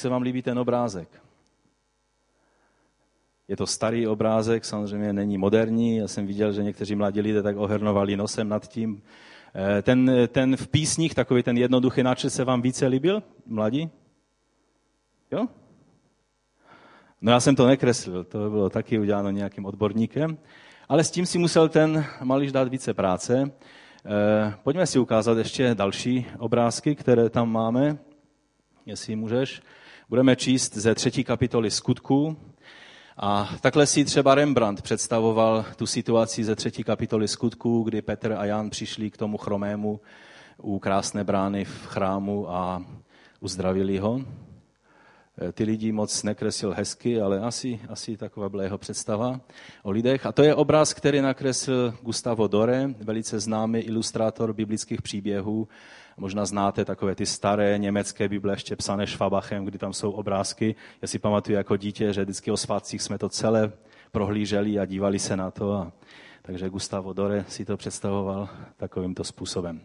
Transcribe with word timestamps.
Se 0.00 0.08
vám 0.08 0.22
líbí 0.22 0.42
ten 0.42 0.58
obrázek? 0.58 1.08
Je 3.48 3.56
to 3.56 3.66
starý 3.66 4.06
obrázek, 4.06 4.64
samozřejmě 4.64 5.12
není 5.12 5.38
moderní. 5.38 5.96
Já 5.96 6.08
jsem 6.08 6.26
viděl, 6.26 6.52
že 6.52 6.62
někteří 6.62 6.94
mladí 6.94 7.20
lidé 7.20 7.42
tak 7.42 7.56
ohrnovali 7.56 8.16
nosem 8.16 8.48
nad 8.48 8.68
tím. 8.68 9.02
Eh, 9.54 9.82
ten, 9.82 10.10
ten 10.28 10.56
v 10.56 10.68
písních, 10.68 11.14
takový 11.14 11.42
ten 11.42 11.56
jednoduchý 11.56 12.02
náčrt 12.02 12.30
se 12.30 12.44
vám 12.44 12.62
více 12.62 12.86
líbil, 12.86 13.22
mladí? 13.46 13.90
Jo? 15.30 15.48
No 17.20 17.32
já 17.32 17.40
jsem 17.40 17.56
to 17.56 17.66
nekreslil, 17.66 18.24
to 18.24 18.50
bylo 18.50 18.70
taky 18.70 18.98
uděláno 18.98 19.30
nějakým 19.30 19.66
odborníkem, 19.66 20.38
ale 20.88 21.04
s 21.04 21.10
tím 21.10 21.26
si 21.26 21.38
musel 21.38 21.68
ten 21.68 22.04
malíš 22.22 22.52
dát 22.52 22.68
více 22.68 22.94
práce. 22.94 23.52
Eh, 24.04 24.54
pojďme 24.62 24.86
si 24.86 24.98
ukázat 24.98 25.38
ještě 25.38 25.74
další 25.74 26.26
obrázky, 26.38 26.94
které 26.94 27.30
tam 27.30 27.52
máme, 27.52 27.98
jestli 28.86 29.16
můžeš. 29.16 29.62
Budeme 30.10 30.36
číst 30.36 30.76
ze 30.76 30.94
třetí 30.94 31.24
kapitoly 31.24 31.70
skutků. 31.70 32.36
A 33.16 33.50
takhle 33.60 33.86
si 33.86 34.04
třeba 34.04 34.34
Rembrandt 34.34 34.82
představoval 34.82 35.64
tu 35.76 35.86
situaci 35.86 36.44
ze 36.44 36.56
třetí 36.56 36.84
kapitoly 36.84 37.28
skutků, 37.28 37.82
kdy 37.82 38.02
Petr 38.02 38.32
a 38.32 38.44
Jan 38.44 38.70
přišli 38.70 39.10
k 39.10 39.16
tomu 39.16 39.36
chromému 39.36 40.00
u 40.62 40.78
krásné 40.78 41.24
brány 41.24 41.64
v 41.64 41.86
chrámu 41.86 42.50
a 42.50 42.84
uzdravili 43.40 43.98
ho. 43.98 44.20
Eh, 45.38 45.52
ty 45.52 45.64
lidi 45.64 45.92
moc 45.92 46.22
nekreslil 46.22 46.74
hezky, 46.74 47.20
ale 47.20 47.40
asi, 47.40 47.80
asi 47.88 48.16
taková 48.16 48.48
byla 48.48 48.62
jeho 48.62 48.78
představa 48.78 49.40
o 49.82 49.90
lidech. 49.90 50.26
A 50.26 50.32
to 50.32 50.42
je 50.42 50.54
obraz, 50.54 50.94
který 50.94 51.20
nakreslil 51.20 51.94
Gustavo 52.02 52.48
Dore, 52.48 52.94
velice 52.98 53.40
známý 53.40 53.78
ilustrátor 53.78 54.52
biblických 54.52 55.02
příběhů. 55.02 55.68
Možná 56.20 56.46
znáte 56.46 56.84
takové 56.84 57.14
ty 57.14 57.26
staré 57.26 57.78
německé 57.78 58.28
bible, 58.28 58.52
ještě 58.52 58.76
psané 58.76 59.06
Švabachem, 59.06 59.64
kdy 59.64 59.78
tam 59.78 59.92
jsou 59.92 60.10
obrázky. 60.10 60.74
Já 61.02 61.08
si 61.08 61.18
pamatuju 61.18 61.56
jako 61.56 61.76
dítě, 61.76 62.12
že 62.12 62.22
vždycky 62.22 62.50
o 62.50 62.56
svátcích 62.56 63.02
jsme 63.02 63.18
to 63.18 63.28
celé 63.28 63.72
prohlíželi 64.12 64.78
a 64.78 64.84
dívali 64.84 65.18
se 65.18 65.36
na 65.36 65.50
to. 65.50 65.72
A, 65.72 65.92
takže 66.42 66.70
Gustavo 66.70 67.12
Dore 67.12 67.44
si 67.48 67.64
to 67.64 67.76
představoval 67.76 68.48
takovýmto 68.76 69.24
způsobem. 69.24 69.80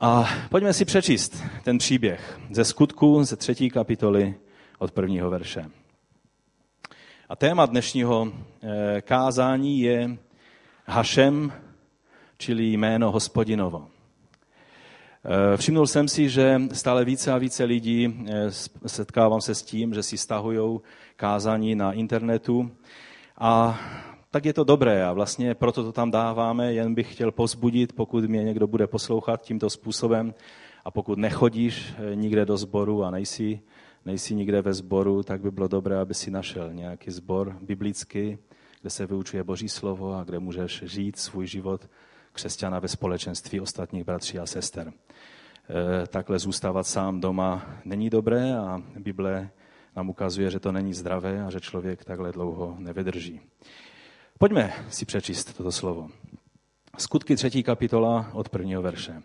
A 0.00 0.28
pojďme 0.50 0.72
si 0.72 0.84
přečíst 0.84 1.42
ten 1.64 1.78
příběh 1.78 2.40
ze 2.50 2.64
skutku 2.64 3.24
ze 3.24 3.36
třetí 3.36 3.70
kapitoly 3.70 4.34
od 4.78 4.92
prvního 4.92 5.30
verše. 5.30 5.70
A 7.28 7.36
téma 7.36 7.66
dnešního 7.66 8.32
eh, 8.62 9.02
kázání 9.02 9.80
je 9.80 10.16
Hašem, 10.86 11.52
čili 12.38 12.64
jméno 12.64 13.12
hospodinovo. 13.12 13.95
Eh, 15.28 15.56
všimnul 15.56 15.86
jsem 15.86 16.08
si, 16.08 16.28
že 16.28 16.60
stále 16.72 17.04
více 17.04 17.32
a 17.32 17.38
více 17.38 17.64
lidí 17.64 18.24
eh, 18.28 18.50
setkávám 18.86 19.40
se 19.40 19.54
s 19.54 19.62
tím, 19.62 19.94
že 19.94 20.02
si 20.02 20.18
stahují 20.18 20.80
kázání 21.16 21.74
na 21.74 21.92
internetu 21.92 22.70
a 23.38 23.80
tak 24.30 24.44
je 24.44 24.52
to 24.52 24.64
dobré 24.64 25.04
a 25.04 25.12
vlastně 25.12 25.54
proto 25.54 25.82
to 25.82 25.92
tam 25.92 26.10
dáváme, 26.10 26.72
jen 26.72 26.94
bych 26.94 27.12
chtěl 27.12 27.32
pozbudit, 27.32 27.92
pokud 27.92 28.24
mě 28.24 28.44
někdo 28.44 28.66
bude 28.66 28.86
poslouchat 28.86 29.42
tímto 29.42 29.70
způsobem 29.70 30.34
a 30.84 30.90
pokud 30.90 31.18
nechodíš 31.18 31.94
eh, 31.98 32.16
nikde 32.16 32.44
do 32.44 32.56
sboru 32.56 33.04
a 33.04 33.10
nejsi, 33.10 33.60
nejsi 34.04 34.34
nikde 34.34 34.62
ve 34.62 34.74
sboru, 34.74 35.22
tak 35.22 35.40
by 35.40 35.50
bylo 35.50 35.68
dobré, 35.68 35.98
aby 35.98 36.14
si 36.14 36.30
našel 36.30 36.72
nějaký 36.72 37.10
sbor 37.10 37.58
biblický, 37.60 38.38
kde 38.80 38.90
se 38.90 39.06
vyučuje 39.06 39.44
Boží 39.44 39.68
slovo 39.68 40.14
a 40.14 40.24
kde 40.24 40.38
můžeš 40.38 40.82
žít 40.86 41.18
svůj 41.18 41.46
život 41.46 41.88
křesťana 42.32 42.78
ve 42.78 42.88
společenství 42.88 43.60
ostatních 43.60 44.04
bratří 44.04 44.38
a 44.38 44.46
sester. 44.46 44.92
Eh, 45.68 46.06
takhle 46.06 46.38
zůstávat 46.38 46.86
sám 46.86 47.20
doma 47.20 47.66
není 47.84 48.10
dobré 48.10 48.56
a 48.56 48.82
Bible 48.98 49.50
nám 49.96 50.10
ukazuje, 50.10 50.50
že 50.50 50.60
to 50.60 50.72
není 50.72 50.94
zdravé 50.94 51.44
a 51.44 51.50
že 51.50 51.60
člověk 51.60 52.04
takhle 52.04 52.32
dlouho 52.32 52.76
nevydrží. 52.78 53.40
Pojďme 54.38 54.72
si 54.90 55.04
přečíst 55.06 55.56
toto 55.56 55.72
slovo. 55.72 56.08
Skutky 56.98 57.36
třetí 57.36 57.62
kapitola 57.62 58.30
od 58.32 58.48
prvního 58.48 58.82
verše. 58.82 59.22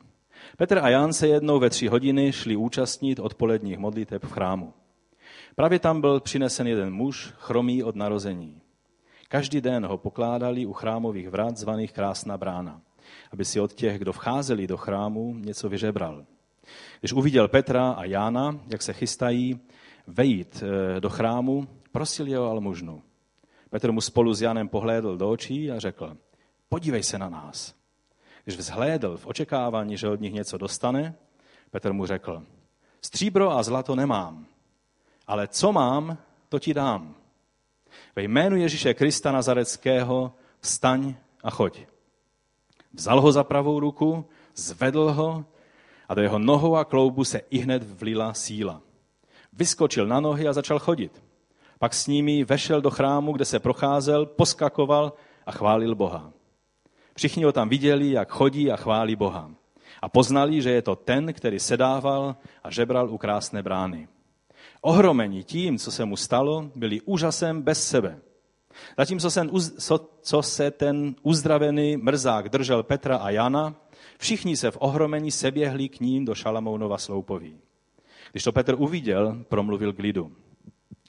Petr 0.57 0.77
a 0.77 0.89
Jan 0.89 1.13
se 1.13 1.27
jednou 1.27 1.59
ve 1.59 1.69
tři 1.69 1.87
hodiny 1.87 2.31
šli 2.31 2.55
účastnit 2.55 3.19
odpoledních 3.19 3.77
modliteb 3.77 4.25
v 4.25 4.31
chrámu. 4.31 4.73
Právě 5.55 5.79
tam 5.79 6.01
byl 6.01 6.19
přinesen 6.19 6.67
jeden 6.67 6.93
muž, 6.93 7.33
chromý 7.37 7.83
od 7.83 7.95
narození. 7.95 8.61
Každý 9.27 9.61
den 9.61 9.85
ho 9.85 9.97
pokládali 9.97 10.65
u 10.65 10.73
chrámových 10.73 11.29
vrat 11.29 11.57
zvaných 11.57 11.93
Krásná 11.93 12.37
brána, 12.37 12.81
aby 13.31 13.45
si 13.45 13.59
od 13.59 13.73
těch, 13.73 13.99
kdo 13.99 14.13
vcházeli 14.13 14.67
do 14.67 14.77
chrámu, 14.77 15.35
něco 15.35 15.69
vyžebral. 15.69 16.25
Když 16.99 17.13
uviděl 17.13 17.47
Petra 17.47 17.91
a 17.91 18.03
Jána, 18.03 18.59
jak 18.67 18.81
se 18.81 18.93
chystají 18.93 19.59
vejít 20.07 20.63
eh, 20.63 20.99
do 20.99 21.09
chrámu, 21.09 21.67
prosil 21.91 22.27
je 22.27 22.39
o 22.39 22.49
almužnu. 22.49 23.03
Petr 23.69 23.91
mu 23.91 24.01
spolu 24.01 24.33
s 24.33 24.41
Janem 24.41 24.67
pohlédl 24.67 25.17
do 25.17 25.29
očí 25.29 25.71
a 25.71 25.79
řekl, 25.79 26.17
podívej 26.69 27.03
se 27.03 27.19
na 27.19 27.29
nás. 27.29 27.75
Když 28.43 28.57
vzhlédl 28.57 29.17
v 29.17 29.27
očekávání, 29.27 29.97
že 29.97 30.09
od 30.09 30.21
nich 30.21 30.33
něco 30.33 30.57
dostane, 30.57 31.15
Petr 31.71 31.93
mu 31.93 32.05
řekl, 32.05 32.43
stříbro 33.01 33.51
a 33.51 33.63
zlato 33.63 33.95
nemám, 33.95 34.45
ale 35.27 35.47
co 35.47 35.71
mám, 35.71 36.17
to 36.49 36.59
ti 36.59 36.73
dám. 36.73 37.15
Ve 38.15 38.23
jménu 38.23 38.55
Ježíše 38.55 38.93
Krista 38.93 39.31
Nazareckého 39.31 40.33
vstaň 40.59 41.15
a 41.43 41.49
choď. 41.49 41.79
Vzal 42.93 43.21
ho 43.21 43.31
za 43.31 43.43
pravou 43.43 43.79
ruku, 43.79 44.25
zvedl 44.55 45.11
ho 45.11 45.45
a 46.11 46.13
do 46.13 46.21
jeho 46.21 46.39
nohou 46.39 46.75
a 46.75 46.85
kloubu 46.85 47.23
se 47.23 47.41
i 47.49 47.57
hned 47.57 47.83
vlila 47.83 48.33
síla. 48.33 48.81
Vyskočil 49.53 50.07
na 50.07 50.19
nohy 50.19 50.47
a 50.47 50.53
začal 50.53 50.79
chodit. 50.79 51.23
Pak 51.79 51.93
s 51.93 52.07
nimi 52.07 52.43
vešel 52.43 52.81
do 52.81 52.91
chrámu, 52.91 53.31
kde 53.31 53.45
se 53.45 53.59
procházel, 53.59 54.25
poskakoval 54.25 55.13
a 55.45 55.51
chválil 55.51 55.95
Boha. 55.95 56.31
Všichni 57.15 57.43
ho 57.43 57.51
tam 57.51 57.69
viděli, 57.69 58.11
jak 58.11 58.31
chodí 58.31 58.71
a 58.71 58.75
chválí 58.75 59.15
Boha. 59.15 59.51
A 60.01 60.09
poznali, 60.09 60.61
že 60.61 60.71
je 60.71 60.81
to 60.81 60.95
ten, 60.95 61.33
který 61.33 61.59
sedával 61.59 62.35
a 62.63 62.71
žebral 62.71 63.09
u 63.09 63.17
krásné 63.17 63.63
brány. 63.63 64.07
Ohromení 64.81 65.43
tím, 65.43 65.77
co 65.77 65.91
se 65.91 66.05
mu 66.05 66.17
stalo, 66.17 66.71
byli 66.75 67.01
úžasem 67.01 67.61
bez 67.61 67.87
sebe. 67.87 68.19
Zatímco 68.97 69.29
co 70.21 70.41
se 70.41 70.71
ten 70.71 71.15
uzdravený 71.21 71.97
mrzák 71.97 72.49
držel 72.49 72.83
Petra 72.83 73.17
a 73.17 73.29
Jana, 73.29 73.75
všichni 74.21 74.57
se 74.57 74.71
v 74.71 74.77
ohromení 74.79 75.31
seběhli 75.31 75.89
k 75.89 75.99
ním 75.99 76.25
do 76.25 76.35
Šalamounova 76.35 76.97
sloupoví. 76.97 77.57
Když 78.31 78.43
to 78.43 78.51
Petr 78.51 78.75
uviděl, 78.77 79.45
promluvil 79.49 79.93
k 79.93 79.99
lidu. 79.99 80.31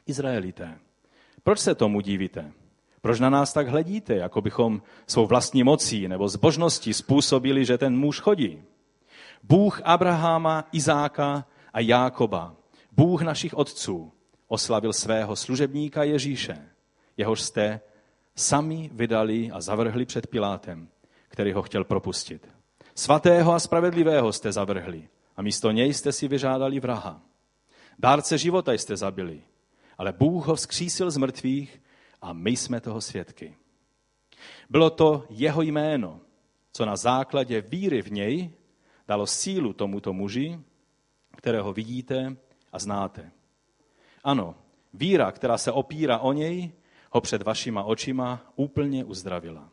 Izraelité, 0.07 0.79
proč 1.43 1.59
se 1.59 1.75
tomu 1.75 2.01
divíte? 2.01 2.53
Proč 3.01 3.21
na 3.21 3.31
nás 3.31 3.53
tak 3.53 3.69
hledíte, 3.69 4.15
jako 4.15 4.41
bychom 4.41 4.83
svou 5.07 5.27
vlastní 5.27 5.63
mocí 5.63 6.09
nebo 6.09 6.29
zbožností 6.29 6.93
způsobili, 6.93 7.65
že 7.65 7.79
ten 7.79 7.99
muž 7.99 8.21
chodí? 8.21 8.63
Bůh 9.43 9.81
Abraháma, 9.85 10.69
Izáka 10.73 11.47
a 11.73 11.81
Jákoba, 11.81 12.57
Bůh 12.93 13.23
našich 13.23 13.55
otců, 13.55 14.13
oslavil 14.49 14.93
svého 14.93 15.37
služebníka 15.37 16.03
Ježíše, 16.03 16.69
jehož 17.17 17.41
jste 17.41 17.81
sami 18.37 18.91
vydali 18.93 19.51
a 19.51 19.61
zavrhli 19.61 20.07
před 20.07 20.27
Pilátem, 20.27 20.89
který 21.29 21.53
ho 21.53 21.63
chtěl 21.63 21.85
propustit. 21.85 22.52
Svatého 22.95 23.53
a 23.53 23.59
spravedlivého 23.59 24.33
jste 24.33 24.53
zavrhli 24.53 25.09
a 25.37 25.43
místo 25.43 25.71
něj 25.71 25.95
jste 25.95 26.13
si 26.13 26.29
vyžádali 26.29 26.81
vraha. 26.81 27.23
Dárce 27.99 28.39
života 28.39 28.73
jste 28.73 28.97
zabili, 28.97 29.43
ale 29.99 30.13
Bůh 30.13 30.47
ho 30.47 30.55
vzkřísil 30.55 31.11
z 31.11 31.17
mrtvých 31.17 31.83
a 32.23 32.33
my 32.33 32.51
jsme 32.51 32.81
toho 32.81 33.01
svědky. 33.01 33.57
Bylo 34.71 34.91
to 34.91 35.27
jeho 35.31 35.63
jméno, 35.63 36.21
co 36.73 36.87
na 36.87 36.97
základě 36.97 37.61
víry 37.61 38.03
v 38.03 38.13
něj 38.13 38.51
dalo 39.09 39.27
sílu 39.27 39.73
tomuto 39.73 40.13
muži, 40.13 40.61
kterého 41.37 41.73
vidíte 41.73 42.37
a 42.73 42.79
znáte. 42.79 43.31
Ano, 44.25 44.55
víra, 44.95 45.33
která 45.33 45.59
se 45.59 45.73
opírá 45.73 46.19
o 46.19 46.33
něj, 46.33 46.73
ho 47.11 47.21
před 47.21 47.43
vašima 47.43 47.85
očima 47.85 48.53
úplně 48.57 49.05
uzdravila. 49.05 49.72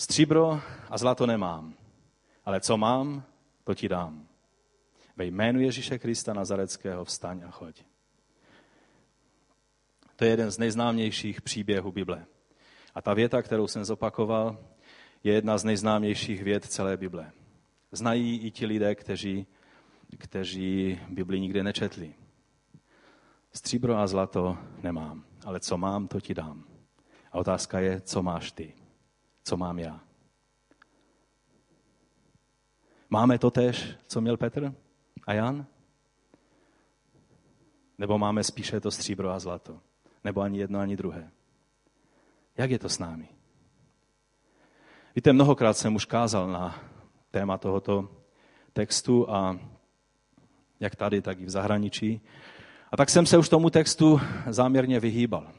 Stříbro 0.00 0.60
a 0.90 0.98
zlato 0.98 1.26
nemám, 1.26 1.74
ale 2.44 2.60
co 2.60 2.76
mám, 2.76 3.22
to 3.64 3.74
ti 3.74 3.88
dám. 3.88 4.28
Ve 5.16 5.24
jménu 5.24 5.60
Ježíše 5.60 5.98
Krista 5.98 6.32
Nazareckého 6.32 7.04
vstaň 7.04 7.42
a 7.46 7.50
choď. 7.50 7.82
To 10.16 10.24
je 10.24 10.30
jeden 10.30 10.50
z 10.50 10.58
nejznámějších 10.58 11.42
příběhů 11.42 11.92
Bible. 11.92 12.26
A 12.94 13.02
ta 13.02 13.14
věta, 13.14 13.42
kterou 13.42 13.66
jsem 13.66 13.84
zopakoval, 13.84 14.58
je 15.24 15.34
jedna 15.34 15.58
z 15.58 15.64
nejznámějších 15.64 16.42
věd 16.42 16.64
celé 16.64 16.96
Bible. 16.96 17.32
Znají 17.92 18.40
i 18.40 18.50
ti 18.50 18.66
lidé, 18.66 18.94
kteří, 18.94 19.46
kteří 20.18 21.00
Bibli 21.08 21.40
nikdy 21.40 21.62
nečetli. 21.62 22.14
Stříbro 23.52 23.96
a 23.96 24.06
zlato 24.06 24.58
nemám, 24.82 25.24
ale 25.44 25.60
co 25.60 25.78
mám, 25.78 26.08
to 26.08 26.20
ti 26.20 26.34
dám. 26.34 26.64
A 27.32 27.38
otázka 27.38 27.80
je, 27.80 28.00
co 28.00 28.22
máš 28.22 28.52
ty? 28.52 28.77
Co 29.48 29.56
mám 29.56 29.78
já? 29.78 30.00
Máme 33.10 33.38
to 33.38 33.50
tež, 33.50 33.96
co 34.06 34.20
měl 34.20 34.36
Petr? 34.36 34.74
a 35.26 35.32
Jan? 35.32 35.66
Nebo 37.98 38.18
máme 38.18 38.44
spíše 38.44 38.80
to 38.80 38.90
stříbro 38.90 39.30
a 39.30 39.38
zlato? 39.38 39.80
Nebo 40.24 40.40
ani 40.40 40.58
jedno, 40.58 40.80
ani 40.80 40.96
druhé? 40.96 41.30
Jak 42.56 42.70
je 42.70 42.78
to 42.78 42.88
s 42.88 42.98
námi? 42.98 43.28
Víte, 45.16 45.32
mnohokrát 45.32 45.76
jsem 45.76 45.94
už 45.94 46.04
kázal 46.04 46.48
na 46.48 46.80
téma 47.30 47.58
tohoto 47.58 48.08
textu 48.72 49.30
a 49.30 49.58
jak 50.80 50.96
tady, 50.96 51.22
tak 51.22 51.40
i 51.40 51.44
v 51.44 51.50
zahraničí. 51.50 52.20
A 52.92 52.96
tak 52.96 53.10
jsem 53.10 53.26
se 53.26 53.38
už 53.38 53.48
tomu 53.48 53.70
textu 53.70 54.20
záměrně 54.46 55.00
vyhýbal. 55.00 55.52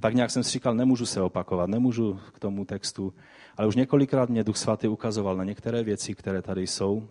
A 0.00 0.08
tak 0.08 0.14
nějak 0.14 0.30
jsem 0.30 0.44
si 0.44 0.50
říkal, 0.50 0.74
nemůžu 0.74 1.06
se 1.06 1.22
opakovat, 1.22 1.70
nemůžu 1.70 2.20
k 2.32 2.38
tomu 2.38 2.64
textu, 2.64 3.14
ale 3.56 3.68
už 3.68 3.76
několikrát 3.76 4.28
mě 4.28 4.44
Duch 4.44 4.56
Svatý 4.56 4.88
ukazoval 4.88 5.36
na 5.36 5.44
některé 5.44 5.82
věci, 5.82 6.14
které 6.14 6.42
tady 6.42 6.66
jsou 6.66 7.08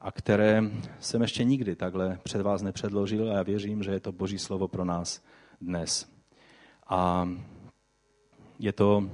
a 0.00 0.12
které 0.12 0.62
jsem 1.00 1.22
ještě 1.22 1.44
nikdy 1.44 1.76
takhle 1.76 2.18
před 2.22 2.42
vás 2.42 2.62
nepředložil 2.62 3.30
a 3.30 3.34
já 3.34 3.42
věřím, 3.42 3.82
že 3.82 3.90
je 3.90 4.00
to 4.00 4.12
Boží 4.12 4.38
slovo 4.38 4.68
pro 4.68 4.84
nás 4.84 5.22
dnes. 5.60 6.12
A 6.86 7.28
je 8.58 8.72
to 8.72 9.10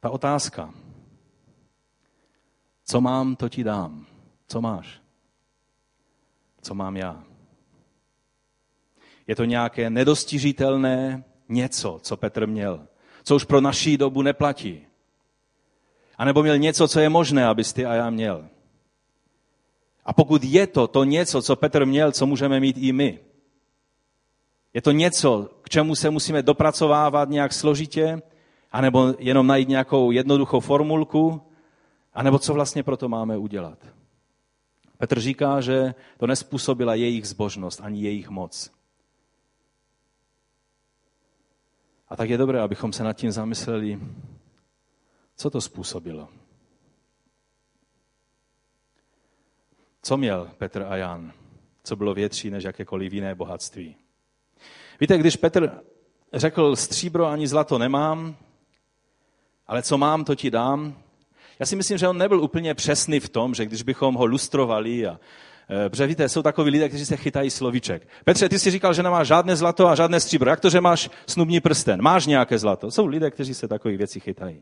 ta 0.00 0.10
otázka, 0.10 0.74
co 2.84 3.00
mám, 3.00 3.36
to 3.36 3.48
ti 3.48 3.64
dám. 3.64 4.06
Co 4.46 4.60
máš? 4.60 5.02
Co 6.62 6.74
mám 6.74 6.96
já? 6.96 7.24
Je 9.26 9.36
to 9.36 9.44
nějaké 9.44 9.90
nedostižitelné 9.90 11.24
něco, 11.50 11.98
co 12.02 12.16
Petr 12.16 12.46
měl, 12.46 12.86
co 13.22 13.36
už 13.36 13.44
pro 13.44 13.60
naší 13.60 13.96
dobu 13.96 14.22
neplatí. 14.22 14.80
A 16.18 16.24
nebo 16.24 16.42
měl 16.42 16.58
něco, 16.58 16.88
co 16.88 17.00
je 17.00 17.08
možné, 17.08 17.46
abys 17.46 17.72
ty 17.72 17.86
a 17.86 17.94
já 17.94 18.10
měl. 18.10 18.48
A 20.04 20.12
pokud 20.12 20.44
je 20.44 20.66
to 20.66 20.86
to 20.86 21.04
něco, 21.04 21.42
co 21.42 21.56
Petr 21.56 21.86
měl, 21.86 22.12
co 22.12 22.26
můžeme 22.26 22.60
mít 22.60 22.76
i 22.78 22.92
my, 22.92 23.18
je 24.74 24.82
to 24.82 24.90
něco, 24.90 25.50
k 25.62 25.68
čemu 25.68 25.94
se 25.94 26.10
musíme 26.10 26.42
dopracovávat 26.42 27.28
nějak 27.28 27.52
složitě, 27.52 28.22
anebo 28.72 29.14
jenom 29.18 29.46
najít 29.46 29.68
nějakou 29.68 30.10
jednoduchou 30.10 30.60
formulku, 30.60 31.42
anebo 32.14 32.38
co 32.38 32.54
vlastně 32.54 32.82
proto 32.82 33.08
máme 33.08 33.36
udělat. 33.36 33.78
Petr 34.98 35.20
říká, 35.20 35.60
že 35.60 35.94
to 36.18 36.26
nespůsobila 36.26 36.94
jejich 36.94 37.28
zbožnost 37.28 37.80
ani 37.82 38.02
jejich 38.02 38.28
moc. 38.28 38.70
A 42.10 42.16
tak 42.16 42.30
je 42.30 42.38
dobré, 42.38 42.60
abychom 42.60 42.92
se 42.92 43.04
nad 43.04 43.12
tím 43.12 43.32
zamysleli, 43.32 44.00
co 45.36 45.50
to 45.50 45.60
způsobilo. 45.60 46.28
Co 50.02 50.16
měl 50.16 50.50
Petr 50.58 50.82
a 50.82 50.96
Jan, 50.96 51.32
co 51.84 51.96
bylo 51.96 52.14
větší 52.14 52.50
než 52.50 52.64
jakékoliv 52.64 53.12
jiné 53.12 53.34
bohatství? 53.34 53.96
Víte, 55.00 55.18
když 55.18 55.36
Petr 55.36 55.80
řekl, 56.32 56.76
stříbro 56.76 57.26
ani 57.26 57.48
zlato 57.48 57.78
nemám, 57.78 58.36
ale 59.66 59.82
co 59.82 59.98
mám, 59.98 60.24
to 60.24 60.34
ti 60.34 60.50
dám, 60.50 61.02
já 61.58 61.66
si 61.66 61.76
myslím, 61.76 61.98
že 61.98 62.08
on 62.08 62.18
nebyl 62.18 62.40
úplně 62.40 62.74
přesný 62.74 63.20
v 63.20 63.28
tom, 63.28 63.54
že 63.54 63.66
když 63.66 63.82
bychom 63.82 64.14
ho 64.14 64.26
lustrovali 64.26 65.06
a 65.06 65.20
Protože 65.88 66.06
víte, 66.06 66.28
jsou 66.28 66.42
takoví 66.42 66.70
lidé, 66.70 66.88
kteří 66.88 67.06
se 67.06 67.16
chytají 67.16 67.50
slovíček. 67.50 68.08
Petře, 68.24 68.48
ty 68.48 68.58
jsi 68.58 68.70
říkal, 68.70 68.94
že 68.94 69.02
nemáš 69.02 69.26
žádné 69.26 69.56
zlato 69.56 69.88
a 69.88 69.94
žádné 69.94 70.20
stříbro. 70.20 70.50
Jak 70.50 70.60
to, 70.60 70.70
že 70.70 70.80
máš 70.80 71.10
snubní 71.26 71.60
prsten? 71.60 72.02
Máš 72.02 72.26
nějaké 72.26 72.58
zlato? 72.58 72.90
Jsou 72.90 73.06
lidé, 73.06 73.30
kteří 73.30 73.54
se 73.54 73.68
takových 73.68 73.98
věcí 73.98 74.20
chytají. 74.20 74.60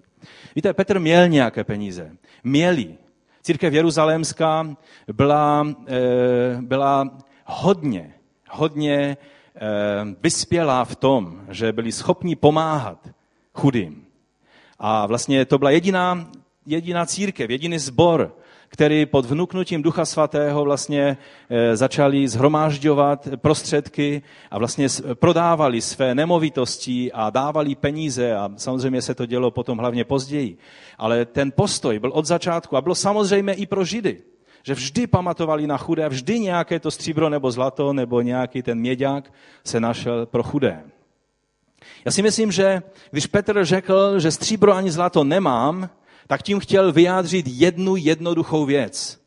Víte, 0.56 0.72
Petr 0.72 0.98
měl 0.98 1.28
nějaké 1.28 1.64
peníze. 1.64 2.10
Měli. 2.44 2.94
Církev 3.42 3.74
Jeruzalémská 3.74 4.76
byla, 5.12 5.66
eh, 5.86 6.58
byla 6.60 7.10
hodně, 7.44 8.14
hodně 8.50 9.16
eh, 9.56 9.60
vyspělá 10.22 10.84
v 10.84 10.96
tom, 10.96 11.40
že 11.48 11.72
byli 11.72 11.92
schopni 11.92 12.36
pomáhat 12.36 13.08
chudým. 13.54 14.04
A 14.78 15.06
vlastně 15.06 15.44
to 15.44 15.58
byla 15.58 15.70
jediná 15.70 16.28
jediná 16.68 17.06
církev, 17.06 17.50
jediný 17.50 17.78
zbor, 17.78 18.36
který 18.68 19.06
pod 19.06 19.24
vnuknutím 19.24 19.82
Ducha 19.82 20.04
Svatého 20.04 20.64
vlastně 20.64 21.16
eh, 21.50 21.76
začali 21.76 22.28
zhromážďovat 22.28 23.28
prostředky 23.36 24.22
a 24.50 24.58
vlastně 24.58 24.86
prodávali 25.14 25.80
své 25.80 26.14
nemovitosti 26.14 27.12
a 27.12 27.30
dávali 27.30 27.74
peníze 27.74 28.36
a 28.36 28.50
samozřejmě 28.56 29.02
se 29.02 29.14
to 29.14 29.26
dělo 29.26 29.50
potom 29.50 29.78
hlavně 29.78 30.04
později. 30.04 30.56
Ale 30.98 31.24
ten 31.24 31.52
postoj 31.56 31.98
byl 31.98 32.10
od 32.14 32.26
začátku 32.26 32.76
a 32.76 32.80
bylo 32.80 32.94
samozřejmě 32.94 33.52
i 33.52 33.66
pro 33.66 33.84
Židy, 33.84 34.22
že 34.62 34.74
vždy 34.74 35.06
pamatovali 35.06 35.66
na 35.66 35.76
chudé, 35.76 36.08
vždy 36.08 36.40
nějaké 36.40 36.80
to 36.80 36.90
stříbro 36.90 37.28
nebo 37.28 37.50
zlato 37.50 37.92
nebo 37.92 38.20
nějaký 38.20 38.62
ten 38.62 38.78
měďák 38.78 39.32
se 39.64 39.80
našel 39.80 40.26
pro 40.26 40.42
chudé. 40.42 40.84
Já 42.04 42.12
si 42.12 42.22
myslím, 42.22 42.52
že 42.52 42.82
když 43.10 43.26
Petr 43.26 43.64
řekl, 43.64 44.20
že 44.20 44.30
stříbro 44.30 44.74
ani 44.74 44.90
zlato 44.90 45.24
nemám, 45.24 45.90
tak 46.28 46.42
tím 46.42 46.60
chtěl 46.60 46.92
vyjádřit 46.92 47.46
jednu 47.48 47.96
jednoduchou 47.96 48.64
věc. 48.64 49.20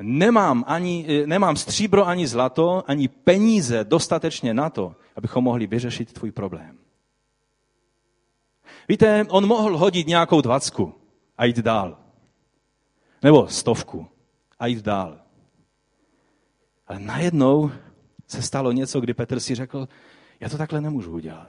Nemám, 0.00 0.64
ani, 0.66 1.06
eh, 1.08 1.26
nemám 1.26 1.56
stříbro 1.56 2.06
ani 2.06 2.26
zlato, 2.26 2.82
ani 2.86 3.08
peníze 3.08 3.84
dostatečně 3.84 4.54
na 4.54 4.70
to, 4.70 4.96
abychom 5.16 5.44
mohli 5.44 5.66
vyřešit 5.66 6.12
tvůj 6.12 6.30
problém. 6.30 6.78
Víte, 8.88 9.26
on 9.28 9.46
mohl 9.46 9.78
hodit 9.78 10.06
nějakou 10.06 10.40
dvacku 10.40 10.94
a 11.38 11.44
jít 11.44 11.58
dál. 11.58 11.98
Nebo 13.22 13.48
stovku 13.48 14.06
a 14.58 14.66
jít 14.66 14.84
dál. 14.84 15.20
Ale 16.86 16.98
najednou 16.98 17.70
se 18.26 18.42
stalo 18.42 18.72
něco, 18.72 19.00
kdy 19.00 19.14
Petr 19.14 19.40
si 19.40 19.54
řekl, 19.54 19.88
já 20.40 20.48
to 20.48 20.58
takhle 20.58 20.80
nemůžu 20.80 21.12
udělat. 21.12 21.48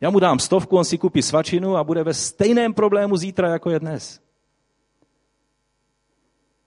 Já 0.00 0.10
mu 0.10 0.18
dám 0.18 0.38
stovku, 0.38 0.76
on 0.76 0.84
si 0.84 0.98
koupí 0.98 1.22
svačinu 1.22 1.76
a 1.76 1.84
bude 1.84 2.04
ve 2.04 2.14
stejném 2.14 2.74
problému 2.74 3.16
zítra, 3.16 3.48
jako 3.48 3.70
je 3.70 3.80
dnes. 3.80 4.20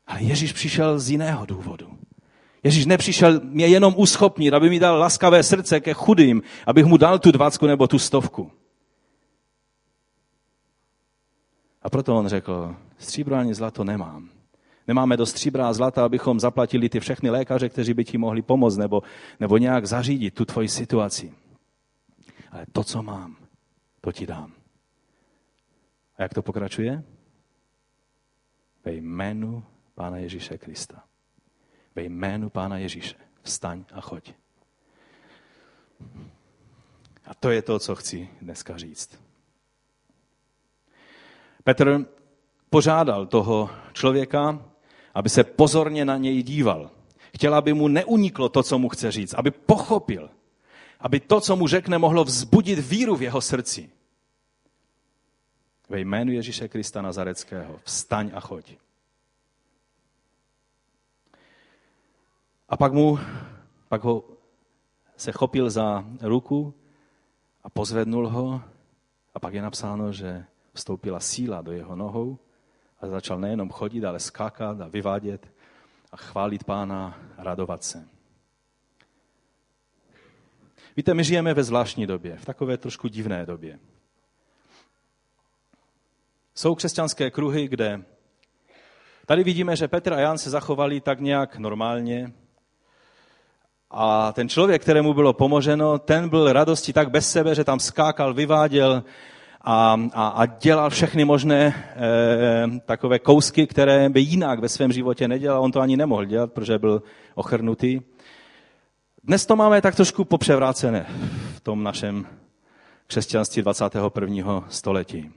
Ale 0.08 0.24
Ježíš 0.24 0.54
přišel 0.54 1.00
z 1.00 1.10
jiného 1.10 1.46
důvodu. 1.46 1.98
Ježíš 2.64 2.86
nepřišel 2.86 3.40
mě 3.44 3.68
jenom 3.68 3.94
uschopnit, 3.98 4.54
aby 4.54 4.70
mi 4.70 4.80
dal 4.80 5.00
laskavé 5.00 5.44
srdce 5.44 5.80
ke 5.80 5.94
chudým, 5.94 6.42
abych 6.68 6.86
mu 6.86 6.98
dal 6.98 7.20
tu 7.20 7.32
dvacku 7.32 7.68
nebo 7.68 7.88
tu 7.88 8.00
stovku. 8.00 8.52
A 11.82 11.90
proto 11.90 12.18
on 12.18 12.28
řekl, 12.28 12.76
stříbro 12.98 13.36
ani 13.36 13.54
zlato 13.54 13.84
nemám. 13.84 14.30
Nemáme 14.88 15.18
do 15.18 15.26
stříbra 15.26 15.68
a 15.68 15.74
zlata, 15.74 16.06
abychom 16.06 16.40
zaplatili 16.40 16.90
ty 16.90 17.00
všechny 17.00 17.30
lékaře, 17.30 17.70
kteří 17.70 17.94
by 17.94 18.06
ti 18.06 18.18
mohli 18.18 18.42
pomoct 18.42 18.78
nebo, 18.78 19.04
nebo 19.40 19.58
nějak 19.58 19.86
zařídit 19.86 20.34
tu 20.34 20.46
tvoji 20.46 20.68
situaci 20.68 21.34
ale 22.54 22.66
to, 22.72 22.84
co 22.84 23.04
mám, 23.04 23.38
to 24.02 24.12
ti 24.12 24.26
dám. 24.26 24.54
A 26.18 26.22
jak 26.22 26.34
to 26.34 26.42
pokračuje? 26.42 27.04
Ve 28.86 28.94
jménu 28.94 29.64
Pána 29.96 30.18
Ježíše 30.18 30.58
Krista. 30.58 31.04
Ve 31.96 32.04
jménu 32.04 32.50
Pána 32.50 32.78
Ježíše. 32.78 33.16
Vstaň 33.42 33.86
a 33.94 34.02
choď. 34.02 34.34
A 37.26 37.34
to 37.34 37.50
je 37.50 37.62
to, 37.62 37.80
co 37.80 37.96
chci 37.96 38.30
dneska 38.42 38.78
říct. 38.78 39.20
Petr 41.64 42.06
požádal 42.70 43.26
toho 43.26 43.70
člověka, 43.94 44.66
aby 45.14 45.30
se 45.30 45.44
pozorně 45.44 46.06
na 46.06 46.18
něj 46.18 46.44
díval. 46.44 46.92
Chtěl, 47.36 47.56
aby 47.56 47.74
mu 47.74 47.88
neuniklo 47.88 48.50
to, 48.50 48.64
co 48.64 48.80
mu 48.80 48.90
chce 48.90 49.12
říct, 49.12 49.34
aby 49.34 49.52
pochopil, 49.52 50.30
aby 51.04 51.20
to, 51.20 51.42
co 51.42 51.56
mu 51.56 51.68
řekne, 51.68 51.98
mohlo 51.98 52.24
vzbudit 52.24 52.80
víru 52.80 53.16
v 53.16 53.22
jeho 53.22 53.42
srdci. 53.42 53.92
Ve 55.90 56.00
jménu 56.00 56.32
Ježíše 56.32 56.68
Krista 56.68 57.02
Nazareckého 57.02 57.80
vstaň 57.84 58.32
a 58.34 58.40
choď. 58.40 58.76
A 62.70 62.78
pak 62.78 62.94
mu, 62.94 63.20
pak 63.88 64.04
ho 64.04 64.24
se 65.18 65.32
chopil 65.32 65.70
za 65.70 66.06
ruku 66.22 66.74
a 67.64 67.70
pozvednul 67.70 68.30
ho 68.30 68.62
a 69.34 69.40
pak 69.40 69.54
je 69.54 69.62
napsáno, 69.62 70.12
že 70.12 70.46
vstoupila 70.74 71.20
síla 71.20 71.62
do 71.62 71.72
jeho 71.72 71.96
nohou 71.96 72.40
a 73.00 73.08
začal 73.08 73.40
nejenom 73.40 73.70
chodit, 73.70 74.06
ale 74.06 74.20
skákat 74.20 74.82
a 74.82 74.88
vyvádět 74.88 75.52
a 76.12 76.18
chválit 76.18 76.64
pána 76.64 77.20
a 77.38 77.44
radovat 77.44 77.84
se. 77.84 78.13
Víte, 80.98 81.14
my 81.14 81.24
žijeme 81.24 81.54
ve 81.54 81.64
zvláštní 81.64 82.08
době, 82.08 82.38
v 82.38 82.46
takové 82.46 82.78
trošku 82.78 83.08
divné 83.08 83.46
době. 83.46 83.80
Jsou 86.56 86.76
křesťanské 86.76 87.32
kruhy, 87.32 87.68
kde 87.68 88.02
tady 89.26 89.44
vidíme, 89.44 89.76
že 89.76 89.88
Petr 89.88 90.14
a 90.14 90.20
Jan 90.20 90.38
se 90.38 90.50
zachovali 90.50 91.02
tak 91.02 91.20
nějak 91.20 91.58
normálně 91.58 92.34
a 93.92 94.32
ten 94.32 94.50
člověk, 94.50 94.82
kterému 94.82 95.14
bylo 95.14 95.34
pomoženo, 95.34 96.00
ten 96.00 96.30
byl 96.30 96.54
radosti 96.54 96.94
tak 96.94 97.12
bez 97.12 97.32
sebe, 97.32 97.56
že 97.56 97.64
tam 97.64 97.80
skákal, 97.80 98.34
vyváděl 98.34 99.04
a, 99.62 100.00
a, 100.14 100.28
a 100.28 100.46
dělal 100.46 100.90
všechny 100.90 101.26
možné 101.26 101.66
e, 101.66 102.80
takové 102.80 103.20
kousky, 103.20 103.68
které 103.68 104.10
by 104.10 104.22
jinak 104.22 104.60
ve 104.60 104.70
svém 104.70 104.92
životě 104.92 105.28
nedělal. 105.28 105.64
On 105.64 105.72
to 105.72 105.82
ani 105.82 105.98
nemohl 105.98 106.26
dělat, 106.26 106.54
protože 106.54 106.80
byl 106.80 107.04
ochrnutý. 107.36 108.02
Dnes 109.26 109.46
to 109.46 109.56
máme 109.56 109.82
tak 109.82 109.96
trošku 109.96 110.26
popřevrácené 110.26 111.06
v 111.56 111.60
tom 111.60 111.84
našem 111.84 112.28
křesťanství 113.08 113.62
21. 113.62 114.66
století. 114.70 115.32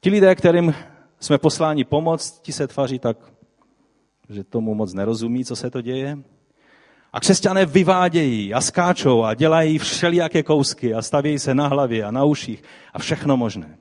Ti 0.00 0.10
lidé, 0.10 0.34
kterým 0.34 0.74
jsme 1.20 1.38
posláni 1.38 1.84
pomoct, 1.84 2.40
ti 2.42 2.52
se 2.52 2.66
tváří 2.66 2.98
tak, 2.98 3.16
že 4.28 4.44
tomu 4.44 4.74
moc 4.74 4.94
nerozumí, 4.94 5.44
co 5.44 5.56
se 5.56 5.70
to 5.70 5.80
děje. 5.80 6.18
A 7.12 7.20
křesťané 7.20 7.66
vyvádějí 7.66 8.54
a 8.54 8.60
skáčou 8.60 9.22
a 9.22 9.34
dělají 9.34 9.78
všelijaké 9.78 10.42
kousky 10.42 10.94
a 10.94 11.02
stavějí 11.02 11.38
se 11.38 11.54
na 11.54 11.68
hlavě 11.68 12.04
a 12.04 12.10
na 12.10 12.24
uších 12.24 12.62
a 12.94 12.98
všechno 12.98 13.36
možné. 13.36 13.78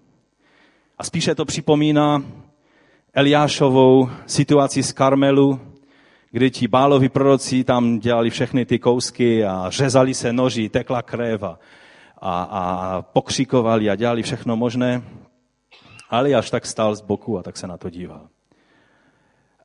A 0.98 1.04
spíše 1.04 1.36
to 1.36 1.46
připomíná 1.46 2.24
Eliášovou 3.14 4.10
situaci 4.26 4.84
z 4.84 4.92
Karmelu, 4.92 5.75
kdy 6.36 6.52
ti 6.52 6.68
bálovi 6.68 7.10
proroci 7.10 7.64
tam 7.64 8.00
dělali 8.00 8.30
všechny 8.30 8.66
ty 8.66 8.80
kousky 8.80 9.46
a 9.46 9.70
řezali 9.70 10.14
se 10.14 10.34
noží, 10.34 10.70
tekla 10.70 11.02
krev 11.02 11.44
a, 11.44 11.58
a 12.22 13.02
pokřikovali 13.02 13.90
a 13.90 13.96
dělali 13.96 14.24
všechno 14.24 14.56
možné. 14.56 15.02
Ale 16.10 16.34
až 16.34 16.50
tak 16.50 16.66
stál 16.66 16.96
z 16.96 17.02
boku 17.02 17.40
a 17.40 17.44
tak 17.44 17.58
se 17.58 17.68
na 17.68 17.78
to 17.78 17.90
díval. 17.90 18.28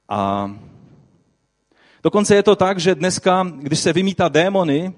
A 0.09 0.51
dokonce 2.03 2.35
je 2.35 2.43
to 2.43 2.57
tak, 2.57 2.79
že 2.79 2.95
dneska, 2.95 3.47
když 3.59 3.79
se 3.79 3.93
vymítá 3.93 4.29
démony, 4.29 4.93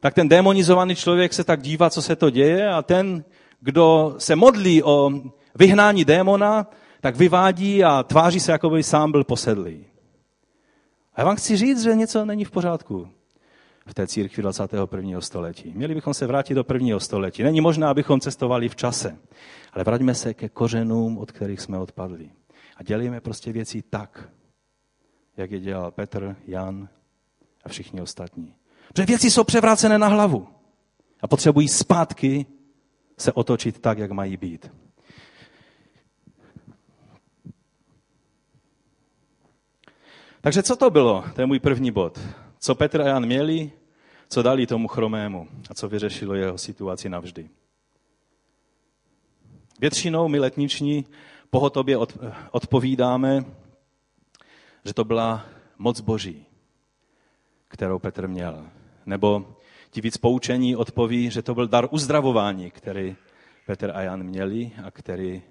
tak 0.00 0.14
ten 0.14 0.28
demonizovaný 0.28 0.94
člověk 0.96 1.32
se 1.32 1.44
tak 1.44 1.62
dívá, 1.62 1.90
co 1.90 2.02
se 2.02 2.16
to 2.16 2.30
děje 2.30 2.68
a 2.68 2.82
ten, 2.82 3.24
kdo 3.60 4.14
se 4.18 4.36
modlí 4.36 4.82
o 4.82 5.10
vyhnání 5.54 6.04
démona, 6.04 6.66
tak 7.00 7.16
vyvádí 7.16 7.84
a 7.84 8.02
tváří 8.02 8.40
se, 8.40 8.52
jako 8.52 8.70
by 8.70 8.82
sám 8.82 9.12
byl 9.12 9.24
posedlý. 9.24 9.93
A 11.14 11.20
já 11.20 11.24
vám 11.24 11.36
chci 11.36 11.56
říct, 11.56 11.82
že 11.82 11.94
něco 11.94 12.24
není 12.24 12.44
v 12.44 12.50
pořádku 12.50 13.08
v 13.86 13.94
té 13.94 14.06
církvi 14.06 14.42
21. 14.42 15.20
století. 15.20 15.72
Měli 15.74 15.94
bychom 15.94 16.14
se 16.14 16.26
vrátit 16.26 16.54
do 16.54 16.64
prvního 16.64 17.00
století. 17.00 17.42
Není 17.42 17.60
možné, 17.60 17.86
abychom 17.86 18.20
cestovali 18.20 18.68
v 18.68 18.76
čase. 18.76 19.18
Ale 19.72 19.84
vraťme 19.84 20.14
se 20.14 20.34
ke 20.34 20.48
kořenům, 20.48 21.18
od 21.18 21.32
kterých 21.32 21.60
jsme 21.60 21.78
odpadli. 21.78 22.30
A 22.76 22.82
dělíme 22.82 23.20
prostě 23.20 23.52
věci 23.52 23.82
tak, 23.82 24.28
jak 25.36 25.50
je 25.50 25.60
dělal 25.60 25.90
Petr, 25.90 26.36
Jan 26.46 26.88
a 27.64 27.68
všichni 27.68 28.00
ostatní. 28.00 28.54
Protože 28.88 29.06
věci 29.06 29.30
jsou 29.30 29.44
převrácené 29.44 29.98
na 29.98 30.08
hlavu 30.08 30.48
a 31.20 31.28
potřebují 31.28 31.68
zpátky 31.68 32.46
se 33.18 33.32
otočit 33.32 33.78
tak, 33.78 33.98
jak 33.98 34.10
mají 34.10 34.36
být. 34.36 34.70
Takže 40.44 40.62
co 40.62 40.76
to 40.76 40.90
bylo? 40.90 41.24
To 41.34 41.40
je 41.40 41.46
můj 41.46 41.58
první 41.58 41.90
bod. 41.90 42.20
Co 42.58 42.74
Petr 42.74 43.00
a 43.00 43.06
Jan 43.06 43.26
měli, 43.26 43.72
co 44.28 44.42
dali 44.42 44.66
tomu 44.66 44.88
chromému 44.88 45.48
a 45.70 45.74
co 45.74 45.88
vyřešilo 45.88 46.34
jeho 46.34 46.58
situaci 46.58 47.08
navždy. 47.08 47.48
Většinou 49.80 50.28
my 50.28 50.38
letniční 50.38 51.06
pohotobě 51.50 51.98
odpovídáme, 52.50 53.44
že 54.84 54.94
to 54.94 55.04
byla 55.04 55.46
moc 55.78 56.00
boží, 56.00 56.46
kterou 57.68 57.98
Petr 57.98 58.28
měl. 58.28 58.66
Nebo 59.06 59.56
ti 59.90 60.00
víc 60.00 60.16
poučení 60.16 60.76
odpoví, 60.76 61.30
že 61.30 61.42
to 61.42 61.54
byl 61.54 61.68
dar 61.68 61.88
uzdravování, 61.90 62.70
který 62.70 63.16
Petr 63.66 63.92
a 63.94 64.00
Jan 64.00 64.22
měli 64.22 64.72
a 64.84 64.90
který 64.90 65.42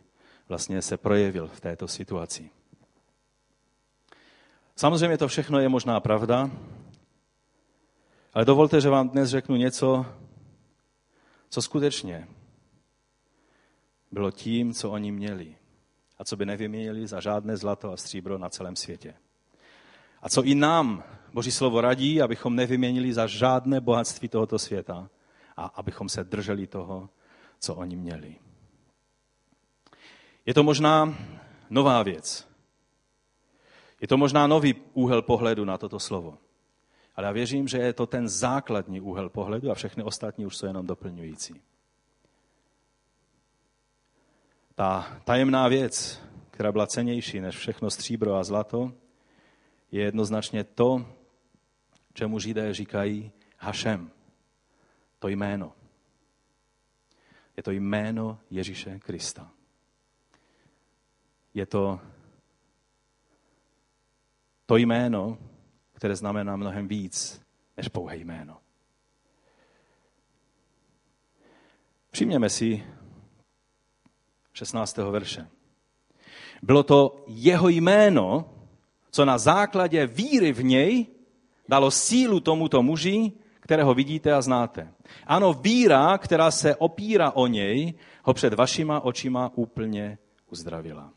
vlastně 0.49 0.81
se 0.81 0.97
projevil 0.97 1.47
v 1.47 1.61
této 1.61 1.87
situaci. 1.87 2.49
Samozřejmě 4.75 5.17
to 5.17 5.27
všechno 5.27 5.59
je 5.59 5.69
možná 5.69 5.99
pravda, 5.99 6.51
ale 8.33 8.45
dovolte, 8.45 8.81
že 8.81 8.89
vám 8.89 9.09
dnes 9.09 9.29
řeknu 9.29 9.55
něco, 9.55 10.05
co 11.49 11.61
skutečně 11.61 12.27
bylo 14.11 14.31
tím, 14.31 14.73
co 14.73 14.91
oni 14.91 15.11
měli 15.11 15.55
a 16.17 16.23
co 16.23 16.35
by 16.35 16.45
nevyměnili 16.45 17.07
za 17.07 17.19
žádné 17.19 17.57
zlato 17.57 17.91
a 17.91 17.97
stříbro 17.97 18.37
na 18.37 18.49
celém 18.49 18.75
světě. 18.75 19.13
A 20.21 20.29
co 20.29 20.43
i 20.43 20.55
nám 20.55 21.03
Boží 21.33 21.51
slovo 21.51 21.81
radí, 21.81 22.21
abychom 22.21 22.55
nevyměnili 22.55 23.13
za 23.13 23.27
žádné 23.27 23.81
bohatství 23.81 24.27
tohoto 24.27 24.59
světa 24.59 25.09
a 25.57 25.65
abychom 25.65 26.09
se 26.09 26.23
drželi 26.23 26.67
toho, 26.67 27.09
co 27.59 27.75
oni 27.75 27.95
měli. 27.95 28.35
Je 30.45 30.53
to 30.53 30.63
možná 30.63 31.17
nová 31.69 32.03
věc. 32.03 32.52
Je 34.03 34.07
to 34.07 34.17
možná 34.17 34.47
nový 34.47 34.75
úhel 34.93 35.21
pohledu 35.21 35.65
na 35.65 35.77
toto 35.77 35.99
slovo. 35.99 36.37
Ale 37.15 37.27
já 37.27 37.31
věřím, 37.31 37.67
že 37.67 37.77
je 37.77 37.93
to 37.93 38.05
ten 38.05 38.27
základní 38.27 39.01
úhel 39.01 39.29
pohledu 39.29 39.71
a 39.71 39.75
všechny 39.75 40.03
ostatní 40.03 40.45
už 40.45 40.57
jsou 40.57 40.65
jenom 40.65 40.87
doplňující. 40.87 41.61
Ta 44.75 45.17
tajemná 45.23 45.67
věc, 45.67 46.21
která 46.51 46.71
byla 46.71 46.87
cenější 46.87 47.39
než 47.39 47.55
všechno 47.55 47.89
stříbro 47.89 48.35
a 48.35 48.43
zlato, 48.43 48.93
je 49.91 50.03
jednoznačně 50.03 50.63
to, 50.63 51.05
čemu 52.13 52.39
Židé 52.39 52.73
říkají 52.73 53.31
Hašem. 53.57 54.11
To 55.19 55.27
jméno. 55.27 55.73
Je 57.57 57.63
to 57.63 57.71
jméno 57.71 58.39
Ježíše 58.49 58.99
Krista. 58.99 59.51
Je 61.53 61.65
to 61.65 61.99
to 64.65 64.77
jméno, 64.77 65.37
které 65.93 66.15
znamená 66.15 66.55
mnohem 66.55 66.87
víc 66.87 67.41
než 67.77 67.87
pouhé 67.87 68.17
jméno. 68.17 68.57
Přijměme 72.11 72.49
si 72.49 72.83
16. 74.53 74.97
verše. 74.97 75.47
Bylo 76.61 76.83
to 76.83 77.25
jeho 77.27 77.69
jméno, 77.69 78.53
co 79.11 79.25
na 79.25 79.37
základě 79.37 80.07
víry 80.07 80.53
v 80.53 80.63
něj 80.63 81.07
dalo 81.67 81.91
sílu 81.91 82.39
tomuto 82.39 82.83
muži, 82.83 83.31
kterého 83.59 83.93
vidíte 83.93 84.33
a 84.33 84.41
znáte. 84.41 84.93
Ano, 85.27 85.53
víra, 85.53 86.17
která 86.17 86.51
se 86.51 86.75
opírá 86.75 87.31
o 87.31 87.47
něj, 87.47 87.93
ho 88.23 88.33
před 88.33 88.53
vašima 88.53 88.99
očima 88.99 89.51
úplně 89.55 90.17
uzdravila. 90.49 91.13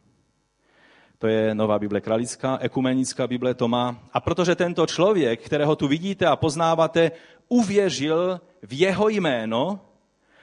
To 1.19 1.27
je 1.27 1.55
Nová 1.55 1.79
Bible 1.79 2.01
kralická, 2.01 2.59
ekumenická 2.61 3.27
Bible 3.27 3.55
to 3.55 3.69
má. 3.69 3.99
A 4.13 4.21
protože 4.21 4.55
tento 4.55 4.87
člověk, 4.87 5.41
kterého 5.41 5.77
tu 5.77 5.89
vidíte 5.89 6.27
a 6.27 6.37
poznáváte, 6.37 7.11
uvěřil 7.49 8.41
v 8.63 8.79
jeho 8.79 9.09
jméno, 9.09 9.81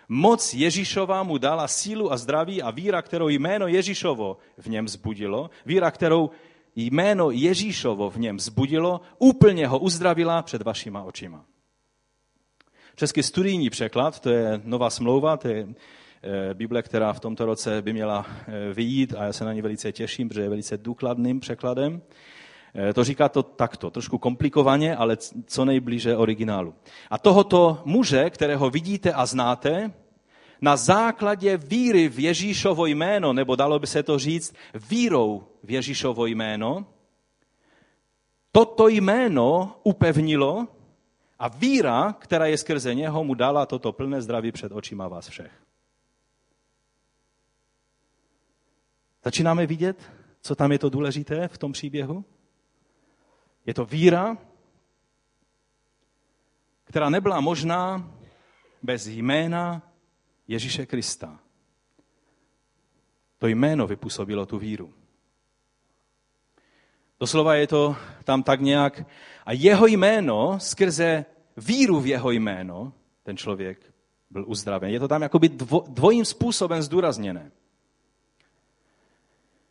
moc 0.10 0.54
Ježíšova 0.54 1.24
mu 1.24 1.38
dala 1.38 1.68
sílu 1.68 2.12
a 2.12 2.18
zdraví 2.18 2.62
a 2.62 2.72
víra, 2.72 3.02
kterou 3.02 3.30
jméno 3.30 3.68
Ježíšovo 3.68 4.38
v 4.58 4.70
něm 4.70 4.88
zbudilo, 4.88 5.50
víra, 5.66 5.92
kterou 5.92 6.30
jméno 6.76 7.32
Ježíšovo 7.32 8.10
v 8.10 8.18
něm 8.18 8.40
zbudilo, 8.40 9.02
úplně 9.20 9.68
ho 9.68 9.80
uzdravila 9.80 10.42
před 10.42 10.62
vašima 10.62 11.04
očima. 11.04 11.46
Český 12.96 13.24
studijní 13.24 13.70
překlad, 13.70 14.20
to 14.20 14.30
je 14.30 14.62
nová 14.64 14.90
smlouva, 14.90 15.38
to 15.38 15.48
je 15.48 15.68
Bible, 16.54 16.82
která 16.82 17.14
v 17.14 17.20
tomto 17.20 17.46
roce 17.46 17.82
by 17.82 17.94
měla 17.94 18.26
eh, 18.28 18.74
vyjít 18.74 19.14
a 19.18 19.24
já 19.24 19.34
se 19.34 19.46
na 19.46 19.54
ní 19.54 19.62
velice 19.62 19.92
těším, 19.92 20.30
protože 20.30 20.42
je 20.42 20.50
velice 20.50 20.78
důkladným 20.78 21.40
překladem. 21.40 22.02
Eh, 22.76 22.94
to 22.94 23.04
říká 23.04 23.30
to 23.30 23.44
takto, 23.44 23.90
trošku 23.90 24.18
komplikovaně, 24.18 24.96
ale 24.96 25.18
co 25.46 25.66
nejblíže 25.66 26.18
originálu. 26.18 26.74
A 27.10 27.18
tohoto 27.18 27.82
muže, 27.86 28.30
kterého 28.30 28.70
vidíte 28.70 29.14
a 29.14 29.26
znáte, 29.26 29.92
na 30.62 30.76
základě 30.76 31.58
víry 31.58 32.10
v 32.10 32.20
Ježíšovo 32.20 32.86
jméno, 32.86 33.34
nebo 33.34 33.56
dalo 33.56 33.80
by 33.80 33.88
se 33.88 34.04
to 34.04 34.20
říct 34.20 34.54
vírou 34.90 35.44
v 35.64 35.72
Ježíšovo 35.72 36.26
jméno, 36.26 36.86
toto 38.52 38.88
jméno 38.88 39.76
upevnilo 39.84 40.68
a 41.40 41.48
víra, 41.48 42.16
která 42.20 42.46
je 42.46 42.58
skrze 42.58 42.96
něho, 42.96 43.24
mu 43.24 43.34
dala 43.34 43.66
toto 43.66 43.92
plné 43.92 44.22
zdraví 44.22 44.52
před 44.52 44.72
očima 44.72 45.08
vás 45.08 45.28
všech. 45.28 45.63
Začínáme 49.24 49.66
vidět, 49.66 50.12
co 50.42 50.56
tam 50.56 50.72
je 50.72 50.80
to 50.80 50.90
důležité 50.90 51.48
v 51.48 51.58
tom 51.58 51.72
příběhu? 51.72 52.26
Je 53.66 53.74
to 53.74 53.86
víra, 53.86 54.38
která 56.84 57.10
nebyla 57.10 57.42
možná 57.42 58.12
bez 58.84 59.08
jména 59.08 59.82
Ježíše 60.48 60.86
Krista. 60.86 61.40
To 63.38 63.48
jméno 63.48 63.88
vypůsobilo 63.88 64.46
tu 64.46 64.58
víru. 64.58 64.94
Doslova 67.20 67.56
je 67.56 67.68
to 67.68 67.96
tam 68.24 68.44
tak 68.44 68.62
nějak. 68.62 69.06
A 69.46 69.52
jeho 69.52 69.88
jméno, 69.88 70.60
skrze 70.60 71.26
víru 71.58 72.00
v 72.00 72.08
jeho 72.08 72.32
jméno, 72.32 72.94
ten 73.24 73.38
člověk 73.38 73.94
byl 74.30 74.46
uzdraven. 74.48 74.90
Je 74.90 75.00
to 75.00 75.08
tam 75.08 75.22
jakoby 75.22 75.50
dvo, 75.50 75.84
dvojím 75.88 76.26
způsobem 76.26 76.82
zdůrazněné. 76.82 77.52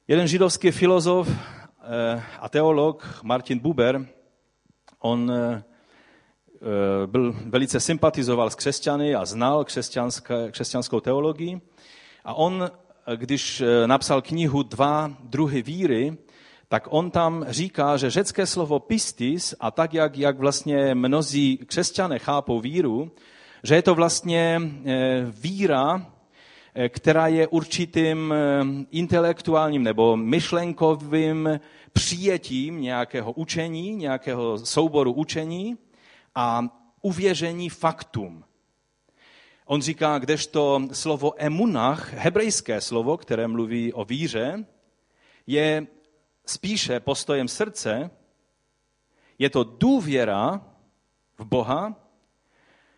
Jeden 0.08 0.28
židovský 0.28 0.70
filozof 0.70 1.28
eh, 1.28 2.22
a 2.40 2.48
teolog 2.48 3.20
Martin 3.22 3.58
Buber, 3.58 4.06
on 4.98 5.32
eh, 5.32 5.62
byl, 7.06 7.34
velice 7.46 7.80
sympatizoval 7.80 8.50
s 8.50 8.54
křesťany 8.54 9.14
a 9.14 9.24
znal 9.24 9.64
křesťanskou 10.50 11.00
teologii. 11.00 11.60
A 12.24 12.34
on, 12.34 12.70
když 13.16 13.62
napsal 13.86 14.22
knihu 14.22 14.62
Dva 14.62 15.12
druhy 15.20 15.62
víry, 15.62 16.18
tak 16.68 16.86
on 16.90 17.10
tam 17.10 17.44
říká, 17.48 17.96
že 17.96 18.10
řecké 18.10 18.46
slovo 18.46 18.78
pistis 18.78 19.54
a 19.60 19.70
tak, 19.70 19.94
jak, 19.94 20.16
jak 20.16 20.38
vlastně 20.38 20.94
mnozí 20.94 21.56
křesťané 21.56 22.18
chápou 22.18 22.60
víru, 22.60 23.12
že 23.62 23.74
je 23.74 23.82
to 23.82 23.94
vlastně 23.94 24.60
eh, 24.86 25.26
víra, 25.30 26.06
eh, 26.06 26.11
která 26.88 27.26
je 27.26 27.46
určitým 27.46 28.32
eh, 28.32 28.64
intelektuálním 28.90 29.82
nebo 29.82 30.16
myšlenkovým 30.16 31.60
přijetím 31.92 32.80
nějakého 32.80 33.32
učení, 33.32 33.94
nějakého 33.96 34.58
souboru 34.58 35.12
učení 35.12 35.78
a 36.34 36.68
uvěření 37.02 37.68
faktům. 37.68 38.44
On 39.64 39.82
říká, 39.82 40.18
kdežto 40.18 40.82
slovo 40.92 41.32
emunach, 41.36 42.12
hebrejské 42.12 42.80
slovo, 42.80 43.16
které 43.16 43.48
mluví 43.48 43.92
o 43.92 44.04
víře, 44.04 44.64
je 45.46 45.86
spíše 46.46 47.00
postojem 47.00 47.48
srdce, 47.48 48.10
je 49.38 49.50
to 49.50 49.64
důvěra 49.64 50.60
v 51.38 51.44
Boha, 51.44 51.94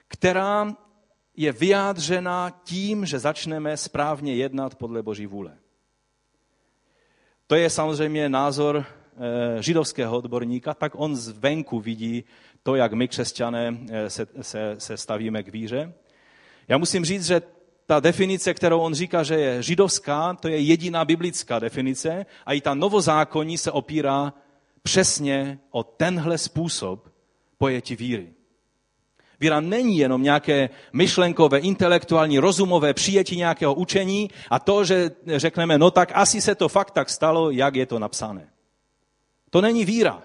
která 0.09 0.77
je 1.37 1.53
vyjádřena 1.53 2.61
tím, 2.65 3.07
že 3.07 3.19
začneme 3.19 3.77
správně 3.77 4.35
jednat 4.35 4.75
podle 4.75 5.03
Boží 5.03 5.27
vůle. 5.27 5.59
To 7.47 7.55
je 7.55 7.71
samozřejmě 7.71 8.29
názor 8.29 8.85
eh, 8.85 9.63
židovského 9.63 10.17
odborníka, 10.17 10.75
tak 10.75 10.93
on 10.97 11.17
zvenku 11.17 11.81
vidí 11.81 12.25
to, 12.63 12.75
jak 12.75 12.93
my 12.93 13.09
křesťané 13.09 13.79
eh, 13.91 14.11
se, 14.11 14.27
se, 14.41 14.75
se 14.79 14.97
stavíme 14.97 15.43
k 15.43 15.49
víře. 15.49 15.93
Já 16.69 16.79
musím 16.79 17.05
říct, 17.05 17.27
že 17.27 17.43
ta 17.87 18.01
definice, 18.01 18.55
kterou 18.55 18.81
on 18.81 18.95
říká, 18.95 19.23
že 19.23 19.35
je 19.35 19.63
židovská, 19.63 20.35
to 20.35 20.49
je 20.49 20.59
jediná 20.59 21.05
biblická 21.05 21.59
definice 21.59 22.27
a 22.47 22.53
i 22.53 22.61
ta 22.61 22.75
novozákonní 22.75 23.59
se 23.59 23.71
opírá 23.71 24.33
přesně 24.83 25.59
o 25.71 25.83
tenhle 25.83 26.39
způsob 26.39 27.09
pojetí 27.59 27.97
víry. 27.97 28.33
Víra 29.41 29.61
není 29.61 29.99
jenom 29.99 30.23
nějaké 30.23 30.71
myšlenkové, 30.93 31.59
intelektuální, 31.59 32.39
rozumové 32.39 32.95
přijetí 32.95 33.37
nějakého 33.37 33.75
učení 33.75 34.31
a 34.51 34.59
to, 34.59 34.85
že 34.85 35.11
řekneme, 35.27 35.79
no 35.79 35.91
tak 35.91 36.13
asi 36.15 36.41
se 36.41 36.55
to 36.55 36.69
fakt 36.69 36.91
tak 36.91 37.11
stalo, 37.11 37.51
jak 37.51 37.75
je 37.75 37.87
to 37.87 37.99
napsané. 37.99 38.49
To 39.51 39.61
není 39.61 39.85
víra. 39.85 40.23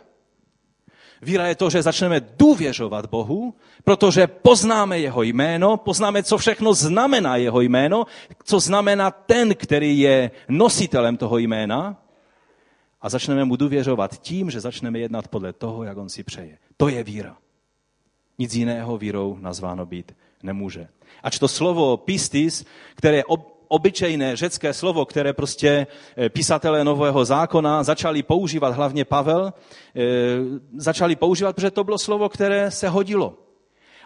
Víra 1.21 1.47
je 1.47 1.55
to, 1.55 1.69
že 1.69 1.81
začneme 1.81 2.21
důvěřovat 2.37 3.05
Bohu, 3.05 3.53
protože 3.83 4.27
poznáme 4.27 4.99
jeho 4.99 5.23
jméno, 5.23 5.77
poznáme, 5.77 6.23
co 6.23 6.37
všechno 6.37 6.73
znamená 6.73 7.35
jeho 7.35 7.61
jméno, 7.61 8.05
co 8.43 8.59
znamená 8.59 9.11
ten, 9.11 9.55
který 9.55 9.99
je 9.99 10.31
nositelem 10.47 11.17
toho 11.17 11.37
jména 11.37 11.97
a 13.01 13.09
začneme 13.09 13.45
mu 13.45 13.55
důvěřovat 13.55 14.21
tím, 14.21 14.51
že 14.51 14.59
začneme 14.59 14.99
jednat 14.99 15.27
podle 15.27 15.53
toho, 15.53 15.83
jak 15.83 15.97
on 15.97 16.09
si 16.09 16.23
přeje. 16.23 16.57
To 16.77 16.87
je 16.87 17.03
víra. 17.03 17.37
Nic 18.39 18.53
jiného 18.53 18.97
vírou 18.97 19.37
nazváno 19.39 19.85
být 19.85 20.15
nemůže. 20.43 20.87
Ač 21.23 21.39
to 21.39 21.47
slovo 21.47 21.97
pistis, 21.97 22.65
které 22.95 23.23
obyčejné 23.67 24.35
řecké 24.35 24.73
slovo, 24.73 25.05
které 25.05 25.33
prostě 25.33 25.87
eh, 26.17 26.29
písatelé 26.29 26.83
Nového 26.83 27.25
zákona 27.25 27.83
začali 27.83 28.23
používat, 28.23 28.73
hlavně 28.73 29.05
Pavel, 29.05 29.53
eh, 29.95 30.01
začali 30.77 31.15
používat, 31.15 31.55
protože 31.55 31.71
to 31.71 31.83
bylo 31.83 31.97
slovo, 31.97 32.29
které 32.29 32.71
se 32.71 32.89
hodilo. 32.89 33.48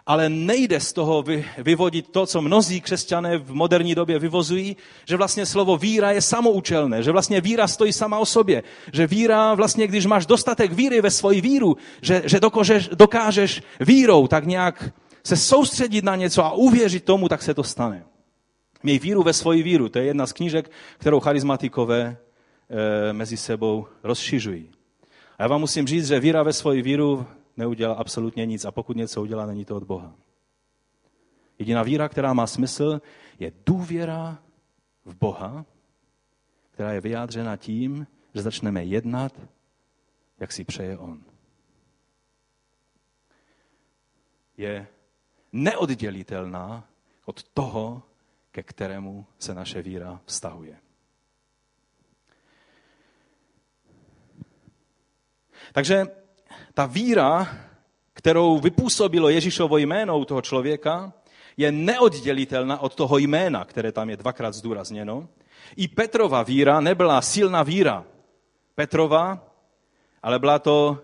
Ale 0.06 0.28
nejde 0.28 0.80
z 0.80 0.92
toho 0.92 1.24
vyvodit 1.58 2.08
to, 2.08 2.26
co 2.26 2.42
mnozí 2.42 2.80
křesťané 2.80 3.38
v 3.38 3.54
moderní 3.54 3.94
době 3.94 4.18
vyvozují, 4.18 4.76
že 5.08 5.16
vlastně 5.16 5.46
slovo 5.46 5.76
víra 5.76 6.10
je 6.10 6.20
samoučelné, 6.20 7.02
že 7.02 7.12
vlastně 7.12 7.40
víra 7.40 7.68
stojí 7.68 7.92
sama 7.92 8.18
o 8.18 8.26
sobě, 8.26 8.62
že 8.92 9.06
víra 9.06 9.54
vlastně, 9.54 9.86
když 9.86 10.06
máš 10.06 10.26
dostatek 10.26 10.72
víry 10.72 11.00
ve 11.00 11.10
svoji 11.10 11.40
víru, 11.40 11.76
že, 12.02 12.22
že 12.24 12.40
dokážeš, 12.40 12.88
dokážeš 12.88 13.62
vírou 13.80 14.26
tak 14.26 14.46
nějak 14.46 14.92
se 15.24 15.36
soustředit 15.36 16.04
na 16.04 16.16
něco 16.16 16.44
a 16.44 16.52
uvěřit 16.52 17.04
tomu, 17.04 17.28
tak 17.28 17.42
se 17.42 17.54
to 17.54 17.64
stane. 17.64 18.04
Měj 18.82 18.98
víru 18.98 19.22
ve 19.22 19.32
svoji 19.32 19.62
víru. 19.62 19.88
To 19.88 19.98
je 19.98 20.04
jedna 20.04 20.26
z 20.26 20.32
knížek, 20.32 20.70
kterou 20.98 21.20
charizmatikové 21.20 22.16
e, 23.08 23.12
mezi 23.12 23.36
sebou 23.36 23.86
rozšiřují. 24.02 24.70
A 25.38 25.42
já 25.42 25.48
vám 25.48 25.60
musím 25.60 25.86
říct, 25.86 26.08
že 26.08 26.20
víra 26.20 26.42
ve 26.42 26.52
svoji 26.52 26.82
víru 26.82 27.26
neudělá 27.56 27.94
absolutně 27.94 28.46
nic 28.46 28.64
a 28.64 28.70
pokud 28.70 28.96
něco 28.96 29.22
udělá, 29.22 29.46
není 29.46 29.64
to 29.64 29.76
od 29.76 29.84
Boha. 29.84 30.14
Jediná 31.58 31.82
víra, 31.82 32.08
která 32.08 32.32
má 32.32 32.46
smysl, 32.46 33.00
je 33.38 33.52
důvěra 33.66 34.42
v 35.04 35.14
Boha, 35.14 35.64
která 36.70 36.92
je 36.92 37.00
vyjádřena 37.00 37.56
tím, 37.56 38.06
že 38.34 38.42
začneme 38.42 38.84
jednat, 38.84 39.32
jak 40.38 40.52
si 40.52 40.64
přeje 40.64 40.98
On. 40.98 41.22
Je 44.56 44.86
neoddělitelná 45.52 46.88
od 47.24 47.42
toho, 47.42 48.02
ke 48.50 48.62
kterému 48.62 49.26
se 49.38 49.54
naše 49.54 49.82
víra 49.82 50.20
vztahuje. 50.24 50.78
Takže 55.72 56.23
ta 56.74 56.86
víra, 56.86 57.48
kterou 58.12 58.58
vypůsobilo 58.58 59.28
Ježíšovo 59.28 59.78
jméno 59.78 60.18
u 60.18 60.24
toho 60.24 60.42
člověka, 60.42 61.12
je 61.56 61.72
neoddělitelná 61.72 62.78
od 62.78 62.94
toho 62.94 63.18
jména, 63.18 63.64
které 63.64 63.92
tam 63.92 64.10
je 64.10 64.16
dvakrát 64.16 64.54
zdůrazněno. 64.54 65.28
I 65.76 65.88
Petrova 65.88 66.42
víra 66.42 66.80
nebyla 66.80 67.22
silná 67.22 67.62
víra 67.62 68.04
Petrova, 68.74 69.50
ale 70.22 70.38
byla 70.38 70.58
to 70.58 70.98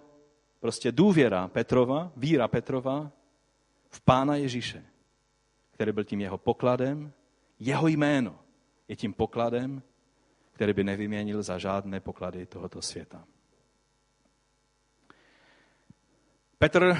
prostě 0.60 0.92
důvěra 0.92 1.48
Petrova, 1.48 2.12
víra 2.16 2.48
Petrova 2.48 3.10
v 3.90 4.00
Pána 4.00 4.36
Ježíše, 4.36 4.84
který 5.70 5.92
byl 5.92 6.04
tím 6.04 6.20
jeho 6.20 6.38
pokladem 6.38 7.12
jeho 7.60 7.88
jméno 7.88 8.38
je 8.88 8.96
tím 8.96 9.12
pokladem, 9.12 9.82
který 10.52 10.72
by 10.72 10.84
nevyměnil 10.84 11.42
za 11.42 11.58
žádné 11.58 12.00
poklady 12.00 12.46
tohoto 12.46 12.82
světa. 12.82 13.24
Petr 16.60 16.96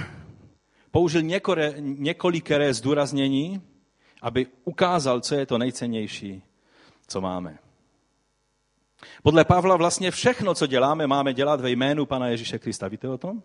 použil 0.91 1.23
několikeré 1.81 2.75
zdůraznění, 2.75 3.63
aby 4.23 4.47
ukázal, 4.65 5.21
co 5.21 5.35
je 5.35 5.47
to 5.47 5.59
nejcennější, 5.59 6.43
co 7.07 7.21
máme. 7.21 7.59
Podle 9.23 9.45
Pavla 9.45 9.77
vlastně 9.77 10.11
všechno, 10.11 10.55
co 10.55 10.67
děláme, 10.67 11.07
máme 11.07 11.35
dělat 11.35 11.61
ve 11.61 11.71
jménu 11.71 12.07
Pana 12.07 12.29
Ježíše 12.29 12.59
Krista. 12.59 12.89
Víte 12.89 13.09
o 13.09 13.19
tom? 13.19 13.43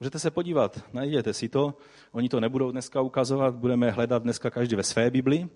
Můžete 0.00 0.18
se 0.18 0.30
podívat, 0.30 0.80
najděte 0.92 1.32
si 1.32 1.48
to. 1.48 1.74
Oni 2.12 2.28
to 2.28 2.40
nebudou 2.40 2.70
dneska 2.70 3.00
ukazovat, 3.00 3.54
budeme 3.54 3.90
hledat 3.90 4.22
dneska 4.22 4.50
každý 4.50 4.76
ve 4.76 4.82
své 4.82 5.10
Bibli 5.10 5.48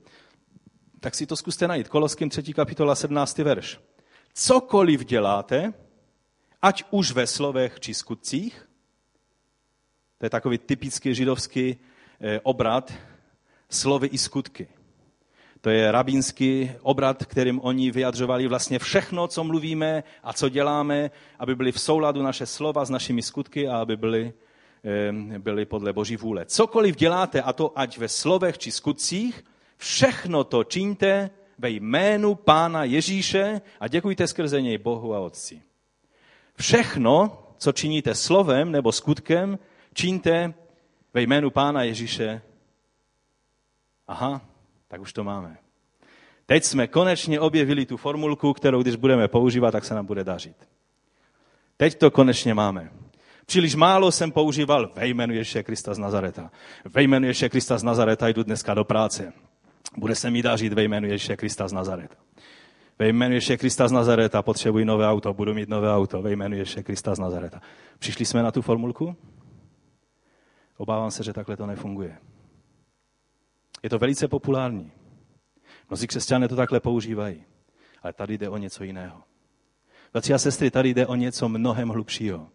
tak 1.05 1.15
si 1.15 1.27
to 1.27 1.37
zkuste 1.37 1.69
najít. 1.69 1.89
Koloským 1.89 2.31
3. 2.31 2.53
kapitola 2.55 2.95
17. 2.95 3.39
verš. 3.39 3.81
Cokoliv 4.35 5.05
děláte, 5.05 5.73
ať 6.63 6.85
už 6.91 7.13
ve 7.13 7.27
slovech 7.27 7.81
či 7.81 7.95
skutcích, 7.95 8.69
to 10.19 10.27
je 10.27 10.31
takový 10.31 10.59
typický 10.59 11.15
židovský 11.15 11.77
eh, 12.21 12.41
obrat, 12.43 12.93
slovy 13.71 14.07
i 14.07 14.19
skutky. 14.19 14.69
To 15.61 15.71
je 15.71 15.93
rabínský 15.93 16.71
obrat, 16.83 17.25
kterým 17.25 17.61
oni 17.61 17.91
vyjadřovali 17.91 18.47
vlastně 18.47 18.79
všechno, 18.79 19.29
co 19.29 19.45
mluvíme 19.45 20.05
a 20.23 20.33
co 20.33 20.49
děláme, 20.49 21.11
aby 21.39 21.55
byly 21.55 21.73
v 21.73 21.81
souladu 21.81 22.23
naše 22.23 22.47
slova 22.47 22.85
s 22.85 22.91
našimi 22.91 23.23
skutky 23.23 23.69
a 23.69 23.77
aby 23.77 23.97
byly, 23.97 24.33
eh, 24.85 25.39
byly 25.39 25.65
podle 25.65 25.93
Boží 25.93 26.17
vůle. 26.17 26.45
Cokoliv 26.45 26.97
děláte, 26.97 27.43
a 27.43 27.53
to 27.53 27.79
ať 27.79 27.99
ve 27.99 28.09
slovech 28.09 28.59
či 28.59 28.71
skutcích, 28.71 29.45
Všechno 29.77 30.45
to 30.45 30.65
čiňte 30.65 31.31
ve 31.59 31.71
jménu 31.71 32.35
Pána 32.35 32.85
Ježíše 32.85 33.61
a 33.81 33.89
děkujte 33.89 34.27
skrze 34.27 34.63
něj 34.63 34.79
Bohu 34.79 35.15
a 35.15 35.21
Otci. 35.21 35.63
Všechno, 36.57 37.39
co 37.59 37.73
činíte 37.73 38.15
slovem 38.15 38.73
nebo 38.73 38.93
skutkem, 38.93 39.59
čiňte 39.95 40.55
ve 41.15 41.23
jménu 41.23 41.51
Pána 41.51 41.83
Ježíše. 41.83 42.43
Aha, 44.07 44.41
tak 44.89 45.01
už 45.01 45.13
to 45.13 45.25
máme. 45.25 45.57
Teď 46.47 46.65
jsme 46.65 46.87
konečně 46.87 47.41
objevili 47.41 47.87
tu 47.87 47.97
formulku, 47.97 48.53
kterou 48.53 48.83
když 48.83 48.97
budeme 48.97 49.29
používat, 49.29 49.71
tak 49.71 49.85
se 49.85 49.95
nám 49.95 50.07
bude 50.07 50.25
dařit. 50.25 50.57
Teď 51.77 51.99
to 51.99 52.11
konečně 52.11 52.55
máme. 52.55 52.91
Příliš 53.47 53.75
málo 53.75 54.13
jsem 54.13 54.33
používal 54.33 54.91
ve 54.95 55.09
jménu 55.09 55.35
Ježíše 55.35 55.63
Krista 55.63 55.95
z 55.95 55.99
Nazareta. 55.99 56.51
Ve 56.85 57.03
jménu 57.03 57.27
Ježíše 57.27 57.49
Krista 57.49 57.79
z 57.79 57.83
Nazareta 57.83 58.29
jdu 58.29 58.43
dneska 58.43 58.75
do 58.75 58.85
práce. 58.85 59.33
Bude 59.97 60.15
se 60.15 60.31
mi 60.31 60.43
dařit 60.43 60.73
ve 60.73 60.83
jménu 60.83 61.09
Ježíše 61.09 61.37
Krista 61.37 61.69
z 61.69 61.73
Nazareta. 61.73 62.15
Ve 62.99 63.09
jménu 63.09 63.35
Ježíše 63.35 63.57
Krista 63.57 63.89
z 63.89 63.93
Nazareta 63.93 64.43
potřebuji 64.43 64.85
nové 64.85 65.09
auto, 65.09 65.35
budu 65.35 65.55
mít 65.55 65.69
nové 65.69 65.95
auto. 65.95 66.23
Ve 66.23 66.33
jménu 66.33 66.57
Ježíše 66.57 66.83
Krista 66.83 67.15
z 67.15 67.19
Nazareta. 67.19 67.61
Přišli 67.99 68.25
jsme 68.25 68.43
na 68.43 68.51
tu 68.51 68.63
formulku? 68.63 69.17
Obávám 70.77 71.11
se, 71.11 71.23
že 71.25 71.33
takhle 71.33 71.57
to 71.57 71.67
nefunguje. 71.67 72.19
Je 73.83 73.91
to 73.91 73.99
velice 73.99 74.29
populární. 74.29 74.93
Mnozí 75.91 76.07
křesťané 76.07 76.49
to 76.49 76.57
takhle 76.57 76.81
používají. 76.81 77.45
Ale 78.03 78.13
tady 78.13 78.39
jde 78.39 78.49
o 78.49 78.57
něco 78.57 78.85
jiného. 78.85 79.23
Bratři 80.13 80.35
a 80.35 80.39
sestry, 80.39 80.71
tady 80.71 80.95
jde 80.95 81.07
o 81.07 81.15
něco 81.15 81.49
mnohem 81.49 81.89
hlubšího, 81.89 82.49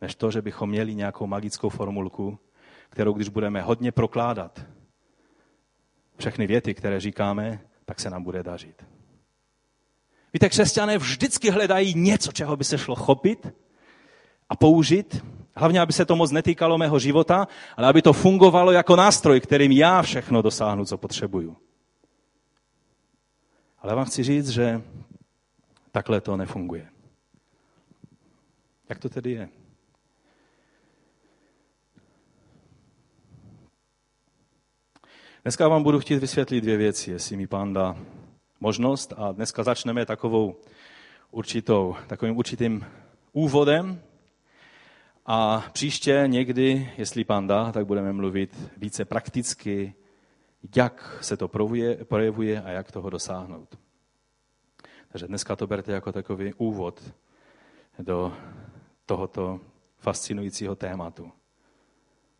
než 0.00 0.14
to, 0.14 0.30
že 0.30 0.42
bychom 0.42 0.70
měli 0.70 0.94
nějakou 0.94 1.26
magickou 1.26 1.68
formulku, 1.68 2.38
kterou 2.88 3.12
když 3.12 3.28
budeme 3.28 3.62
hodně 3.62 3.92
prokládat, 3.92 4.66
všechny 6.16 6.46
věty, 6.46 6.74
které 6.74 7.00
říkáme, 7.00 7.60
tak 7.84 8.00
se 8.00 8.10
nám 8.10 8.22
bude 8.22 8.42
dařit. 8.42 8.86
Víte, 10.32 10.48
křesťané 10.48 10.98
vždycky 10.98 11.50
hledají 11.50 11.94
něco, 11.94 12.32
čeho 12.32 12.56
by 12.56 12.64
se 12.64 12.78
šlo 12.78 12.94
chopit 12.94 13.54
a 14.48 14.56
použít, 14.56 15.24
hlavně, 15.56 15.80
aby 15.80 15.92
se 15.92 16.04
to 16.04 16.16
moc 16.16 16.30
netýkalo 16.30 16.78
mého 16.78 16.98
života, 16.98 17.48
ale 17.76 17.88
aby 17.88 18.02
to 18.02 18.12
fungovalo 18.12 18.72
jako 18.72 18.96
nástroj, 18.96 19.40
kterým 19.40 19.72
já 19.72 20.02
všechno 20.02 20.42
dosáhnu, 20.42 20.84
co 20.84 20.98
potřebuju. 20.98 21.56
Ale 23.78 23.94
vám 23.94 24.04
chci 24.04 24.22
říct, 24.22 24.48
že 24.48 24.82
takhle 25.92 26.20
to 26.20 26.36
nefunguje. 26.36 26.88
Jak 28.88 28.98
to 28.98 29.08
tedy 29.08 29.30
je? 29.30 29.48
Dneska 35.42 35.68
vám 35.68 35.82
budu 35.82 36.00
chtít 36.00 36.18
vysvětlit 36.18 36.60
dvě 36.60 36.76
věci, 36.76 37.10
jestli 37.10 37.36
mi 37.36 37.46
pán 37.46 37.72
dá 37.72 37.96
možnost. 38.60 39.12
A 39.16 39.32
dneska 39.32 39.62
začneme 39.62 40.06
takovou 40.06 40.56
určitou, 41.30 41.96
takovým 42.06 42.36
určitým 42.36 42.86
úvodem. 43.32 44.02
A 45.26 45.64
příště 45.72 46.24
někdy, 46.26 46.92
jestli 46.98 47.24
pán 47.24 47.46
dá, 47.46 47.72
tak 47.72 47.86
budeme 47.86 48.12
mluvit 48.12 48.70
více 48.76 49.04
prakticky, 49.04 49.94
jak 50.76 51.18
se 51.20 51.36
to 51.36 51.48
projevuje 52.04 52.62
a 52.62 52.70
jak 52.70 52.92
toho 52.92 53.10
dosáhnout. 53.10 53.78
Takže 55.08 55.26
dneska 55.26 55.56
to 55.56 55.66
berte 55.66 55.92
jako 55.92 56.12
takový 56.12 56.54
úvod 56.54 57.14
do 57.98 58.36
tohoto 59.06 59.60
fascinujícího 59.98 60.76
tématu. 60.76 61.32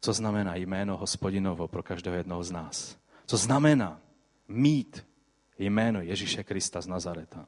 Co 0.00 0.12
znamená 0.12 0.56
jméno 0.56 0.96
hospodinovo 0.96 1.68
pro 1.68 1.82
každého 1.82 2.16
jednoho 2.16 2.44
z 2.44 2.50
nás? 2.50 2.96
Co 3.26 3.36
znamená 3.36 4.00
mít 4.48 5.06
jméno 5.58 6.00
Ježíše 6.00 6.44
Krista 6.44 6.80
z 6.80 6.86
Nazareta? 6.86 7.46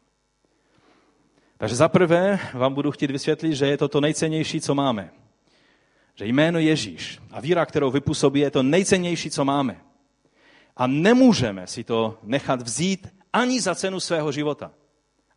Takže 1.59 1.77
zaprvé 1.77 2.39
vám 2.55 2.75
budu 2.75 2.91
chtít 2.91 3.11
vysvětlit, 3.11 3.55
že 3.55 3.67
je 3.67 3.79
to 3.79 3.89
to 3.89 4.01
nejcennější, 4.01 4.61
co 4.61 4.75
máme. 4.75 5.11
Že 6.19 6.27
jméno 6.27 6.59
Ježíš 6.59 7.19
a 7.31 7.41
víra, 7.41 7.67
kterou 7.67 7.91
vypůsobí, 7.91 8.41
je 8.41 8.51
to 8.51 8.63
nejcennější, 8.63 9.31
co 9.31 9.45
máme. 9.45 9.81
A 10.77 10.87
nemůžeme 10.87 11.67
si 11.67 11.85
to 11.85 12.19
nechat 12.23 12.63
vzít 12.63 13.09
ani 13.33 13.61
za 13.61 13.75
cenu 13.75 14.01
svého 14.01 14.33
života. 14.33 14.71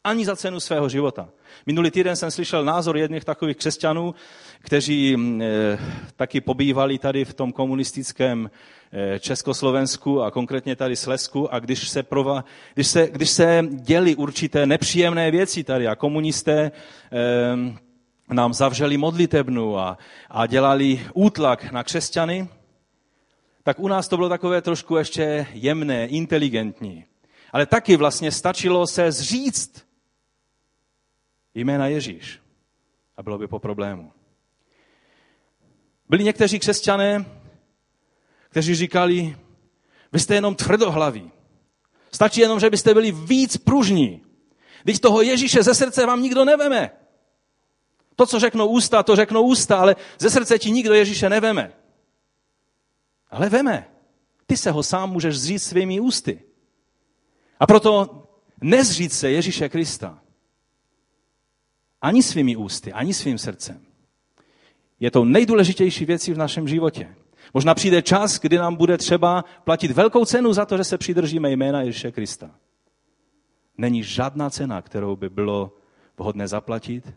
Ani 0.03 0.25
za 0.25 0.35
cenu 0.35 0.59
svého 0.59 0.89
života. 0.89 1.29
Minulý 1.65 1.91
týden 1.91 2.15
jsem 2.15 2.31
slyšel 2.31 2.65
názor 2.65 2.97
jedných 2.97 3.25
takových 3.25 3.57
křesťanů, 3.57 4.15
kteří 4.59 5.15
e, 5.15 5.79
taky 6.15 6.41
pobývali 6.41 6.97
tady 6.97 7.25
v 7.25 7.33
tom 7.33 7.51
komunistickém 7.51 8.49
e, 8.91 9.19
Československu 9.19 10.21
a 10.21 10.31
konkrétně 10.31 10.75
tady 10.75 10.95
Slesku 10.95 11.53
a 11.53 11.59
když 11.59 11.89
se, 11.89 12.03
prova, 12.03 12.45
když 12.73 12.87
se, 12.87 13.09
když 13.11 13.29
se 13.29 13.67
děli 13.69 14.15
určité 14.15 14.65
nepříjemné 14.65 15.31
věci 15.31 15.63
tady 15.63 15.87
a 15.87 15.95
komunisté 15.95 16.59
e, 16.61 16.71
nám 18.33 18.53
zavřeli 18.53 18.97
modlitebnu 18.97 19.77
a, 19.77 19.97
a 20.29 20.47
dělali 20.47 21.07
útlak 21.13 21.71
na 21.71 21.83
křesťany, 21.83 22.47
tak 23.63 23.79
u 23.79 23.87
nás 23.87 24.07
to 24.07 24.17
bylo 24.17 24.29
takové 24.29 24.61
trošku 24.61 24.95
ještě 24.95 25.47
jemné, 25.53 26.07
inteligentní. 26.07 27.05
Ale 27.53 27.65
taky 27.65 27.97
vlastně 27.97 28.31
stačilo 28.31 28.87
se 28.87 29.11
zříct 29.11 29.87
jména 31.55 31.87
Ježíš 31.87 32.39
a 33.17 33.23
bylo 33.23 33.37
by 33.37 33.47
po 33.47 33.59
problému. 33.59 34.11
Byli 36.09 36.23
někteří 36.23 36.59
křesťané, 36.59 37.25
kteří 38.49 38.75
říkali, 38.75 39.37
vy 40.13 40.19
jste 40.19 40.35
jenom 40.35 40.55
tvrdohlaví. 40.55 41.31
Stačí 42.11 42.41
jenom, 42.41 42.59
že 42.59 42.69
byste 42.69 42.93
byli 42.93 43.11
víc 43.11 43.57
pružní. 43.57 44.21
Když 44.83 44.99
toho 44.99 45.21
Ježíše 45.21 45.63
ze 45.63 45.75
srdce 45.75 46.05
vám 46.05 46.21
nikdo 46.21 46.45
neveme. 46.45 46.91
To, 48.19 48.25
co 48.25 48.39
řeknou 48.39 48.67
ústa, 48.67 49.03
to 49.03 49.15
řeknou 49.15 49.43
ústa, 49.43 49.79
ale 49.79 49.95
ze 50.19 50.29
srdce 50.29 50.59
ti 50.59 50.71
nikdo 50.71 50.93
Ježíše 50.93 51.29
neveme. 51.29 51.73
Ale 53.31 53.49
veme. 53.49 53.87
Ty 54.45 54.57
se 54.57 54.71
ho 54.71 54.83
sám 54.83 55.11
můžeš 55.11 55.39
zříct 55.39 55.63
svými 55.63 55.99
ústy. 55.99 56.41
A 57.59 57.67
proto 57.67 58.23
nezřít 58.61 59.13
se 59.13 59.31
Ježíše 59.31 59.69
Krista. 59.69 60.19
Ani 62.01 62.23
svými 62.23 62.55
ústy, 62.55 62.93
ani 62.93 63.13
svým 63.13 63.37
srdcem. 63.37 63.85
Je 64.99 65.11
to 65.11 65.25
nejdůležitější 65.25 66.05
věcí 66.05 66.33
v 66.33 66.37
našem 66.37 66.67
životě. 66.67 67.15
Možná 67.53 67.75
přijde 67.75 68.01
čas, 68.01 68.39
kdy 68.39 68.57
nám 68.57 68.75
bude 68.75 68.97
třeba 68.97 69.45
platit 69.63 69.91
velkou 69.91 70.25
cenu 70.25 70.53
za 70.53 70.65
to, 70.65 70.77
že 70.77 70.83
se 70.83 70.97
přidržíme 70.97 71.51
jména 71.51 71.81
Ježíše 71.81 72.11
Krista. 72.11 72.51
Není 73.77 74.03
žádná 74.03 74.49
cena, 74.49 74.81
kterou 74.81 75.15
by 75.15 75.29
bylo 75.29 75.71
vhodné 76.17 76.47
zaplatit, 76.47 77.13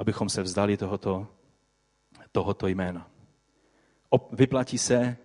abychom 0.00 0.28
se 0.28 0.42
vzdali 0.42 0.76
tohoto, 0.76 1.26
tohoto 2.32 2.66
jména. 2.66 3.10
Vyplatí 4.32 4.78
se 4.78 5.16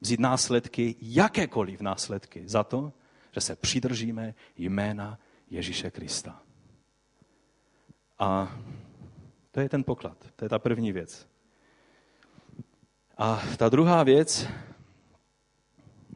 vzít 0.00 0.20
následky, 0.20 0.96
jakékoliv 1.00 1.80
následky, 1.80 2.48
za 2.48 2.64
to, 2.64 2.92
že 3.32 3.40
se 3.40 3.56
přidržíme 3.56 4.34
jména 4.56 5.18
Ježíše 5.50 5.90
Krista. 5.90 6.42
A 8.18 8.56
to 9.50 9.60
je 9.60 9.68
ten 9.68 9.84
poklad, 9.84 10.16
to 10.36 10.44
je 10.44 10.48
ta 10.48 10.58
první 10.58 10.92
věc. 10.92 11.28
A 13.18 13.42
ta 13.56 13.68
druhá 13.68 14.02
věc 14.02 14.48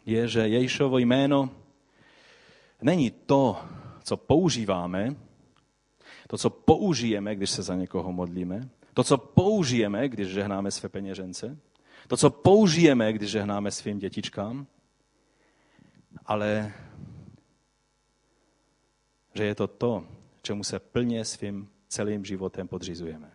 je, 0.07 0.29
že 0.29 0.49
Ježíšovo 0.49 0.99
jméno 0.99 1.51
není 2.83 3.11
to, 3.11 3.65
co 4.03 4.17
používáme, 4.17 5.17
to, 6.27 6.39
co 6.39 6.51
použijeme, 6.51 7.35
když 7.35 7.51
se 7.51 7.63
za 7.63 7.75
někoho 7.75 8.13
modlíme, 8.13 8.69
to, 8.95 9.05
co 9.05 9.19
použijeme, 9.19 10.09
když 10.09 10.29
žehnáme 10.29 10.71
své 10.71 10.89
peněžence, 10.89 11.59
to, 12.09 12.17
co 12.17 12.31
použijeme, 12.31 13.13
když 13.13 13.31
žehnáme 13.31 13.71
svým 13.71 13.99
dětičkám, 13.99 14.67
ale 16.27 16.73
že 19.35 19.45
je 19.45 19.55
to 19.55 19.67
to, 19.67 20.07
čemu 20.43 20.65
se 20.65 20.79
plně 20.79 21.25
svým 21.25 21.69
celým 21.89 22.25
životem 22.25 22.69
podřizujeme. 22.69 23.33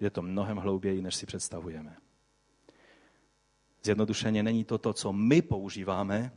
Je 0.00 0.10
to 0.10 0.22
mnohem 0.22 0.56
hlouběji, 0.56 1.02
než 1.02 1.14
si 1.14 1.26
představujeme. 1.26 1.96
Zjednodušeně 3.82 4.42
není 4.42 4.64
to 4.64 4.78
to, 4.78 4.92
co 4.92 5.12
my 5.12 5.42
používáme, 5.42 6.32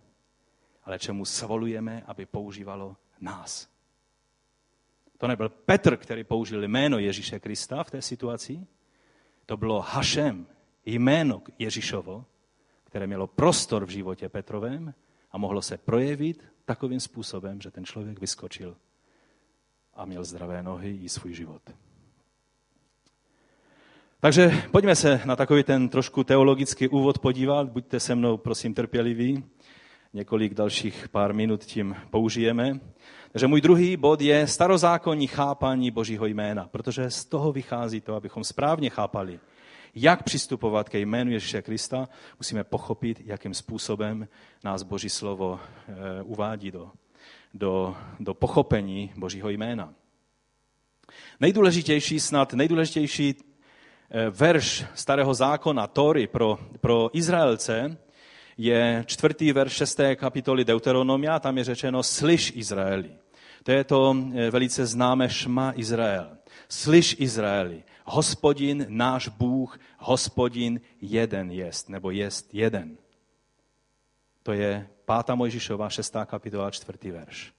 ale 0.83 0.99
čemu 0.99 1.25
svolujeme, 1.25 2.03
aby 2.05 2.25
používalo 2.25 2.95
nás. 3.21 3.68
To 5.19 5.27
nebyl 5.27 5.49
Petr, 5.49 5.97
který 5.97 6.23
použil 6.23 6.63
jméno 6.63 6.99
Ježíše 6.99 7.39
Krista 7.39 7.83
v 7.83 7.91
té 7.91 8.01
situaci, 8.01 8.67
to 9.45 9.57
bylo 9.57 9.81
Hašem, 9.81 10.47
jméno 10.85 11.41
Ježíšovo, 11.59 12.25
které 12.83 13.07
mělo 13.07 13.27
prostor 13.27 13.85
v 13.85 13.89
životě 13.89 14.29
Petrovém 14.29 14.93
a 15.31 15.37
mohlo 15.37 15.61
se 15.61 15.77
projevit 15.77 16.43
takovým 16.65 16.99
způsobem, 16.99 17.61
že 17.61 17.71
ten 17.71 17.85
člověk 17.85 18.19
vyskočil 18.19 18.77
a 19.93 20.05
měl 20.05 20.23
zdravé 20.23 20.63
nohy 20.63 20.99
i 21.03 21.09
svůj 21.09 21.33
život. 21.33 21.61
Takže 24.19 24.51
pojďme 24.71 24.95
se 24.95 25.21
na 25.25 25.35
takový 25.35 25.63
ten 25.63 25.89
trošku 25.89 26.23
teologický 26.23 26.87
úvod 26.87 27.19
podívat. 27.19 27.69
Buďte 27.69 27.99
se 27.99 28.15
mnou, 28.15 28.37
prosím, 28.37 28.73
trpěliví. 28.73 29.43
Několik 30.13 30.53
dalších 30.53 31.09
pár 31.09 31.33
minut 31.33 31.63
tím 31.63 31.95
použijeme. 32.09 32.79
Takže 33.31 33.47
můj 33.47 33.61
druhý 33.61 33.97
bod 33.97 34.21
je 34.21 34.47
starozákonní 34.47 35.27
chápání 35.27 35.91
Božího 35.91 36.25
jména, 36.25 36.67
protože 36.71 37.09
z 37.09 37.25
toho 37.25 37.51
vychází 37.51 38.01
to, 38.01 38.15
abychom 38.15 38.43
správně 38.43 38.89
chápali, 38.89 39.39
jak 39.95 40.23
přistupovat 40.23 40.89
ke 40.89 40.99
jménu 40.99 41.31
Ježíše 41.31 41.61
Krista, 41.61 42.09
musíme 42.39 42.63
pochopit, 42.63 43.21
jakým 43.25 43.53
způsobem 43.53 44.27
nás 44.63 44.83
Boží 44.83 45.09
slovo 45.09 45.59
eh, 45.59 45.93
uvádí 46.23 46.71
do, 46.71 46.91
do, 47.53 47.95
do 48.19 48.33
pochopení 48.33 49.11
Božího 49.15 49.49
jména. 49.49 49.93
Nejdůležitější, 51.39 52.19
snad 52.19 52.53
nejdůležitější 52.53 53.35
eh, 53.35 54.29
verš 54.29 54.85
starého 54.93 55.33
zákona, 55.33 55.87
Tory 55.87 56.27
pro, 56.27 56.59
pro 56.81 57.09
Izraelce, 57.13 57.97
je 58.59 59.03
čtvrtý 59.07 59.55
verš 59.55 59.73
šesté 59.73 60.15
kapitoly 60.15 60.67
Deuteronomia, 60.67 61.39
tam 61.39 61.57
je 61.57 61.63
řečeno 61.63 62.03
slyš 62.03 62.51
Izraeli. 62.55 63.15
To 63.63 63.71
je 63.71 63.83
to 63.83 64.15
eh, 64.15 64.51
velice 64.51 64.85
známé 64.85 65.29
šma 65.29 65.73
Izrael. 65.75 66.37
Slyš 66.69 67.15
Izraeli, 67.19 67.83
hospodin 68.05 68.85
náš 68.89 69.27
Bůh, 69.27 69.79
hospodin 69.97 70.81
jeden 71.01 71.51
jest, 71.51 71.89
nebo 71.89 72.11
jest 72.11 72.53
jeden. 72.53 72.97
To 74.43 74.51
je 74.53 74.87
5. 75.25 75.35
Mojžišova, 75.35 75.89
6. 75.89 76.13
kapitola, 76.25 76.71
4. 76.71 77.11
verš. 77.11 77.53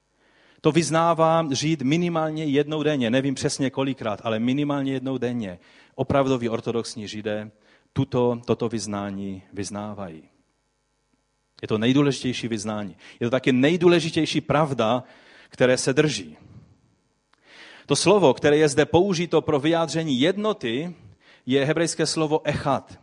To 0.60 0.72
vyznává 0.72 1.46
žít 1.50 1.82
minimálně 1.82 2.44
jednou 2.44 2.82
denně, 2.82 3.10
nevím 3.10 3.34
přesně 3.34 3.70
kolikrát, 3.70 4.20
ale 4.24 4.38
minimálně 4.38 4.92
jednou 4.92 5.18
denně. 5.18 5.58
Opravdoví 5.94 6.48
ortodoxní 6.48 7.08
židé 7.08 7.50
tuto, 7.92 8.40
toto 8.46 8.68
vyznání 8.68 9.42
vyznávají. 9.52 10.29
Je 11.62 11.68
to 11.68 11.78
nejdůležitější 11.78 12.48
vyznání. 12.48 12.96
Je 13.20 13.26
to 13.26 13.30
také 13.30 13.52
nejdůležitější 13.52 14.40
pravda, 14.40 15.04
které 15.48 15.76
se 15.76 15.92
drží. 15.92 16.36
To 17.86 17.96
slovo, 17.96 18.34
které 18.34 18.56
je 18.56 18.68
zde 18.68 18.86
použito 18.86 19.40
pro 19.40 19.60
vyjádření 19.60 20.20
jednoty, 20.20 20.94
je 21.46 21.64
hebrejské 21.64 22.06
slovo 22.06 22.40
echat. 22.44 22.98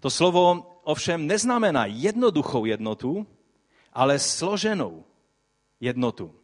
To 0.00 0.10
slovo 0.10 0.66
ovšem 0.84 1.26
neznamená 1.26 1.86
jednoduchou 1.86 2.64
jednotu, 2.64 3.26
ale 3.92 4.18
složenou 4.18 5.04
jednotu. 5.80 6.34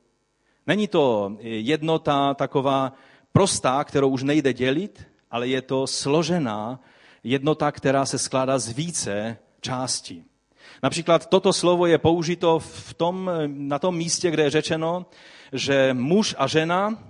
Není 0.66 0.88
to 0.88 1.36
jednota 1.42 2.34
taková 2.34 2.92
prostá, 3.32 3.84
kterou 3.84 4.08
už 4.08 4.22
nejde 4.22 4.52
dělit, 4.52 5.08
ale 5.30 5.48
je 5.48 5.62
to 5.62 5.86
složená 5.86 6.80
jednota, 7.24 7.72
která 7.72 8.06
se 8.06 8.18
skládá 8.18 8.58
z 8.58 8.68
více 8.68 9.38
částí. 9.60 10.29
Například 10.82 11.26
toto 11.26 11.52
slovo 11.52 11.86
je 11.86 11.98
použito 11.98 12.58
v 12.58 12.94
tom, 12.94 13.30
na 13.46 13.78
tom 13.78 13.96
místě, 13.96 14.30
kde 14.30 14.42
je 14.42 14.50
řečeno, 14.50 15.06
že 15.52 15.94
muž 15.94 16.34
a 16.38 16.46
žena, 16.46 17.04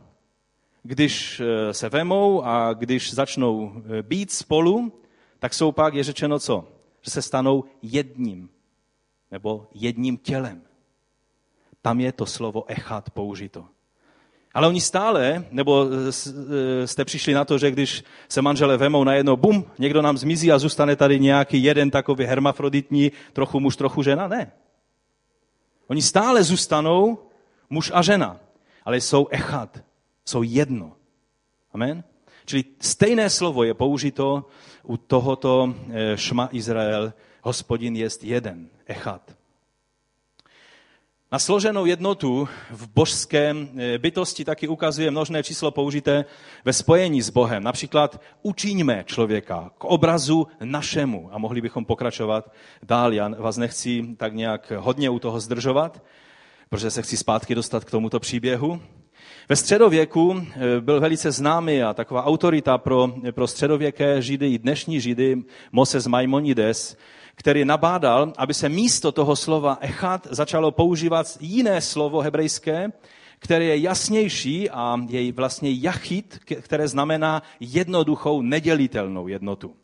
když 0.82 1.40
eh, 1.40 1.74
se 1.74 1.88
vemou 1.88 2.44
a 2.44 2.72
když 2.72 3.14
začnou 3.14 3.72
eh, 3.76 4.02
být 4.02 4.32
spolu, 4.32 4.92
tak 5.38 5.54
jsou 5.54 5.72
pak, 5.72 5.94
je 5.94 6.04
řečeno 6.04 6.38
co? 6.38 6.68
Že 7.02 7.10
se 7.10 7.22
stanou 7.22 7.64
jedním 7.82 8.50
nebo 9.30 9.68
jedním 9.74 10.16
tělem. 10.16 10.62
Tam 11.82 12.00
je 12.00 12.12
to 12.12 12.26
slovo 12.26 12.64
echat 12.70 13.10
použito. 13.10 13.64
Ale 14.54 14.68
oni 14.68 14.80
stále, 14.80 15.44
nebo 15.50 15.86
e, 15.86 16.86
jste 16.86 17.04
přišli 17.04 17.34
na 17.34 17.44
to, 17.44 17.58
že 17.58 17.70
když 17.70 18.04
se 18.28 18.42
manžele 18.42 18.76
vemou 18.76 19.04
na 19.04 19.14
jedno, 19.14 19.36
bum, 19.36 19.64
někdo 19.78 20.02
nám 20.02 20.18
zmizí 20.18 20.52
a 20.52 20.58
zůstane 20.58 20.96
tady 20.96 21.20
nějaký 21.20 21.62
jeden 21.62 21.90
takový 21.90 22.24
hermafroditní, 22.24 23.12
trochu 23.32 23.60
muž, 23.60 23.76
trochu 23.76 24.02
žena? 24.02 24.28
Ne. 24.28 24.52
Oni 25.86 26.02
stále 26.02 26.42
zůstanou 26.42 27.18
muž 27.70 27.90
a 27.94 28.02
žena, 28.02 28.36
ale 28.84 29.00
jsou 29.00 29.28
echat, 29.30 29.82
jsou 30.24 30.42
jedno. 30.42 30.92
Amen? 31.72 32.04
Čili 32.44 32.64
stejné 32.80 33.30
slovo 33.30 33.64
je 33.64 33.74
použito 33.74 34.46
u 34.82 34.96
tohoto 34.96 35.74
e, 35.92 36.16
šma 36.16 36.48
Izrael, 36.52 37.12
hospodin 37.42 37.96
jest 37.96 38.24
jeden, 38.24 38.68
echat. 38.86 39.39
Na 41.32 41.38
složenou 41.38 41.86
jednotu 41.86 42.48
v 42.70 42.88
božské 42.94 43.54
e, 43.54 43.98
bytosti 43.98 44.44
taky 44.44 44.68
ukazuje 44.68 45.10
množné 45.10 45.42
číslo 45.42 45.70
použité 45.70 46.24
ve 46.64 46.72
spojení 46.72 47.22
s 47.22 47.30
Bohem. 47.30 47.62
Například 47.62 48.20
učiňme 48.42 49.04
člověka 49.06 49.70
k 49.78 49.84
obrazu 49.84 50.46
našemu. 50.64 51.28
A 51.32 51.38
mohli 51.38 51.60
bychom 51.60 51.84
pokračovat 51.84 52.52
dál. 52.82 53.12
Já 53.14 53.28
vás 53.28 53.56
nechci 53.56 54.04
tak 54.16 54.34
nějak 54.34 54.72
hodně 54.76 55.10
u 55.10 55.18
toho 55.18 55.40
zdržovat, 55.40 56.02
protože 56.68 56.90
se 56.90 57.02
chci 57.02 57.16
zpátky 57.16 57.54
dostat 57.54 57.84
k 57.84 57.90
tomuto 57.90 58.20
příběhu. 58.20 58.80
Ve 59.48 59.56
středověku 59.56 60.34
e, 60.36 60.80
byl 60.80 61.00
velice 61.00 61.32
známý 61.32 61.82
a 61.82 61.94
taková 61.94 62.24
autorita 62.24 62.78
pro, 62.78 63.08
pro 63.32 63.46
středověké 63.46 64.22
židy 64.22 64.54
i 64.54 64.58
dnešní 64.58 65.00
židy 65.00 65.42
Moses 65.72 66.06
Maimonides, 66.06 66.96
který 67.40 67.64
nabádal, 67.64 68.32
aby 68.36 68.54
se 68.54 68.68
místo 68.68 69.12
toho 69.12 69.36
slova 69.36 69.78
echat 69.80 70.28
začalo 70.30 70.70
používat 70.70 71.26
jiné 71.40 71.80
slovo 71.80 72.20
hebrejské, 72.20 72.92
které 73.38 73.64
je 73.64 73.78
jasnější 73.78 74.70
a 74.70 74.96
je 75.08 75.32
vlastně 75.32 75.70
jachit, 75.72 76.38
které 76.60 76.88
znamená 76.88 77.42
jednoduchou, 77.60 78.42
nedělitelnou 78.42 79.28
jednotu 79.28 79.74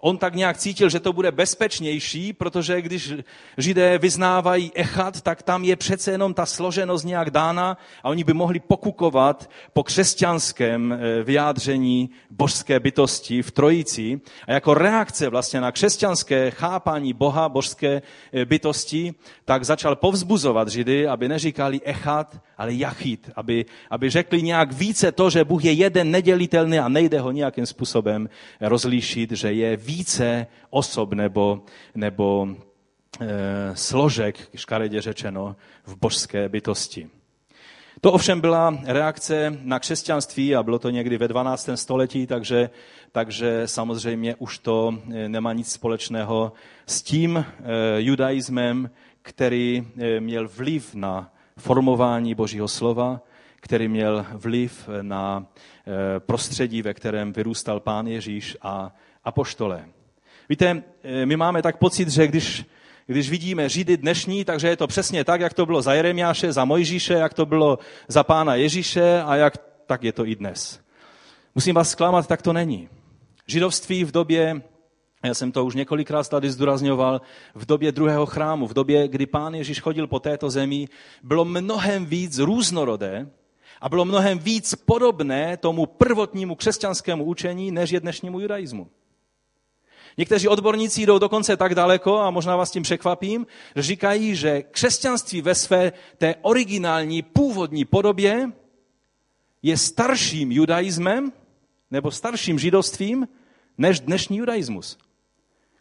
on 0.00 0.18
tak 0.18 0.34
nějak 0.34 0.58
cítil, 0.58 0.88
že 0.88 1.00
to 1.00 1.12
bude 1.12 1.32
bezpečnější, 1.32 2.32
protože 2.32 2.82
když 2.82 3.12
židé 3.58 3.98
vyznávají 3.98 4.70
echat, 4.74 5.20
tak 5.20 5.42
tam 5.42 5.64
je 5.64 5.76
přece 5.76 6.10
jenom 6.10 6.34
ta 6.34 6.46
složenost 6.46 7.04
nějak 7.04 7.30
dána 7.30 7.78
a 8.02 8.08
oni 8.08 8.24
by 8.24 8.32
mohli 8.32 8.60
pokukovat 8.60 9.50
po 9.72 9.82
křesťanském 9.82 10.92
eh, 10.92 11.22
vyjádření 11.22 12.10
božské 12.30 12.80
bytosti 12.80 13.42
v 13.42 13.50
trojici. 13.50 14.20
A 14.46 14.52
jako 14.52 14.74
reakce 14.74 15.28
vlastně 15.28 15.60
na 15.60 15.72
křesťanské 15.72 16.50
chápání 16.50 17.12
Boha, 17.12 17.48
božské 17.48 18.02
eh, 18.32 18.44
bytosti, 18.44 19.14
tak 19.44 19.64
začal 19.64 19.96
povzbuzovat 19.96 20.68
židy, 20.68 21.08
aby 21.08 21.28
neříkali 21.28 21.80
echat, 21.84 22.40
ale 22.58 22.74
jachit, 22.74 23.30
aby, 23.36 23.66
aby 23.90 24.10
řekli 24.10 24.42
nějak 24.42 24.72
více 24.72 25.12
to, 25.12 25.30
že 25.30 25.44
Bůh 25.44 25.64
je 25.64 25.72
jeden 25.72 26.10
nedělitelný 26.10 26.78
a 26.78 26.88
nejde 26.88 27.20
ho 27.20 27.30
nějakým 27.30 27.66
způsobem 27.66 28.28
rozlíšit, 28.60 29.32
že 29.32 29.52
je 29.52 29.76
více 29.76 30.46
osob 30.70 31.12
nebo, 31.12 31.62
nebo 31.94 32.48
e, 33.20 33.26
složek, 33.76 34.48
škaredě 34.54 35.00
řečeno, 35.00 35.56
v 35.86 35.96
božské 35.96 36.48
bytosti. 36.48 37.08
To 38.00 38.12
ovšem 38.12 38.40
byla 38.40 38.78
reakce 38.84 39.58
na 39.62 39.78
křesťanství 39.78 40.56
a 40.56 40.62
bylo 40.62 40.78
to 40.78 40.90
někdy 40.90 41.18
ve 41.18 41.28
12. 41.28 41.70
století, 41.74 42.26
takže, 42.26 42.70
takže 43.12 43.62
samozřejmě 43.66 44.34
už 44.34 44.58
to 44.58 44.94
eh, 44.94 45.28
nemá 45.28 45.52
nic 45.52 45.72
společného 45.72 46.52
s 46.86 47.02
tím 47.02 47.36
e, 47.36 47.44
judaismem, 47.96 48.90
který 49.22 49.88
měl 50.20 50.48
vliv 50.48 50.94
na 50.94 51.32
formování 51.58 52.34
Božího 52.34 52.68
slova, 52.68 53.20
který 53.60 53.88
měl 53.88 54.26
vliv 54.32 54.88
na 55.02 55.46
prostředí, 56.18 56.82
ve 56.82 56.94
kterém 56.94 57.32
vyrůstal 57.32 57.80
pán 57.80 58.06
Ježíš 58.06 58.56
a 58.62 58.94
apoštole. 59.24 59.84
Víte, 60.48 60.82
eh, 61.02 61.26
my 61.26 61.36
máme 61.36 61.62
tak 61.62 61.76
pocit, 61.76 62.08
že 62.08 62.26
když, 62.26 62.64
když 63.06 63.30
vidíme 63.30 63.68
Židy 63.68 63.96
dnešní, 63.96 64.44
takže 64.44 64.68
je 64.68 64.76
to 64.76 64.86
přesně 64.86 65.24
tak, 65.24 65.40
jak 65.40 65.54
to 65.54 65.66
bylo 65.66 65.82
za 65.82 65.94
Jeremiáše, 65.94 66.52
za 66.52 66.64
Mojžíše, 66.64 67.14
jak 67.14 67.34
to 67.34 67.46
bylo 67.46 67.78
za 68.08 68.24
pána 68.24 68.54
Ježíše 68.54 69.22
a 69.22 69.36
jak 69.36 69.54
tak 69.86 70.02
je 70.02 70.12
to 70.12 70.26
i 70.26 70.36
dnes. 70.36 70.80
Musím 71.54 71.74
vás 71.74 71.90
zklamat, 71.90 72.26
tak 72.26 72.42
to 72.42 72.52
není. 72.52 72.88
Židovství 73.46 74.04
v 74.04 74.12
době, 74.12 74.62
já 75.22 75.34
jsem 75.34 75.52
to 75.52 75.64
už 75.64 75.74
několikrát 75.74 76.28
tady 76.28 76.50
zdůrazňoval, 76.50 77.20
v 77.54 77.66
době 77.66 77.92
druhého 77.92 78.26
chrámu, 78.26 78.66
v 78.66 78.74
době, 78.74 79.08
kdy 79.08 79.26
pán 79.26 79.54
Ježíš 79.54 79.80
chodil 79.80 80.06
po 80.06 80.20
této 80.20 80.50
zemi, 80.50 80.88
bylo 81.22 81.44
mnohem 81.44 82.06
víc 82.06 82.38
různorodé 82.38 83.30
a 83.80 83.88
bylo 83.88 84.04
mnohem 84.04 84.38
víc 84.38 84.74
podobné 84.74 85.56
tomu 85.56 85.86
prvotnímu 85.86 86.54
křesťanskému 86.54 87.24
učení, 87.24 87.70
než 87.70 87.90
je 87.90 88.00
dnešnímu 88.00 88.40
judaismu. 88.40 88.88
Někteří 90.18 90.48
odborníci 90.48 91.02
jdou 91.02 91.18
dokonce 91.18 91.56
tak 91.56 91.74
daleko, 91.74 92.18
a 92.18 92.30
možná 92.30 92.56
vás 92.56 92.70
tím 92.70 92.82
překvapím, 92.82 93.46
že 93.76 93.82
říkají, 93.82 94.34
že 94.34 94.62
křesťanství 94.62 95.42
ve 95.42 95.54
své 95.54 95.92
té 96.18 96.34
originální 96.42 97.22
původní 97.22 97.84
podobě 97.84 98.52
je 99.62 99.76
starším 99.76 100.52
judaismem 100.52 101.32
nebo 101.90 102.10
starším 102.10 102.58
židovstvím 102.58 103.28
než 103.78 104.00
dnešní 104.00 104.36
judaismus, 104.36 104.98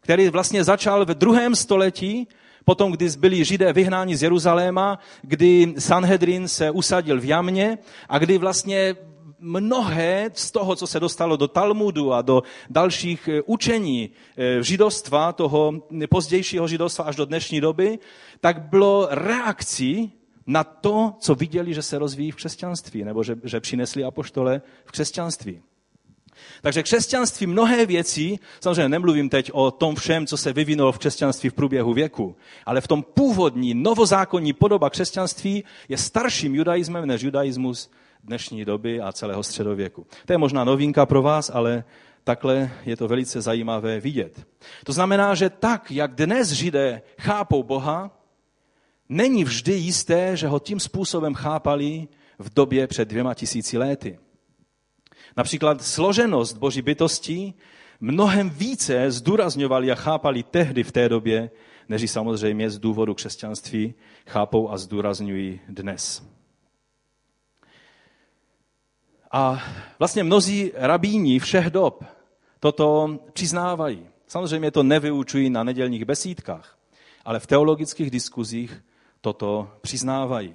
který 0.08 0.30
vlastně 0.30 0.64
začal 0.64 1.06
v 1.06 1.10
druhém 1.20 1.56
století, 1.56 2.28
potom, 2.66 2.92
kdy 2.92 3.10
byli 3.20 3.46
židé 3.46 3.74
vyhnáni 3.74 4.16
z 4.16 4.24
Jeruzaléma, 4.24 5.00
kdy 5.22 5.74
Sanhedrin 5.80 6.48
se 6.48 6.72
usadil 6.72 7.20
v 7.20 7.26
Jamně 7.26 7.78
a 8.10 8.20
kdy 8.20 8.38
vlastně 8.38 8.96
mnohé 9.40 10.32
z 10.34 10.52
toho, 10.52 10.76
co 10.76 10.88
se 10.88 11.00
dostalo 11.00 11.36
do 11.38 11.48
Talmudu 11.48 12.14
a 12.14 12.22
do 12.22 12.44
dalších 12.70 13.28
eh, 13.28 13.42
učení 13.46 14.10
eh, 14.38 14.64
židovstva, 14.64 15.34
toho 15.34 15.74
pozdějšího 16.10 16.68
židovstva 16.68 17.06
až 17.06 17.16
do 17.16 17.26
dnešní 17.26 17.62
doby, 17.62 18.00
tak 18.40 18.62
bylo 18.72 19.08
reakcí 19.12 20.14
na 20.48 20.64
to, 20.64 21.14
co 21.20 21.36
viděli, 21.36 21.74
že 21.74 21.82
se 21.82 22.00
rozvíjí 22.00 22.32
v 22.32 22.36
křesťanství, 22.36 23.04
nebo 23.04 23.24
že, 23.24 23.36
že 23.44 23.60
přinesli 23.60 24.04
apoštole 24.04 24.62
v 24.86 24.92
křesťanství. 24.92 25.62
Takže 26.62 26.84
křesťanství 26.84 27.48
mnohé 27.48 27.86
věci, 27.86 28.40
samozřejmě 28.60 28.90
nemluvím 28.90 29.30
teď 29.30 29.52
o 29.54 29.72
tom 29.72 29.96
všem, 29.96 30.28
co 30.28 30.38
se 30.38 30.54
vyvinulo 30.54 30.92
v 30.92 30.98
křesťanství 30.98 31.50
v 31.50 31.54
průběhu 31.54 31.94
věku, 31.94 32.36
ale 32.66 32.82
v 32.82 32.88
tom 32.88 33.04
původní, 33.04 33.74
novozákonní 33.74 34.54
podoba 34.54 34.90
křesťanství 34.90 35.64
je 35.90 35.98
starším 35.98 36.56
judaismem 36.56 37.06
než 37.06 37.22
judaismus 37.22 37.92
dnešní 38.24 38.66
doby 38.66 39.02
a 39.02 39.12
celého 39.12 39.44
středověku. 39.44 40.08
To 40.26 40.34
je 40.34 40.38
možná 40.38 40.64
novinka 40.64 41.06
pro 41.06 41.22
vás, 41.22 41.52
ale 41.54 41.84
takhle 42.24 42.72
je 42.86 42.98
to 42.98 43.08
velice 43.08 43.42
zajímavé 43.42 44.00
vidět. 44.00 44.48
To 44.84 44.94
znamená, 44.94 45.36
že 45.36 45.50
tak, 45.50 45.92
jak 45.92 46.16
dnes 46.16 46.52
Židé 46.52 47.02
chápou 47.20 47.64
Boha, 47.64 48.12
není 49.10 49.44
vždy 49.44 49.74
jisté, 49.74 50.38
že 50.38 50.48
ho 50.48 50.60
tím 50.60 50.80
způsobem 50.80 51.34
chápali 51.34 52.08
v 52.40 52.54
době 52.54 52.88
před 52.88 53.08
dvěma 53.08 53.34
tisíci 53.34 53.78
léty. 53.78 54.20
Například 55.38 55.82
složenost 55.84 56.58
boží 56.58 56.82
bytosti 56.82 57.54
mnohem 58.00 58.50
více 58.50 59.12
zdůrazňovali 59.12 59.92
a 59.92 59.96
chápali 59.96 60.44
tehdy 60.44 60.84
v 60.84 60.92
té 60.92 61.10
době, 61.10 61.52
než 61.90 62.12
samozřejmě 62.12 62.70
z 62.70 62.80
důvodu 62.80 63.14
křesťanství 63.14 63.94
chápou 64.28 64.70
a 64.70 64.78
zdůrazňují 64.78 65.60
dnes. 65.70 66.24
A 69.32 69.64
vlastně 70.00 70.24
mnozí 70.24 70.72
rabíni 70.76 71.40
všech 71.40 71.70
dob 71.70 72.04
toto 72.60 73.20
přiznávají. 73.34 74.08
Samozřejmě 74.28 74.72
to 74.72 74.84
nevyučují 74.84 75.50
na 75.50 75.64
nedělních 75.64 76.06
besídkách, 76.06 76.78
ale 77.26 77.40
v 77.40 77.48
teologických 77.48 78.12
diskuzích 78.12 78.84
toto 79.22 79.72
přiznávají. 79.82 80.54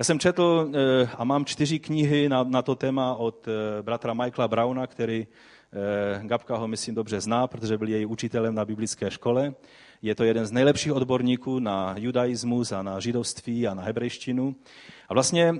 Já 0.00 0.04
jsem 0.04 0.18
četl 0.18 0.70
eh, 0.74 1.08
a 1.18 1.24
mám 1.24 1.44
čtyři 1.44 1.78
knihy 1.78 2.28
na, 2.28 2.42
na 2.42 2.62
to 2.62 2.74
téma 2.74 3.14
od 3.14 3.48
eh, 3.48 3.82
bratra 3.82 4.14
Michaela 4.14 4.48
Brauna, 4.48 4.86
který 4.86 5.26
eh, 5.26 6.26
Gabka 6.26 6.56
ho 6.56 6.68
myslím 6.68 6.94
dobře 6.94 7.20
zná, 7.20 7.46
protože 7.46 7.78
byl 7.78 7.88
její 7.88 8.06
učitelem 8.06 8.54
na 8.54 8.64
biblické 8.64 9.10
škole. 9.10 9.54
Je 10.02 10.14
to 10.14 10.24
jeden 10.24 10.46
z 10.46 10.52
nejlepších 10.52 10.92
odborníků 10.92 11.58
na 11.58 11.94
judaismus 11.98 12.72
a 12.72 12.82
na 12.82 13.00
židovství 13.00 13.66
a 13.66 13.74
na 13.74 13.82
hebrejštinu. 13.82 14.56
A 15.08 15.14
vlastně 15.14 15.54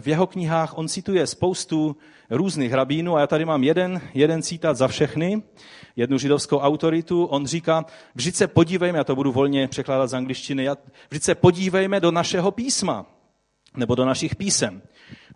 v 0.00 0.08
jeho 0.08 0.26
knihách 0.26 0.78
on 0.78 0.88
cituje 0.88 1.26
spoustu 1.26 1.96
různých 2.30 2.72
rabínů 2.72 3.16
a 3.16 3.20
já 3.20 3.26
tady 3.26 3.44
mám 3.44 3.64
jeden, 3.64 4.00
jeden 4.14 4.42
citát 4.42 4.76
za 4.76 4.88
všechny, 4.88 5.42
jednu 5.96 6.18
židovskou 6.18 6.58
autoritu. 6.58 7.24
On 7.24 7.46
říká, 7.46 7.84
vždyť 8.14 8.34
se 8.34 8.46
podívejme, 8.46 8.98
já 8.98 9.04
to 9.04 9.16
budu 9.16 9.32
volně 9.32 9.68
překládat 9.68 10.10
z 10.10 10.14
angličtiny, 10.14 10.68
vždyť 11.10 11.22
se 11.22 11.34
podívejme 11.34 12.00
do 12.00 12.10
našeho 12.10 12.50
písma 12.50 13.06
nebo 13.76 13.94
do 13.94 14.04
našich 14.04 14.36
písem. 14.36 14.82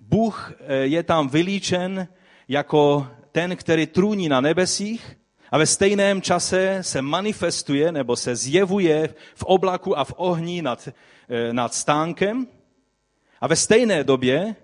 Bůh 0.00 0.52
eh, 0.60 0.74
je 0.74 1.02
tam 1.02 1.28
vylíčen 1.28 2.08
jako 2.48 3.08
ten, 3.32 3.56
který 3.56 3.86
trůní 3.86 4.28
na 4.28 4.40
nebesích 4.40 5.16
a 5.50 5.58
ve 5.58 5.66
stejném 5.66 6.22
čase 6.22 6.78
se 6.80 7.02
manifestuje 7.02 7.92
nebo 7.92 8.16
se 8.16 8.36
zjevuje 8.36 9.14
v 9.34 9.42
oblaku 9.42 9.98
a 9.98 10.04
v 10.04 10.12
ohni 10.16 10.62
nad, 10.62 10.88
eh, 11.28 11.52
nad 11.52 11.74
stánkem 11.74 12.46
a 13.40 13.46
ve 13.46 13.56
stejné 13.56 14.04
době 14.04 14.56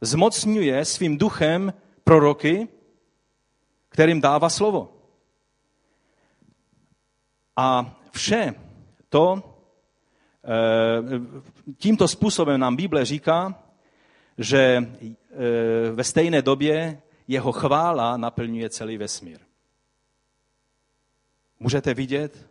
zmocňuje 0.00 0.84
svým 0.84 1.18
duchem 1.18 1.72
proroky, 2.04 2.68
kterým 3.88 4.20
dává 4.20 4.48
slovo. 4.48 4.92
A 7.56 7.96
vše 8.12 8.54
to 9.08 9.42
tímto 11.76 12.08
způsobem 12.08 12.60
nám 12.60 12.76
Bible 12.76 13.04
říká, 13.04 13.62
že 14.38 14.88
eh, 15.02 15.14
ve 15.92 16.04
stejné 16.04 16.42
době 16.42 17.02
jeho 17.28 17.52
chvála 17.52 18.16
naplňuje 18.16 18.70
celý 18.70 18.98
vesmír. 18.98 19.38
Můžete 21.60 21.94
vidět, 21.94 22.50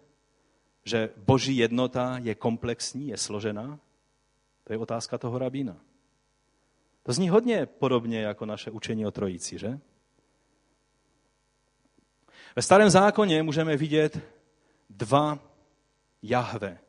že 0.86 1.10
boží 1.18 1.58
jednota 1.58 2.18
je 2.18 2.36
komplexní, 2.36 3.08
je 3.08 3.18
složená? 3.18 3.80
To 4.64 4.74
je 4.74 4.80
otázka 4.80 5.18
toho 5.18 5.38
rabína. 5.38 5.78
To 7.04 7.14
zní 7.14 7.30
hodně 7.30 7.66
podobně 7.66 8.22
jako 8.22 8.46
naše 8.46 8.72
učení 8.72 9.06
o 9.06 9.12
trojici, 9.12 9.58
že? 9.58 9.80
Ve 12.56 12.62
starém 12.62 12.90
zákoně 12.90 13.44
můžeme 13.44 13.78
vidět 13.78 14.20
dva 14.90 15.40
Jahve, 16.24 16.80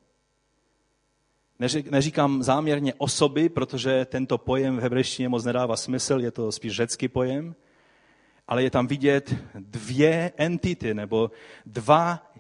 Neříkám 1.90 2.42
záměrně 2.42 2.94
osoby, 2.94 3.49
protože 3.49 4.05
tento 4.05 4.38
pojem 4.38 4.77
v 4.77 4.81
hebrejštině 4.81 5.29
moc 5.29 5.44
nedává 5.44 5.77
smysl, 5.77 6.21
je 6.21 6.31
to 6.31 6.53
spíš 6.53 6.77
řecký 6.77 7.09
pojem, 7.09 7.55
ale 8.49 8.62
je 8.62 8.71
tam 8.71 8.87
vidět 8.87 9.35
dvě 9.55 10.33
entity 10.37 10.94
nebo 10.94 11.31
dva 11.66 12.33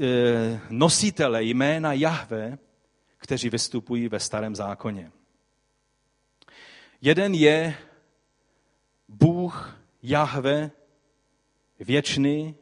e, 0.00 0.60
nositele 0.70 1.42
jména 1.42 1.92
Jahve, 1.92 2.58
kteří 3.16 3.50
vystupují 3.50 4.08
ve 4.08 4.20
starém 4.20 4.54
zákoně. 4.54 5.12
Jeden 7.00 7.34
je 7.34 7.76
Bůh 9.08 9.78
Jahve, 10.02 10.70
věčný, 11.80 12.54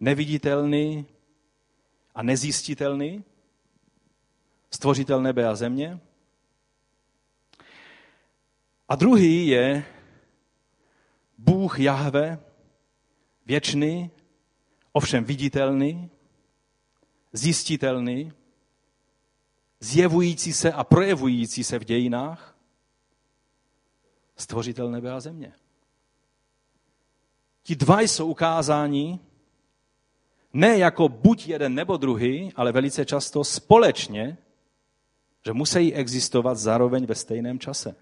neviditelný 0.00 1.06
a 2.14 2.22
nezjistitelný, 2.22 3.24
stvořitel 4.70 5.22
nebe 5.22 5.48
a 5.48 5.54
země. 5.54 6.00
A 8.88 8.96
druhý 8.96 9.46
je 9.46 9.84
Bůh 11.38 11.80
Jahve, 11.80 12.40
věčný, 13.46 14.10
ovšem 14.92 15.24
viditelný, 15.24 16.10
zjistitelný, 17.32 18.32
zjevující 19.80 20.52
se 20.52 20.72
a 20.72 20.84
projevující 20.84 21.64
se 21.64 21.78
v 21.78 21.84
dějinách, 21.84 22.56
stvořitel 24.36 24.90
nebe 24.90 25.12
a 25.12 25.20
země. 25.20 25.52
Ti 27.62 27.76
dva 27.76 28.00
jsou 28.00 28.26
ukázáni 28.26 29.20
ne 30.52 30.78
jako 30.78 31.08
buď 31.08 31.46
jeden 31.46 31.74
nebo 31.74 31.96
druhý, 31.96 32.52
ale 32.56 32.72
velice 32.72 33.04
často 33.04 33.44
společně 33.44 34.38
že 35.48 35.52
musí 35.52 35.94
existovat 35.94 36.58
zároveň 36.58 37.06
ve 37.06 37.14
stejném 37.14 37.58
čase. 37.58 37.94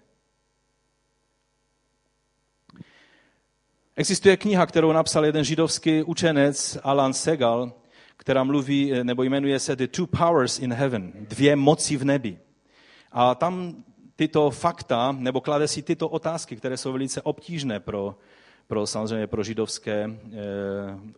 Existuje 3.95 4.37
kniha, 4.37 4.65
kterou 4.65 4.91
napsal 4.91 5.25
jeden 5.25 5.43
židovský 5.43 6.03
učenec 6.03 6.77
Alan 6.83 7.13
Segal, 7.13 7.73
která 8.17 8.43
mluví, 8.43 8.91
nebo 9.03 9.23
jmenuje 9.23 9.59
se 9.59 9.75
The 9.75 9.87
Two 9.87 10.07
Powers 10.07 10.59
in 10.59 10.73
Heaven, 10.73 11.11
dvě 11.15 11.55
moci 11.55 11.97
v 11.97 12.03
nebi. 12.03 12.39
A 13.11 13.35
tam 13.35 13.83
tyto 14.15 14.51
fakta, 14.51 15.11
nebo 15.11 15.41
klade 15.41 15.67
si 15.67 15.81
tyto 15.81 16.09
otázky, 16.09 16.55
které 16.55 16.77
jsou 16.77 16.91
velice 16.91 17.21
obtížné 17.21 17.79
pro, 17.79 18.17
pro 18.67 18.87
samozřejmě 18.87 19.27
pro 19.27 19.43
židovské 19.43 20.03
e, 20.03 20.09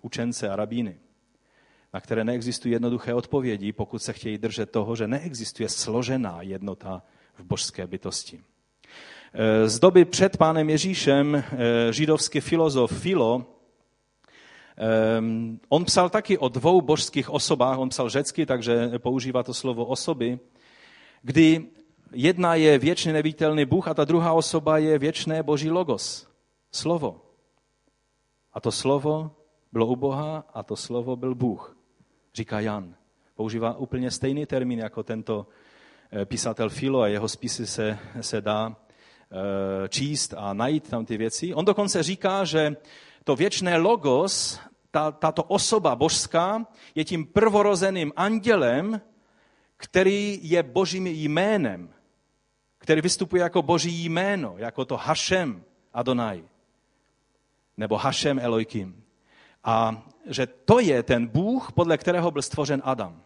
učence 0.02 0.50
a 0.50 0.56
rabíny 0.56 1.00
na 1.94 2.02
které 2.02 2.24
neexistují 2.24 2.72
jednoduché 2.72 3.14
odpovědi, 3.14 3.74
pokud 3.74 4.00
se 4.00 4.14
chtějí 4.14 4.38
držet 4.38 4.72
toho, 4.72 4.96
že 4.96 5.08
neexistuje 5.08 5.70
složená 5.70 6.42
jednota 6.42 7.04
v 7.34 7.44
božské 7.44 7.88
bytosti. 7.88 8.42
E, 9.34 9.70
z 9.70 9.80
doby 9.80 10.06
před 10.06 10.38
pánem 10.38 10.70
Ježíšem 10.70 11.36
e, 11.36 11.44
židovský 11.94 12.40
filozof 12.40 13.02
Filo, 13.02 13.46
e, 14.78 15.24
on 15.70 15.86
psal 15.86 16.10
taky 16.10 16.38
o 16.38 16.50
dvou 16.50 16.82
božských 16.82 17.30
osobách, 17.30 17.78
on 17.78 17.90
psal 17.90 18.10
řecky, 18.10 18.46
takže 18.46 18.92
používá 18.98 19.44
to 19.44 19.54
slovo 19.54 19.86
osoby, 19.86 20.40
kdy 21.22 21.68
jedna 22.12 22.56
je 22.56 22.78
věčně 22.78 23.14
neviditelný 23.14 23.66
Bůh 23.66 23.88
a 23.88 23.94
ta 23.94 24.06
druhá 24.06 24.34
osoba 24.34 24.78
je 24.78 25.00
věčné 25.00 25.44
boží 25.44 25.70
logos, 25.70 26.28
slovo. 26.72 27.22
A 28.54 28.60
to 28.60 28.72
slovo 28.72 29.32
bylo 29.72 29.88
u 29.88 29.96
Boha 29.96 30.44
a 30.54 30.64
to 30.64 30.76
slovo 30.76 31.16
byl 31.16 31.36
Bůh 31.36 31.79
říká 32.40 32.60
Jan. 32.60 32.96
Používá 33.36 33.78
úplně 33.78 34.12
stejný 34.12 34.46
termín 34.46 34.80
jako 34.80 35.04
tento 35.04 35.48
eh, 36.12 36.26
písatel 36.26 36.70
Filo 36.70 37.02
a 37.02 37.08
jeho 37.08 37.28
spisy 37.28 37.68
se, 37.68 38.00
se 38.22 38.42
dá 38.42 38.76
eh, 38.76 39.90
číst 39.90 40.34
a 40.38 40.54
najít 40.54 40.90
tam 40.90 41.06
ty 41.06 41.18
věci. 41.18 41.54
On 41.54 41.66
dokonce 41.66 42.04
říká, 42.04 42.46
že 42.46 42.76
to 43.24 43.36
věčné 43.36 43.78
logos, 43.78 44.60
ta, 44.92 45.12
tato 45.12 45.44
osoba 45.44 45.96
božská, 45.96 46.66
je 46.96 47.04
tím 47.06 47.26
prvorozeným 47.26 48.14
andělem, 48.16 49.02
který 49.78 50.40
je 50.42 50.64
božím 50.64 51.08
jménem, 51.08 51.90
který 52.78 53.02
vystupuje 53.02 53.42
jako 53.42 53.62
boží 53.62 54.06
jméno, 54.06 54.56
jako 54.58 54.86
to 54.86 54.98
Hašem 54.98 55.64
Adonai, 55.94 56.44
nebo 57.78 57.98
Hašem 57.98 58.40
Elohim. 58.40 59.04
A 59.64 60.04
že 60.30 60.48
to 60.48 60.80
je 60.80 61.04
ten 61.04 61.28
Bůh, 61.28 61.72
podle 61.72 61.98
kterého 61.98 62.32
byl 62.32 62.42
stvořen 62.42 62.82
Adam. 62.86 63.22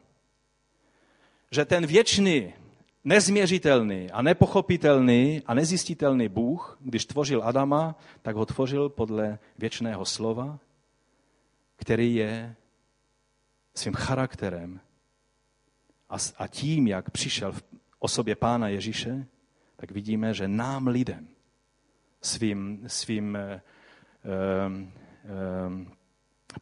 Že 1.52 1.66
ten 1.66 1.86
věčný, 1.86 2.54
nezměřitelný 3.04 4.12
a 4.12 4.22
nepochopitelný 4.22 5.42
a 5.46 5.54
nezjistitelný 5.54 6.30
Bůh, 6.30 6.78
když 6.80 7.06
tvořil 7.06 7.44
Adama, 7.44 7.96
tak 8.22 8.36
ho 8.36 8.46
tvořil 8.46 8.90
podle 8.90 9.40
věčného 9.58 10.06
slova, 10.06 10.60
který 11.76 12.16
je 12.16 12.56
svým 13.76 13.94
charakterem 13.94 14.80
a 16.38 16.48
tím, 16.48 16.88
jak 16.88 17.10
přišel 17.10 17.52
v 17.52 17.64
osobě 18.00 18.36
Pána 18.36 18.68
Ježíše, 18.68 19.26
tak 19.76 19.92
vidíme, 19.92 20.34
že 20.34 20.48
nám 20.48 20.88
lidem 20.88 21.28
svým, 22.22 22.84
svým 22.88 23.38
um, 24.68 24.92
um, 25.68 25.92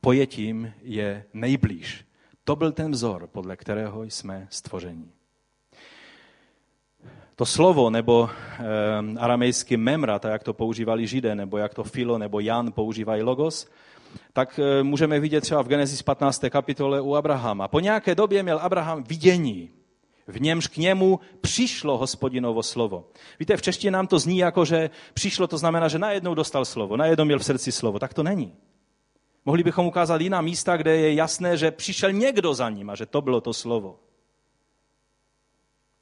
pojetím 0.01 0.73
je 0.81 1.25
nejblíž. 1.33 2.05
To 2.43 2.55
byl 2.55 2.71
ten 2.71 2.91
vzor, 2.91 3.27
podle 3.27 3.57
kterého 3.57 4.03
jsme 4.03 4.47
stvoření. 4.49 5.11
To 7.35 7.45
slovo, 7.45 7.89
nebo 7.89 8.29
e, 8.29 9.19
aramejsky 9.19 9.77
memra, 9.77 10.19
tak 10.19 10.31
jak 10.31 10.43
to 10.43 10.53
používali 10.53 11.07
židé, 11.07 11.35
nebo 11.35 11.57
jak 11.57 11.73
to 11.73 11.83
Filo 11.83 12.17
nebo 12.17 12.39
Jan 12.39 12.71
používají 12.71 13.23
logos, 13.23 13.67
tak 14.33 14.59
e, 14.59 14.83
můžeme 14.83 15.19
vidět 15.19 15.41
třeba 15.41 15.61
v 15.61 15.67
Genesis 15.67 16.01
15. 16.01 16.43
kapitole 16.49 17.01
u 17.01 17.15
Abrahama. 17.15 17.67
Po 17.67 17.79
nějaké 17.79 18.15
době 18.15 18.43
měl 18.43 18.59
Abraham 18.59 19.03
vidění, 19.03 19.69
v 20.27 20.41
němž 20.41 20.67
k 20.67 20.77
němu 20.77 21.19
přišlo 21.41 21.97
hospodinovo 21.97 22.63
slovo. 22.63 23.05
Víte, 23.39 23.57
v 23.57 23.61
češtině 23.61 23.91
nám 23.91 24.07
to 24.07 24.19
zní 24.19 24.37
jako, 24.37 24.65
že 24.65 24.89
přišlo, 25.13 25.47
to 25.47 25.57
znamená, 25.57 25.87
že 25.87 25.99
najednou 25.99 26.33
dostal 26.33 26.65
slovo, 26.65 26.97
najednou 26.97 27.25
měl 27.25 27.39
v 27.39 27.45
srdci 27.45 27.71
slovo. 27.71 27.99
Tak 27.99 28.13
to 28.13 28.23
není. 28.23 28.53
Mohli 29.45 29.63
bychom 29.63 29.85
ukázat 29.85 30.21
jiná 30.21 30.41
místa, 30.41 30.77
kde 30.77 30.97
je 30.97 31.13
jasné, 31.13 31.57
že 31.57 31.71
přišel 31.71 32.11
někdo 32.11 32.53
za 32.53 32.69
ním 32.69 32.89
a 32.89 32.95
že 32.95 33.05
to 33.05 33.21
bylo 33.21 33.41
to 33.41 33.53
slovo. 33.53 33.99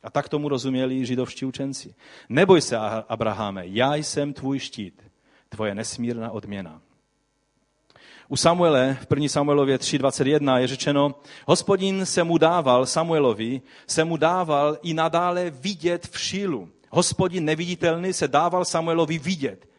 A 0.03 0.09
tak 0.09 0.29
tomu 0.29 0.49
rozuměli 0.49 1.05
židovští 1.05 1.45
učenci. 1.45 1.95
Neboj 2.29 2.61
se, 2.61 2.77
Abrahame, 3.09 3.67
já 3.67 3.95
jsem 3.95 4.33
tvůj 4.33 4.59
štít, 4.59 5.03
tvoje 5.49 5.75
nesmírná 5.75 6.31
odměna. 6.31 6.81
U 8.27 8.35
Samuele, 8.35 8.97
v 9.01 9.07
1. 9.09 9.27
Samuelově 9.29 9.77
3.21 9.77 10.57
je 10.57 10.67
řečeno, 10.67 11.15
hospodin 11.45 12.05
se 12.05 12.23
mu 12.23 12.37
dával, 12.37 12.85
Samuelovi, 12.85 13.61
se 13.87 14.03
mu 14.03 14.17
dával 14.17 14.77
i 14.81 14.93
nadále 14.93 15.49
vidět 15.49 16.07
v 16.11 16.19
šílu. 16.19 16.69
Hospodin 16.89 17.45
neviditelný 17.45 18.13
se 18.13 18.27
dával 18.27 18.65
Samuelovi 18.65 19.19
vidět. 19.19 19.69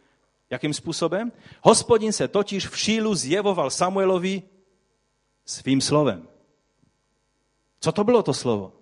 Jakým 0.51 0.75
způsobem? 0.75 1.33
Hospodin 1.63 2.13
se 2.13 2.29
totiž 2.29 2.69
v 2.69 2.79
šílu 2.79 3.15
zjevoval 3.15 3.71
Samuelovi 3.71 4.43
svým 5.45 5.81
slovem. 5.81 6.29
Co 7.81 7.93
to 7.93 8.05
bylo 8.05 8.23
to 8.23 8.35
slovo? 8.35 8.73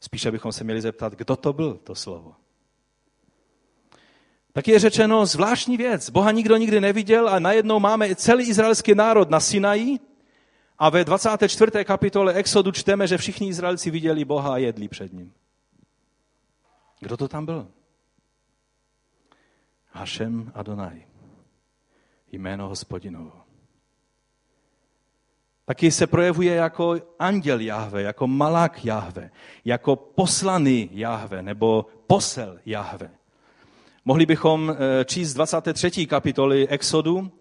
Spíše 0.00 0.30
bychom 0.30 0.52
se 0.52 0.64
měli 0.64 0.80
zeptat, 0.80 1.12
kdo 1.12 1.36
to 1.36 1.52
byl 1.52 1.74
to 1.74 1.94
slovo. 1.94 2.34
Tak 4.52 4.68
je 4.68 4.78
řečeno 4.78 5.26
zvláštní 5.26 5.76
věc. 5.76 6.10
Boha 6.10 6.32
nikdo 6.32 6.56
nikdy 6.56 6.80
neviděl 6.80 7.28
a 7.28 7.38
najednou 7.38 7.80
máme 7.80 8.14
celý 8.14 8.48
izraelský 8.48 8.94
národ 8.94 9.30
na 9.30 9.40
Sinaji 9.40 9.98
a 10.78 10.90
ve 10.90 11.04
24. 11.04 11.84
kapitole 11.84 12.34
Exodu 12.34 12.72
čteme, 12.72 13.06
že 13.06 13.18
všichni 13.18 13.48
Izraelci 13.48 13.90
viděli 13.90 14.24
Boha 14.24 14.54
a 14.54 14.56
jedli 14.56 14.88
před 14.88 15.12
ním. 15.12 15.32
Kdo 17.00 17.16
to 17.16 17.28
tam 17.28 17.46
byl? 17.46 17.68
Hašem 19.96 20.52
Adonai, 20.54 21.06
jméno 22.32 22.68
hospodinovo. 22.68 23.32
Taky 25.64 25.90
se 25.90 26.06
projevuje 26.06 26.54
jako 26.54 26.96
anděl 27.18 27.60
Jahve, 27.60 28.02
jako 28.02 28.26
malák 28.26 28.84
Jahve, 28.84 29.30
jako 29.64 29.96
poslaný 29.96 30.88
Jahve 30.92 31.42
nebo 31.42 31.86
posel 32.06 32.58
Jahve. 32.66 33.10
Mohli 34.04 34.26
bychom 34.26 34.70
eh, 34.70 35.04
číst 35.04 35.34
23. 35.34 36.06
kapitoly 36.06 36.68
Exodu, 36.68 37.32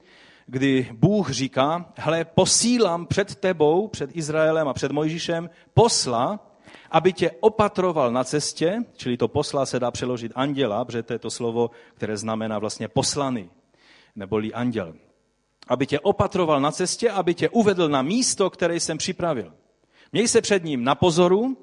kdy 0.46 0.90
Bůh 0.92 1.30
říká, 1.30 1.94
hle, 1.98 2.26
posílám 2.26 3.06
před 3.06 3.36
tebou, 3.36 3.88
před 3.88 4.10
Izraelem 4.18 4.68
a 4.68 4.74
před 4.74 4.92
Mojžíšem 4.92 5.50
posla, 5.74 6.40
aby 6.92 7.14
tě 7.14 7.32
opatroval 7.40 8.12
na 8.12 8.24
cestě, 8.24 8.84
čili 8.96 9.18
to 9.18 9.28
posla 9.28 9.66
se 9.66 9.80
dá 9.80 9.92
přeložit 9.92 10.32
anděla, 10.36 10.86
protože 10.86 11.04
to 11.04 11.14
je 11.14 11.20
to 11.20 11.30
slovo, 11.30 11.72
které 11.94 12.18
znamená 12.18 12.60
vlastně 12.60 12.88
poslaný, 12.88 13.50
neboli 14.16 14.54
anděl. 14.54 14.96
Aby 15.68 15.88
tě 15.88 16.00
opatroval 16.00 16.62
na 16.62 16.72
cestě, 16.72 17.12
aby 17.12 17.34
tě 17.34 17.50
uvedl 17.50 17.90
na 17.90 18.02
místo, 18.02 18.50
které 18.50 18.80
jsem 18.80 18.98
připravil. 18.98 19.54
Měj 20.12 20.28
se 20.28 20.42
před 20.42 20.64
ním 20.64 20.84
na 20.84 20.96
pozoru 20.96 21.58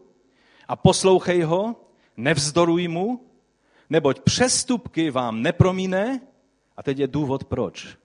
a 0.68 0.76
poslouchej 0.76 1.42
ho, 1.42 1.76
nevzdoruj 2.16 2.88
mu, 2.88 3.26
neboť 3.90 4.20
přestupky 4.20 5.10
vám 5.10 5.42
nepromíne, 5.42 6.20
a 6.76 6.82
teď 6.82 6.98
je 6.98 7.06
důvod 7.06 7.44
proč. 7.44 7.96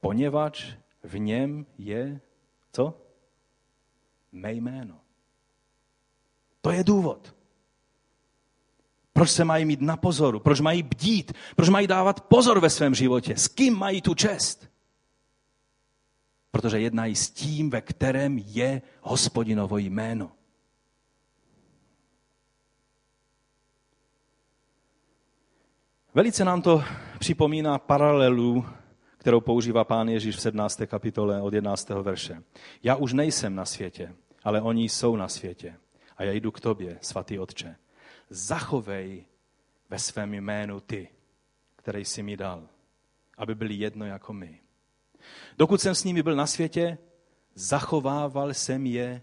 Poněvadž 0.00 0.74
v 1.02 1.18
něm 1.18 1.66
je, 1.78 2.20
co? 2.72 2.94
Mé 4.32 4.52
jméno. 4.52 5.01
To 6.62 6.70
je 6.70 6.84
důvod. 6.84 7.34
Proč 9.12 9.30
se 9.30 9.44
mají 9.44 9.64
mít 9.64 9.80
na 9.80 9.96
pozoru? 9.96 10.40
Proč 10.40 10.60
mají 10.60 10.82
bdít? 10.82 11.32
Proč 11.56 11.68
mají 11.68 11.86
dávat 11.86 12.20
pozor 12.20 12.60
ve 12.60 12.70
svém 12.70 12.94
životě? 12.94 13.36
S 13.36 13.48
kým 13.48 13.78
mají 13.78 14.02
tu 14.02 14.14
čest? 14.14 14.70
Protože 16.50 16.80
jednají 16.80 17.16
s 17.16 17.30
tím, 17.30 17.70
ve 17.70 17.80
kterém 17.80 18.38
je 18.38 18.82
hospodinovo 19.00 19.78
jméno. 19.78 20.32
Velice 26.14 26.44
nám 26.44 26.62
to 26.62 26.84
připomíná 27.18 27.78
paralelu, 27.78 28.66
kterou 29.18 29.40
používá 29.40 29.84
pán 29.84 30.08
Ježíš 30.08 30.36
v 30.36 30.40
17. 30.40 30.82
kapitole 30.86 31.42
od 31.42 31.54
11. 31.54 31.88
verše. 31.88 32.42
Já 32.82 32.96
už 32.96 33.12
nejsem 33.12 33.54
na 33.54 33.64
světě, 33.64 34.14
ale 34.44 34.60
oni 34.60 34.88
jsou 34.88 35.16
na 35.16 35.28
světě 35.28 35.76
a 36.16 36.24
já 36.24 36.32
jdu 36.32 36.50
k 36.50 36.60
tobě, 36.60 36.98
svatý 37.00 37.38
Otče. 37.38 37.76
Zachovej 38.28 39.26
ve 39.90 39.98
svém 39.98 40.34
jménu 40.34 40.80
ty, 40.80 41.08
který 41.76 42.04
jsi 42.04 42.22
mi 42.22 42.36
dal, 42.36 42.68
aby 43.36 43.54
byli 43.54 43.74
jedno 43.74 44.06
jako 44.06 44.32
my. 44.32 44.60
Dokud 45.58 45.80
jsem 45.80 45.94
s 45.94 46.04
nimi 46.04 46.22
byl 46.22 46.36
na 46.36 46.46
světě, 46.46 46.98
zachovával 47.54 48.54
jsem 48.54 48.86
je 48.86 49.22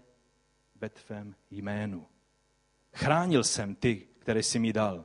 ve 0.74 0.88
tvém 0.88 1.34
jménu. 1.50 2.06
Chránil 2.94 3.44
jsem 3.44 3.74
ty, 3.74 4.06
které 4.18 4.42
jsi 4.42 4.58
mi 4.58 4.72
dal. 4.72 5.04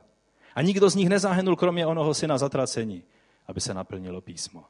A 0.54 0.62
nikdo 0.62 0.90
z 0.90 0.94
nich 0.94 1.08
nezahynul, 1.08 1.56
kromě 1.56 1.86
onoho 1.86 2.14
syna 2.14 2.38
zatracení, 2.38 3.04
aby 3.46 3.60
se 3.60 3.74
naplnilo 3.74 4.20
písmo. 4.20 4.64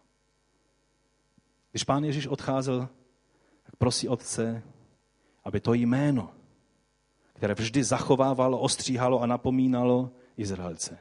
Když 1.71 1.85
pán 1.85 2.05
Ježíš 2.05 2.27
odcházel, 2.27 2.89
tak 3.63 3.77
prosí 3.77 4.09
Otce, 4.09 4.63
aby 5.45 5.61
to 5.61 5.75
jméno, 5.75 6.35
které 7.37 7.55
vždy 7.55 7.85
zachovávalo, 7.85 8.59
ostříhalo 8.59 9.23
a 9.23 9.27
napomínalo 9.27 10.11
Izraelce, 10.37 10.99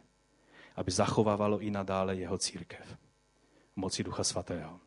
aby 0.75 0.91
zachovávalo 0.91 1.59
i 1.59 1.71
nadále 1.71 2.15
jeho 2.15 2.37
církev. 2.37 2.97
Moci 3.75 4.03
Ducha 4.03 4.23
Svatého. 4.23 4.79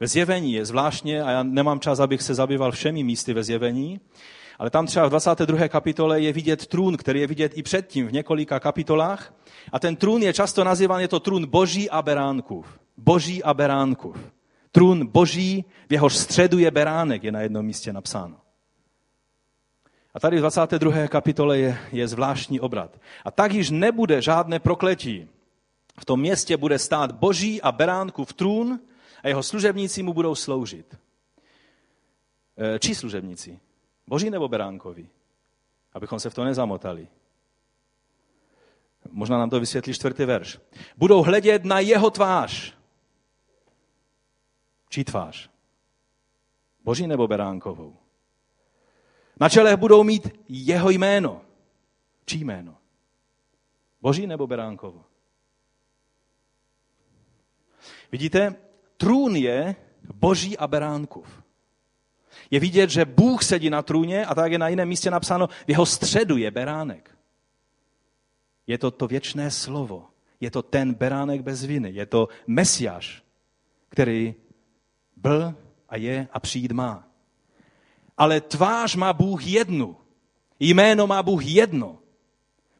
Ve 0.00 0.06
zjevení 0.06 0.52
je 0.52 0.64
zvláštně, 0.64 1.22
a 1.22 1.30
já 1.30 1.42
nemám 1.42 1.80
čas, 1.80 2.00
abych 2.00 2.22
se 2.22 2.34
zabýval 2.34 2.72
všemi 2.72 3.04
místy 3.04 3.34
ve 3.34 3.44
zjevení, 3.44 4.00
ale 4.58 4.70
tam 4.70 4.86
třeba 4.86 5.06
v 5.06 5.10
22. 5.10 5.68
kapitole 5.68 6.20
je 6.20 6.32
vidět 6.32 6.66
trůn, 6.66 6.96
který 6.96 7.20
je 7.20 7.26
vidět 7.26 7.52
i 7.54 7.62
předtím 7.62 8.06
v 8.06 8.12
několika 8.12 8.60
kapitolách. 8.60 9.34
A 9.72 9.78
ten 9.78 9.96
trůn 9.96 10.22
je 10.22 10.32
často 10.32 10.64
nazýván, 10.64 11.00
je 11.00 11.08
to 11.08 11.20
trůn 11.20 11.46
boží 11.46 11.90
a 11.90 12.02
beránkův. 12.02 12.80
Boží 12.96 13.42
a 13.42 13.54
beránkův. 13.54 14.16
Trůn 14.72 15.06
boží, 15.06 15.64
v 15.88 15.92
jehož 15.92 16.16
středu 16.16 16.58
je 16.58 16.70
beránek, 16.70 17.24
je 17.24 17.32
na 17.32 17.40
jednom 17.40 17.66
místě 17.66 17.92
napsáno. 17.92 18.45
A 20.16 20.20
tady 20.20 20.36
v 20.36 20.40
22. 20.40 21.08
kapitole 21.08 21.58
je, 21.58 21.78
je 21.92 22.08
zvláštní 22.08 22.60
obrat. 22.60 23.00
A 23.24 23.30
tak 23.30 23.52
již 23.52 23.70
nebude 23.70 24.22
žádné 24.22 24.58
prokletí. 24.58 25.28
V 26.00 26.04
tom 26.04 26.20
městě 26.20 26.56
bude 26.56 26.78
stát 26.78 27.12
boží 27.12 27.62
a 27.62 27.72
beránku 27.72 28.24
v 28.24 28.32
trůn 28.32 28.80
a 29.22 29.28
jeho 29.28 29.42
služebníci 29.42 30.02
mu 30.02 30.12
budou 30.12 30.34
sloužit. 30.34 30.98
E, 32.56 32.78
čí 32.78 32.94
služebníci? 32.94 33.60
Boží 34.06 34.30
nebo 34.30 34.48
beránkovi? 34.48 35.08
Abychom 35.92 36.20
se 36.20 36.30
v 36.30 36.34
to 36.34 36.44
nezamotali. 36.44 37.08
Možná 39.10 39.38
nám 39.38 39.50
to 39.50 39.60
vysvětlí 39.60 39.94
čtvrtý 39.94 40.24
verš. 40.24 40.58
Budou 40.96 41.22
hledět 41.22 41.64
na 41.64 41.80
jeho 41.80 42.10
tvář. 42.10 42.74
Čí 44.88 45.04
tvář? 45.04 45.50
Boží 46.84 47.06
nebo 47.06 47.28
beránkovou? 47.28 47.96
Na 49.40 49.48
čele 49.48 49.76
budou 49.76 50.02
mít 50.02 50.28
jeho 50.48 50.90
jméno. 50.90 51.40
Čí 52.26 52.44
jméno? 52.44 52.76
Boží 54.00 54.26
nebo 54.26 54.46
Beránkovo? 54.46 55.04
Vidíte, 58.12 58.54
trůn 58.96 59.36
je 59.36 59.76
Boží 60.14 60.58
a 60.58 60.66
Beránkův. 60.66 61.42
Je 62.50 62.60
vidět, 62.60 62.90
že 62.90 63.04
Bůh 63.04 63.44
sedí 63.44 63.70
na 63.70 63.82
trůně 63.82 64.26
a 64.26 64.34
tak 64.34 64.52
je 64.52 64.58
na 64.58 64.68
jiném 64.68 64.88
místě 64.88 65.10
napsáno, 65.10 65.46
v 65.46 65.68
jeho 65.68 65.86
středu 65.86 66.36
je 66.36 66.50
beránek. 66.50 67.18
Je 68.66 68.78
to 68.78 68.90
to 68.90 69.06
věčné 69.06 69.50
slovo. 69.50 70.08
Je 70.40 70.50
to 70.50 70.62
ten 70.62 70.94
beránek 70.94 71.42
bez 71.42 71.64
viny. 71.64 71.90
Je 71.90 72.06
to 72.06 72.28
Mesiáš, 72.46 73.22
který 73.88 74.34
byl 75.16 75.54
a 75.88 75.96
je 75.96 76.28
a 76.32 76.40
přijít 76.40 76.72
má 76.72 77.08
ale 78.16 78.40
tvář 78.40 78.96
má 78.96 79.12
Bůh 79.12 79.46
jednu. 79.46 79.96
Jméno 80.60 81.06
má 81.06 81.22
Bůh 81.22 81.46
jedno. 81.46 81.98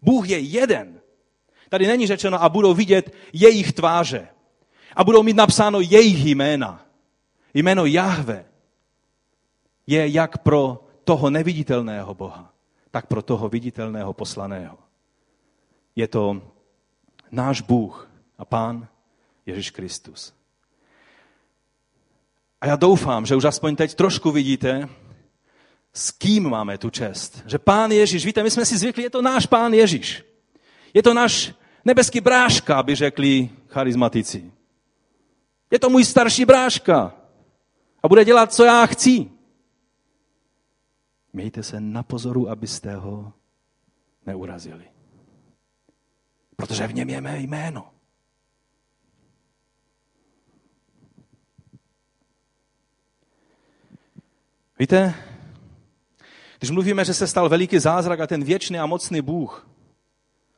Bůh 0.03 0.29
je 0.29 0.39
jeden. 0.39 1.01
Tady 1.69 1.87
není 1.87 2.07
řečeno 2.07 2.43
a 2.43 2.49
budou 2.49 2.75
vidět 2.75 3.15
jejich 3.33 3.73
tváře. 3.73 4.29
A 4.97 5.05
budou 5.05 5.23
mít 5.23 5.37
napsáno 5.37 5.81
jejich 5.81 6.25
jména. 6.25 6.87
Jméno 7.55 7.87
Jahve 7.87 8.45
je 9.87 10.09
jak 10.09 10.39
pro 10.39 10.85
toho 11.05 11.31
neviditelného 11.31 12.15
Boha, 12.15 12.53
tak 12.91 13.07
pro 13.07 13.23
toho 13.23 13.49
viditelného 13.49 14.13
poslaného. 14.13 14.79
Je 15.97 16.09
to 16.09 16.43
náš 17.31 17.61
Bůh 17.61 18.11
a 18.39 18.45
Pán 18.45 18.89
Ježíš 19.47 19.71
Kristus. 19.71 20.35
A 22.61 22.67
já 22.67 22.77
doufám, 22.77 23.27
že 23.27 23.37
už 23.37 23.45
aspoň 23.45 23.77
teď 23.77 23.95
trošku 23.95 24.31
vidíte, 24.31 24.89
s 25.97 26.11
kým 26.11 26.51
máme 26.51 26.79
tu 26.79 26.91
čest. 26.91 27.43
Že 27.47 27.59
Pán 27.59 27.93
Ježíš, 27.93 28.27
víte, 28.27 28.43
my 28.43 28.51
jsme 28.51 28.65
si 28.65 28.79
zvykli, 28.79 29.03
je 29.03 29.11
to 29.11 29.23
náš 29.23 29.47
Pán 29.47 29.75
Ježíš. 29.75 30.25
Je 30.95 31.03
to 31.03 31.15
náš 31.15 31.55
nebeský 31.85 32.21
bráška, 32.21 32.83
by 32.83 32.95
řekli 32.95 33.51
charizmatici. 33.69 34.53
Je 35.71 35.79
to 35.79 35.91
můj 35.91 36.05
starší 36.05 36.45
bráška. 36.45 37.15
A 38.03 38.09
bude 38.09 38.25
dělat, 38.25 38.53
co 38.53 38.65
já 38.65 38.87
chci. 38.87 39.31
Mějte 41.33 41.63
se 41.63 41.81
na 41.81 42.03
pozoru, 42.03 42.51
abyste 42.51 42.95
ho 42.95 43.33
neurazili. 44.27 44.85
Protože 46.57 46.87
v 46.87 46.95
něm 46.95 47.11
je 47.11 47.21
mé 47.21 47.41
jméno. 47.41 47.93
Víte, 54.79 55.15
když 56.59 56.71
mluvíme, 56.71 57.05
že 57.05 57.15
se 57.15 57.27
stal 57.27 57.49
veliký 57.49 57.79
zázrak 57.79 58.21
a 58.21 58.27
ten 58.27 58.45
věčný 58.45 58.79
a 58.79 58.87
mocný 58.87 59.21
Bůh 59.21 59.69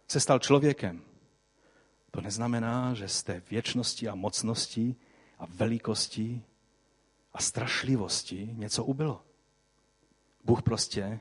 se 0.09 0.20
stal 0.20 0.38
člověkem, 0.38 1.03
to 2.11 2.20
neznamená, 2.20 2.94
že 2.94 3.09
z 3.09 3.22
té 3.22 3.42
věčnosti 3.51 4.09
a 4.09 4.14
mocnosti 4.14 4.96
a 5.38 5.46
velikosti 5.46 6.42
a 7.32 7.38
strašlivosti 7.38 8.51
něco 8.53 8.84
ubylo. 8.84 9.22
Bůh 10.44 10.62
prostě 10.62 11.20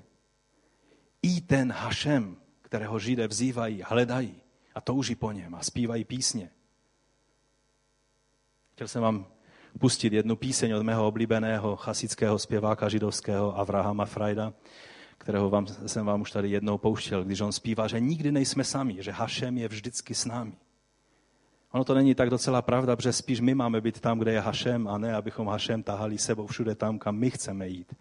i 1.21 1.41
ten 1.41 1.71
Hašem, 1.71 2.37
kterého 2.61 2.99
Židé 2.99 3.27
vzývají, 3.27 3.83
hledají 3.85 4.41
a 4.75 4.81
touží 4.81 5.15
po 5.15 5.31
něm 5.31 5.55
a 5.55 5.63
zpívají 5.63 6.05
písně. 6.05 6.51
Chtěl 8.73 8.87
jsem 8.87 9.01
vám 9.01 9.27
pustit 9.77 10.13
jednu 10.13 10.35
píseň 10.35 10.73
od 10.73 10.83
mého 10.83 11.07
oblíbeného 11.07 11.75
chasického 11.75 12.39
zpěváka 12.39 12.89
židovského 12.89 13.59
Avrahama 13.59 14.05
Frajda, 14.05 14.53
kterého 15.17 15.49
vám, 15.49 15.67
jsem 15.85 16.05
vám 16.05 16.21
už 16.21 16.31
tady 16.31 16.49
jednou 16.49 16.77
pouštěl, 16.77 17.23
když 17.23 17.41
on 17.41 17.51
zpívá, 17.51 17.87
že 17.87 17.99
nikdy 17.99 18.31
nejsme 18.31 18.63
sami, 18.63 18.97
že 18.99 19.11
Hašem 19.11 19.57
je 19.57 19.67
vždycky 19.67 20.15
s 20.15 20.25
námi. 20.25 20.53
Ono 21.71 21.83
to 21.83 21.93
není 21.93 22.15
tak 22.15 22.29
docela 22.29 22.61
pravda, 22.61 22.95
protože 22.95 23.13
spíš 23.13 23.39
my 23.39 23.55
máme 23.55 23.81
být 23.81 23.99
tam, 23.99 24.19
kde 24.19 24.31
je 24.31 24.39
Hašem, 24.39 24.87
a 24.87 24.97
ne, 24.97 25.15
abychom 25.15 25.47
Hašem 25.47 25.83
tahali 25.83 26.17
sebou 26.17 26.47
všude 26.47 26.75
tam, 26.75 26.99
kam 26.99 27.15
my 27.15 27.29
chceme 27.29 27.67
jít. 27.67 27.93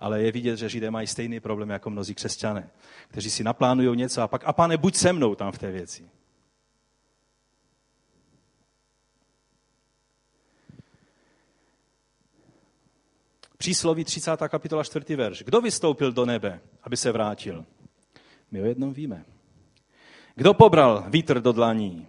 Ale 0.00 0.22
je 0.22 0.32
vidět, 0.32 0.56
že 0.56 0.68
Židé 0.68 0.90
mají 0.90 1.06
stejný 1.06 1.40
problém 1.40 1.70
jako 1.70 1.90
mnozí 1.90 2.14
křesťané, 2.14 2.70
kteří 3.08 3.30
si 3.30 3.44
naplánují 3.44 3.96
něco 3.96 4.22
a 4.22 4.28
pak, 4.28 4.42
a 4.44 4.52
pane, 4.52 4.76
buď 4.76 4.94
se 4.94 5.12
mnou 5.12 5.34
tam 5.34 5.52
v 5.52 5.58
té 5.58 5.70
věci. 5.70 6.08
Přísloví 13.58 14.04
30. 14.04 14.30
kapitola 14.48 14.84
4. 14.84 15.16
verš. 15.16 15.42
Kdo 15.42 15.60
vystoupil 15.60 16.12
do 16.12 16.26
nebe, 16.26 16.60
aby 16.82 16.96
se 16.96 17.12
vrátil? 17.12 17.66
My 18.50 18.62
o 18.62 18.64
jednom 18.64 18.92
víme. 18.92 19.24
Kdo 20.34 20.54
pobral 20.54 21.04
vítr 21.08 21.40
do 21.40 21.52
dlaní? 21.52 22.08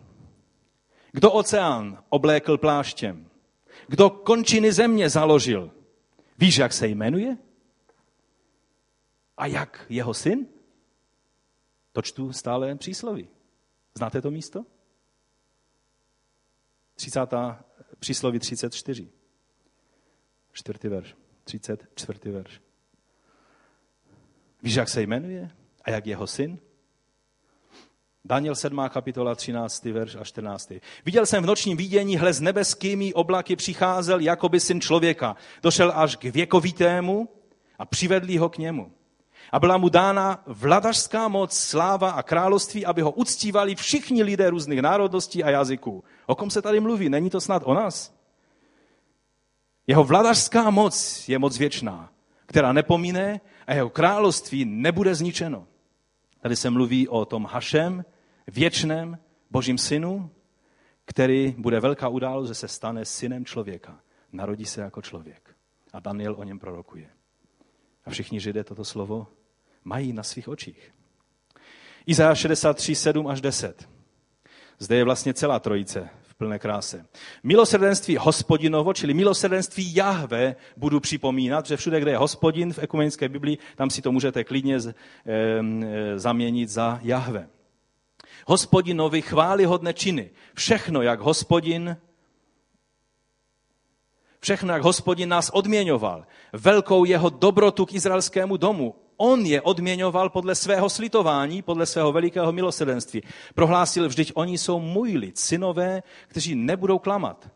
Kdo 1.11 1.31
oceán 1.31 2.03
oblékl 2.09 2.57
pláštěm? 2.57 3.29
Kdo 3.87 4.09
končiny 4.09 4.71
země 4.71 5.09
založil? 5.09 5.71
Víš, 6.37 6.57
jak 6.57 6.73
se 6.73 6.87
jmenuje? 6.87 7.37
A 9.37 9.45
jak 9.45 9.85
jeho 9.89 10.13
syn? 10.13 10.47
To 11.91 12.01
čtu 12.01 12.33
stále 12.33 12.75
přísloví. 12.75 13.27
Znáte 13.97 14.21
to 14.21 14.31
místo? 14.31 14.65
30. 16.95 17.19
přísloví 17.99 18.39
34. 18.39 19.09
Čtvrtý 20.51 20.87
verš. 20.87 21.15
34. 21.49 22.31
verš. 22.31 22.61
Víš, 24.63 24.75
jak 24.75 24.89
se 24.89 25.01
jmenuje? 25.01 25.49
A 25.83 25.91
jak 25.91 26.07
jeho 26.07 26.27
syn? 26.27 26.59
Daniel 28.25 28.55
7. 28.55 28.89
kapitola 28.89 29.35
13. 29.35 29.85
verš 29.85 30.15
a 30.15 30.23
14. 30.23 30.73
Viděl 31.05 31.25
jsem 31.25 31.43
v 31.43 31.45
nočním 31.45 31.77
vidění, 31.77 32.17
hle 32.17 32.33
s 32.33 32.41
nebeskými 32.41 33.13
oblaky 33.13 33.55
přicházel 33.55 34.19
jako 34.19 34.49
by 34.49 34.59
syn 34.59 34.81
člověka. 34.81 35.35
Došel 35.63 35.91
až 35.95 36.15
k 36.15 36.23
věkovitému 36.23 37.29
a 37.79 37.85
přivedli 37.85 38.37
ho 38.37 38.49
k 38.49 38.57
němu. 38.57 38.91
A 39.51 39.59
byla 39.59 39.77
mu 39.77 39.89
dána 39.89 40.43
vladařská 40.45 41.27
moc, 41.27 41.57
sláva 41.57 42.11
a 42.11 42.23
království, 42.23 42.85
aby 42.85 43.01
ho 43.01 43.11
uctívali 43.11 43.75
všichni 43.75 44.23
lidé 44.23 44.49
různých 44.49 44.81
národností 44.81 45.43
a 45.43 45.49
jazyků. 45.49 46.03
O 46.25 46.35
kom 46.35 46.49
se 46.49 46.61
tady 46.61 46.79
mluví? 46.79 47.09
Není 47.09 47.29
to 47.29 47.41
snad 47.41 47.63
o 47.65 47.73
nás? 47.73 48.18
Jeho 49.89 50.03
vladařská 50.03 50.69
moc 50.69 51.29
je 51.29 51.39
moc 51.39 51.57
věčná, 51.57 52.13
která 52.45 52.73
nepomíne 52.73 53.41
a 53.67 53.73
jeho 53.73 53.89
království 53.89 54.65
nebude 54.65 55.15
zničeno. 55.15 55.67
Tady 56.41 56.55
se 56.55 56.69
mluví 56.69 57.07
o 57.07 57.25
tom 57.25 57.45
Hašem, 57.45 58.05
věčném 58.47 59.19
božím 59.51 59.77
synu, 59.77 60.29
který 61.05 61.55
bude 61.57 61.79
velká 61.79 62.07
událost, 62.07 62.47
že 62.47 62.53
se 62.53 62.67
stane 62.67 63.05
synem 63.05 63.45
člověka. 63.45 63.99
Narodí 64.31 64.65
se 64.65 64.81
jako 64.81 65.01
člověk. 65.01 65.55
A 65.93 65.99
Daniel 65.99 66.35
o 66.37 66.43
něm 66.43 66.59
prorokuje. 66.59 67.09
A 68.05 68.09
všichni 68.09 68.39
židé 68.39 68.63
toto 68.63 68.85
slovo 68.85 69.27
mají 69.83 70.13
na 70.13 70.23
svých 70.23 70.47
očích. 70.47 70.93
Izajáš 72.05 72.39
63, 72.39 72.95
7 72.95 73.27
až 73.27 73.41
10. 73.41 73.89
Zde 74.79 74.95
je 74.95 75.03
vlastně 75.03 75.33
celá 75.33 75.59
trojice 75.59 76.09
plné 76.39 76.59
kráse. 76.59 77.05
Milosrdenství 77.43 78.17
hospodinovo, 78.17 78.93
čili 78.93 79.13
milosrdenství 79.13 79.95
Jahve, 79.95 80.55
budu 80.77 80.99
připomínat, 80.99 81.65
že 81.65 81.77
všude, 81.77 81.99
kde 81.99 82.11
je 82.11 82.17
hospodin 82.17 82.73
v 82.73 82.79
ekumenické 82.79 83.29
Biblii, 83.29 83.57
tam 83.75 83.89
si 83.89 84.01
to 84.01 84.11
můžete 84.11 84.43
klidně 84.43 84.77
e, 84.77 84.89
zaměnit 86.19 86.69
za 86.69 86.99
Jahve. 87.03 87.49
Hospodinovi 88.47 89.21
chválihodné 89.21 89.93
činy. 89.93 90.31
Všechno, 90.53 91.01
jak 91.01 91.19
hospodin 91.19 91.97
Všechno, 94.39 94.73
jak 94.73 94.83
hospodin 94.83 95.29
nás 95.29 95.49
odměňoval. 95.49 96.25
Velkou 96.53 97.05
jeho 97.05 97.29
dobrotu 97.29 97.85
k 97.85 97.93
izraelskému 97.93 98.57
domu 98.57 98.95
on 99.21 99.45
je 99.45 99.61
odměňoval 99.61 100.29
podle 100.29 100.55
svého 100.55 100.89
slitování, 100.89 101.61
podle 101.61 101.85
svého 101.85 102.11
velikého 102.11 102.51
milosrdenství. 102.51 103.21
Prohlásil, 103.55 104.07
vždyť 104.07 104.31
oni 104.35 104.57
jsou 104.57 104.79
můj 104.79 105.17
lid, 105.17 105.37
synové, 105.37 106.03
kteří 106.27 106.55
nebudou 106.55 106.99
klamat. 106.99 107.49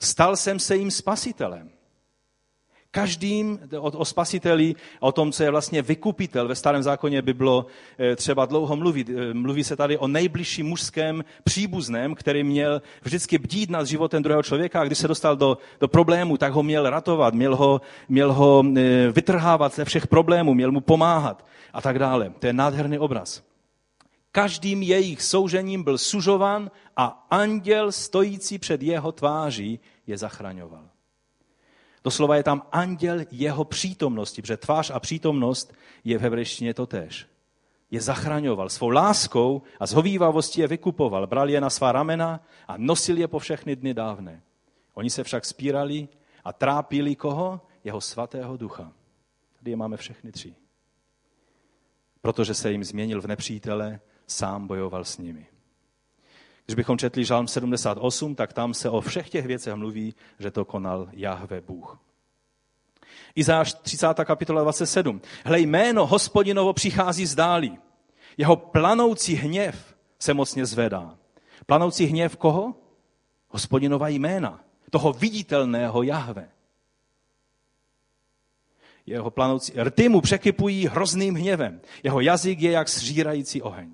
Stal 0.00 0.36
jsem 0.36 0.58
se 0.58 0.76
jim 0.76 0.90
spasitelem. 0.90 1.70
Každým 2.94 3.58
o, 3.78 3.90
o 3.90 4.04
spasiteli, 4.04 4.74
o 5.00 5.12
tom, 5.12 5.32
co 5.32 5.42
je 5.42 5.50
vlastně 5.50 5.82
vykupitel, 5.82 6.48
ve 6.48 6.54
starém 6.54 6.82
zákoně 6.82 7.22
by 7.22 7.34
bylo 7.34 7.66
eh, 7.98 8.16
třeba 8.16 8.46
dlouho 8.46 8.76
mluvit. 8.76 9.10
Eh, 9.10 9.34
mluví 9.34 9.64
se 9.64 9.76
tady 9.76 9.98
o 9.98 10.08
nejbližším 10.08 10.66
mužském 10.66 11.24
příbuzném, 11.44 12.14
který 12.14 12.44
měl 12.44 12.82
vždycky 13.02 13.38
bdít 13.38 13.70
nad 13.70 13.86
životem 13.86 14.22
druhého 14.22 14.42
člověka 14.42 14.80
a 14.80 14.84
když 14.84 14.98
se 14.98 15.08
dostal 15.08 15.36
do, 15.36 15.58
do 15.80 15.88
problému, 15.88 16.36
tak 16.36 16.52
ho 16.52 16.62
měl 16.62 16.90
ratovat, 16.90 17.34
měl 17.34 17.56
ho, 17.56 17.80
měl 18.08 18.32
ho 18.32 18.64
eh, 18.76 19.12
vytrhávat 19.12 19.74
ze 19.74 19.84
všech 19.84 20.06
problémů, 20.06 20.54
měl 20.54 20.72
mu 20.72 20.80
pomáhat 20.80 21.46
a 21.72 21.80
tak 21.80 21.98
dále. 21.98 22.32
To 22.38 22.46
je 22.46 22.52
nádherný 22.52 22.98
obraz. 22.98 23.42
Každým 24.32 24.82
jejich 24.82 25.22
soužením 25.22 25.82
byl 25.82 25.98
sužovan 25.98 26.70
a 26.96 27.26
anděl 27.30 27.92
stojící 27.92 28.58
před 28.58 28.82
jeho 28.82 29.12
tváří 29.12 29.80
je 30.06 30.18
zachraňoval. 30.18 30.91
Doslova 32.04 32.36
je 32.36 32.42
tam 32.42 32.62
anděl 32.72 33.18
jeho 33.30 33.64
přítomnosti, 33.64 34.42
protože 34.42 34.56
tvář 34.56 34.90
a 34.90 35.00
přítomnost 35.00 35.74
je 36.04 36.18
v 36.18 36.20
hebrejštině 36.20 36.74
totéž. 36.74 37.26
Je 37.90 38.00
zachraňoval 38.00 38.68
svou 38.68 38.88
láskou 38.88 39.62
a 39.80 39.86
zhovývavostí 39.86 40.60
je 40.60 40.66
vykupoval. 40.66 41.26
Bral 41.26 41.50
je 41.50 41.60
na 41.60 41.70
svá 41.70 41.92
ramena 41.92 42.40
a 42.68 42.74
nosil 42.76 43.18
je 43.18 43.28
po 43.28 43.38
všechny 43.38 43.76
dny 43.76 43.94
dávné. 43.94 44.42
Oni 44.94 45.10
se 45.10 45.24
však 45.24 45.44
spírali 45.44 46.08
a 46.44 46.52
trápili 46.52 47.16
koho? 47.16 47.60
Jeho 47.84 48.00
svatého 48.00 48.56
ducha. 48.56 48.92
Tady 49.58 49.70
je 49.70 49.76
máme 49.76 49.96
všechny 49.96 50.32
tři. 50.32 50.54
Protože 52.20 52.54
se 52.54 52.72
jim 52.72 52.84
změnil 52.84 53.20
v 53.20 53.26
nepřítele, 53.26 54.00
sám 54.26 54.66
bojoval 54.66 55.04
s 55.04 55.18
nimi. 55.18 55.51
Když 56.66 56.74
bychom 56.74 56.98
četli 56.98 57.24
Žalm 57.24 57.48
78, 57.48 58.34
tak 58.34 58.52
tam 58.52 58.74
se 58.74 58.90
o 58.90 59.00
všech 59.00 59.30
těch 59.30 59.46
věcech 59.46 59.74
mluví, 59.74 60.14
že 60.38 60.50
to 60.50 60.64
konal 60.64 61.08
Jahve 61.12 61.60
Bůh. 61.60 61.98
Izáš 63.34 63.74
30. 63.74 64.06
kapitola 64.24 64.62
27. 64.62 65.20
Hle, 65.44 65.60
jméno 65.60 66.06
hospodinovo 66.06 66.72
přichází 66.72 67.26
z 67.26 67.34
dálí. 67.34 67.78
Jeho 68.36 68.56
planoucí 68.56 69.34
hněv 69.34 69.96
se 70.18 70.34
mocně 70.34 70.66
zvedá. 70.66 71.18
Planoucí 71.66 72.04
hněv 72.04 72.36
koho? 72.36 72.74
Hospodinova 73.48 74.08
jména, 74.08 74.64
toho 74.90 75.12
viditelného 75.12 76.02
Jahve. 76.02 76.48
Jeho 79.06 79.30
planoucí, 79.30 79.72
rty 79.76 80.08
mu 80.08 80.20
překypují 80.20 80.86
hrozným 80.86 81.34
hněvem. 81.34 81.80
Jeho 82.02 82.20
jazyk 82.20 82.60
je 82.60 82.70
jak 82.70 82.88
zžírající 82.88 83.62
oheň. 83.62 83.92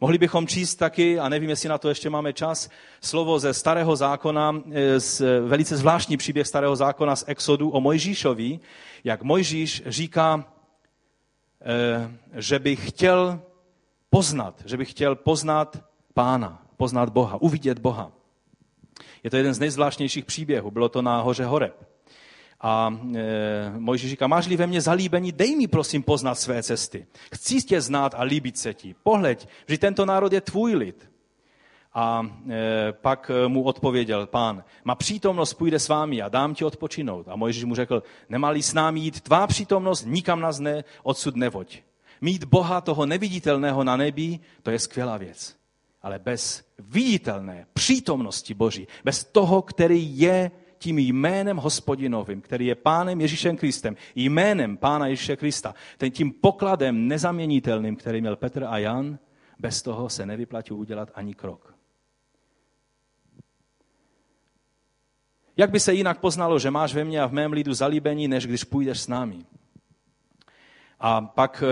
Mohli 0.00 0.18
bychom 0.18 0.46
číst 0.46 0.74
taky, 0.74 1.18
a 1.18 1.28
nevím, 1.28 1.50
jestli 1.50 1.68
na 1.68 1.78
to 1.78 1.88
ještě 1.88 2.10
máme 2.10 2.32
čas, 2.32 2.70
slovo 3.00 3.38
ze 3.38 3.54
starého 3.54 3.96
zákona, 3.96 4.62
eh, 4.72 5.00
z, 5.00 5.22
velice 5.46 5.76
zvláštní 5.76 6.16
příběh 6.16 6.46
starého 6.46 6.76
zákona 6.76 7.16
z 7.16 7.24
Exodu 7.26 7.70
o 7.70 7.80
Mojžíšovi, 7.80 8.60
jak 9.04 9.22
Mojžíš 9.22 9.82
říká, 9.86 10.44
eh, 11.62 12.10
že 12.32 12.58
by 12.58 12.76
chtěl 12.76 13.40
poznat, 14.10 14.62
že 14.64 14.76
by 14.76 14.84
chtěl 14.84 15.14
poznat 15.14 15.84
pána, 16.14 16.62
poznat 16.76 17.08
Boha, 17.08 17.42
uvidět 17.42 17.78
Boha. 17.78 18.12
Je 19.22 19.30
to 19.30 19.36
jeden 19.36 19.54
z 19.54 19.58
nejzvláštnějších 19.58 20.24
příběhů. 20.24 20.70
Bylo 20.70 20.88
to 20.88 21.02
na 21.02 21.20
hoře 21.20 21.44
Horeb. 21.44 21.89
A 22.60 22.96
e, 23.14 23.72
Mojžíš 23.78 24.10
říká, 24.10 24.26
máš-li 24.26 24.56
ve 24.56 24.66
mně 24.66 24.80
zalíbení, 24.80 25.32
dej 25.32 25.56
mi 25.56 25.66
prosím 25.66 26.02
poznat 26.02 26.34
své 26.34 26.62
cesty. 26.62 27.06
Chci 27.34 27.62
tě 27.62 27.80
znát 27.80 28.14
a 28.14 28.22
líbit 28.22 28.58
se 28.58 28.74
ti. 28.74 28.94
Pohleď, 29.02 29.48
že 29.68 29.78
tento 29.78 30.06
národ 30.06 30.32
je 30.32 30.40
tvůj 30.40 30.74
lid. 30.74 31.10
A 31.94 32.26
e, 32.50 32.92
pak 32.92 33.30
mu 33.48 33.62
odpověděl 33.62 34.26
pán, 34.26 34.64
má 34.84 34.94
přítomnost 34.94 35.54
půjde 35.54 35.78
s 35.78 35.88
vámi 35.88 36.22
a 36.22 36.28
dám 36.28 36.54
ti 36.54 36.64
odpočinout. 36.64 37.28
A 37.28 37.36
Mojžíš 37.36 37.64
mu 37.64 37.74
řekl, 37.74 38.02
nemali 38.28 38.62
s 38.62 38.74
námi 38.74 39.00
jít 39.00 39.20
tvá 39.20 39.46
přítomnost, 39.46 40.04
nikam 40.04 40.40
nás 40.40 40.58
ne, 40.58 40.84
odsud 41.02 41.36
nevoď. 41.36 41.78
Mít 42.20 42.44
Boha 42.44 42.80
toho 42.80 43.06
neviditelného 43.06 43.84
na 43.84 43.96
nebi, 43.96 44.38
to 44.62 44.70
je 44.70 44.78
skvělá 44.78 45.16
věc. 45.16 45.56
Ale 46.02 46.18
bez 46.18 46.64
viditelné 46.78 47.66
přítomnosti 47.72 48.54
Boží, 48.54 48.86
bez 49.04 49.24
toho, 49.24 49.62
který 49.62 50.18
je 50.20 50.50
tím 50.80 50.98
jménem 50.98 51.56
hospodinovým, 51.56 52.40
který 52.40 52.66
je 52.66 52.74
pánem 52.74 53.20
Ježíšem 53.20 53.56
Kristem, 53.56 53.96
jménem 54.14 54.76
pána 54.76 55.06
Ježíše 55.06 55.36
Krista, 55.36 55.74
ten 55.98 56.10
tím 56.10 56.32
pokladem 56.32 57.08
nezaměnitelným, 57.08 57.96
který 57.96 58.20
měl 58.20 58.36
Petr 58.36 58.64
a 58.64 58.78
Jan, 58.78 59.18
bez 59.58 59.82
toho 59.82 60.08
se 60.08 60.26
nevyplatí 60.26 60.72
udělat 60.72 61.10
ani 61.14 61.34
krok. 61.34 61.74
Jak 65.56 65.70
by 65.70 65.80
se 65.80 65.94
jinak 65.94 66.18
poznalo, 66.18 66.58
že 66.58 66.70
máš 66.70 66.94
ve 66.94 67.04
mně 67.04 67.20
a 67.22 67.26
v 67.26 67.32
mém 67.32 67.52
lidu 67.52 67.74
zalíbení, 67.74 68.28
než 68.28 68.46
když 68.46 68.64
půjdeš 68.64 69.00
s 69.00 69.08
námi? 69.08 69.44
A 71.00 71.20
pak, 71.20 71.64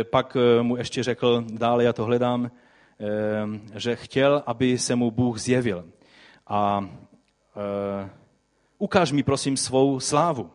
eh, 0.00 0.04
pak 0.04 0.36
eh, 0.36 0.62
mu 0.62 0.76
ještě 0.76 1.02
řekl, 1.02 1.44
dále 1.52 1.84
já 1.84 1.92
to 1.92 2.04
hledám, 2.04 2.50
eh, 2.50 3.78
že 3.78 3.96
chtěl, 3.96 4.42
aby 4.46 4.78
se 4.78 4.96
mu 4.96 5.10
Bůh 5.10 5.38
zjevil. 5.38 5.84
A 6.46 6.88
ukáž 8.82 9.12
mi 9.12 9.22
prosím 9.22 9.56
svou 9.56 10.00
slávu. 10.00 10.50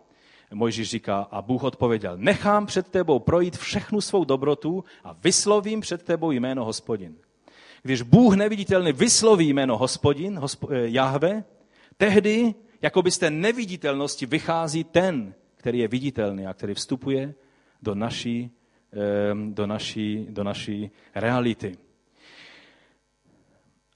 Mojžíš 0.53 0.89
říká, 0.89 1.28
a 1.32 1.41
Bůh 1.41 1.63
odpověděl, 1.63 2.17
nechám 2.17 2.65
před 2.65 2.88
tebou 2.88 3.19
projít 3.19 3.57
všechnu 3.57 4.01
svou 4.01 4.23
dobrotu 4.23 4.84
a 5.03 5.15
vyslovím 5.23 5.82
před 5.82 6.03
tebou 6.03 6.32
jméno 6.32 6.65
hospodin. 6.65 7.15
Když 7.84 8.01
Bůh 8.01 8.36
neviditelný 8.36 8.91
vysloví 8.91 9.53
jméno 9.53 9.78
hospodin, 9.78 10.39
hospo, 10.39 10.67
eh, 10.71 10.88
Jahve, 10.88 11.43
tehdy, 11.97 12.53
jako 12.82 13.03
z 13.09 13.17
té 13.17 13.30
neviditelnosti 13.32 14.25
vychází 14.25 14.84
ten, 14.84 15.34
který 15.55 15.80
je 15.80 15.88
viditelný 15.88 16.47
a 16.47 16.53
který 16.53 16.73
vstupuje 16.73 17.34
do 17.82 17.95
naší, 17.95 18.51
eh, 18.93 19.36
do 19.51 19.67
naší, 19.67 20.28
do 20.30 20.43
naší 20.43 20.91
reality 21.15 21.78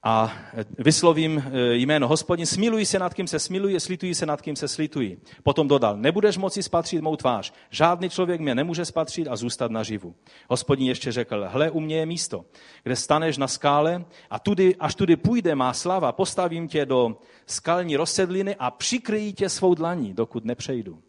a 0.04 0.32
vyslovím 0.78 1.38
e, 1.38 1.76
jméno 1.76 2.08
hospodin, 2.08 2.46
smiluji 2.46 2.86
se 2.86 2.98
nad 2.98 3.14
kým 3.14 3.26
se 3.26 3.38
smiluji, 3.38 3.80
slituji 3.80 4.14
se 4.14 4.26
nad 4.26 4.42
kým 4.42 4.56
se 4.56 4.68
slituji. 4.68 5.20
Potom 5.42 5.68
dodal, 5.68 5.96
nebudeš 5.96 6.36
moci 6.36 6.62
spatřit 6.62 7.02
mou 7.02 7.16
tvář. 7.16 7.52
Žádný 7.70 8.10
člověk 8.10 8.40
mě 8.40 8.54
nemůže 8.54 8.84
spatřit 8.84 9.28
a 9.28 9.36
zůstat 9.36 9.70
naživu. 9.70 10.14
Hospodin 10.48 10.86
ještě 10.86 11.12
řekl, 11.12 11.46
hle, 11.48 11.70
u 11.70 11.80
mě 11.80 11.96
je 11.96 12.06
místo, 12.06 12.44
kde 12.82 12.96
staneš 12.96 13.38
na 13.38 13.48
skále 13.48 14.04
a 14.30 14.38
tudy, 14.38 14.76
až 14.76 14.94
tudy 14.94 15.16
půjde 15.16 15.54
má 15.54 15.72
slava, 15.72 16.12
postavím 16.12 16.68
tě 16.68 16.86
do 16.86 17.16
skalní 17.46 17.96
rozsedliny 17.96 18.56
a 18.58 18.70
přikryjí 18.70 19.32
tě 19.32 19.48
svou 19.48 19.74
dlaní, 19.74 20.14
dokud 20.14 20.44
nepřejdu. 20.44 21.02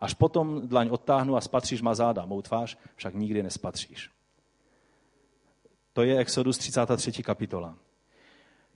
Až 0.00 0.14
potom 0.14 0.68
dlaň 0.68 0.88
odtáhnu 0.90 1.36
a 1.36 1.40
spatříš 1.40 1.82
má 1.82 1.94
záda, 1.94 2.26
mou 2.26 2.42
tvář 2.42 2.78
však 2.96 3.14
nikdy 3.14 3.42
nespatříš. 3.42 4.10
To 5.92 6.02
je 6.02 6.18
Exodus 6.18 6.58
33. 6.58 7.22
kapitola. 7.22 7.74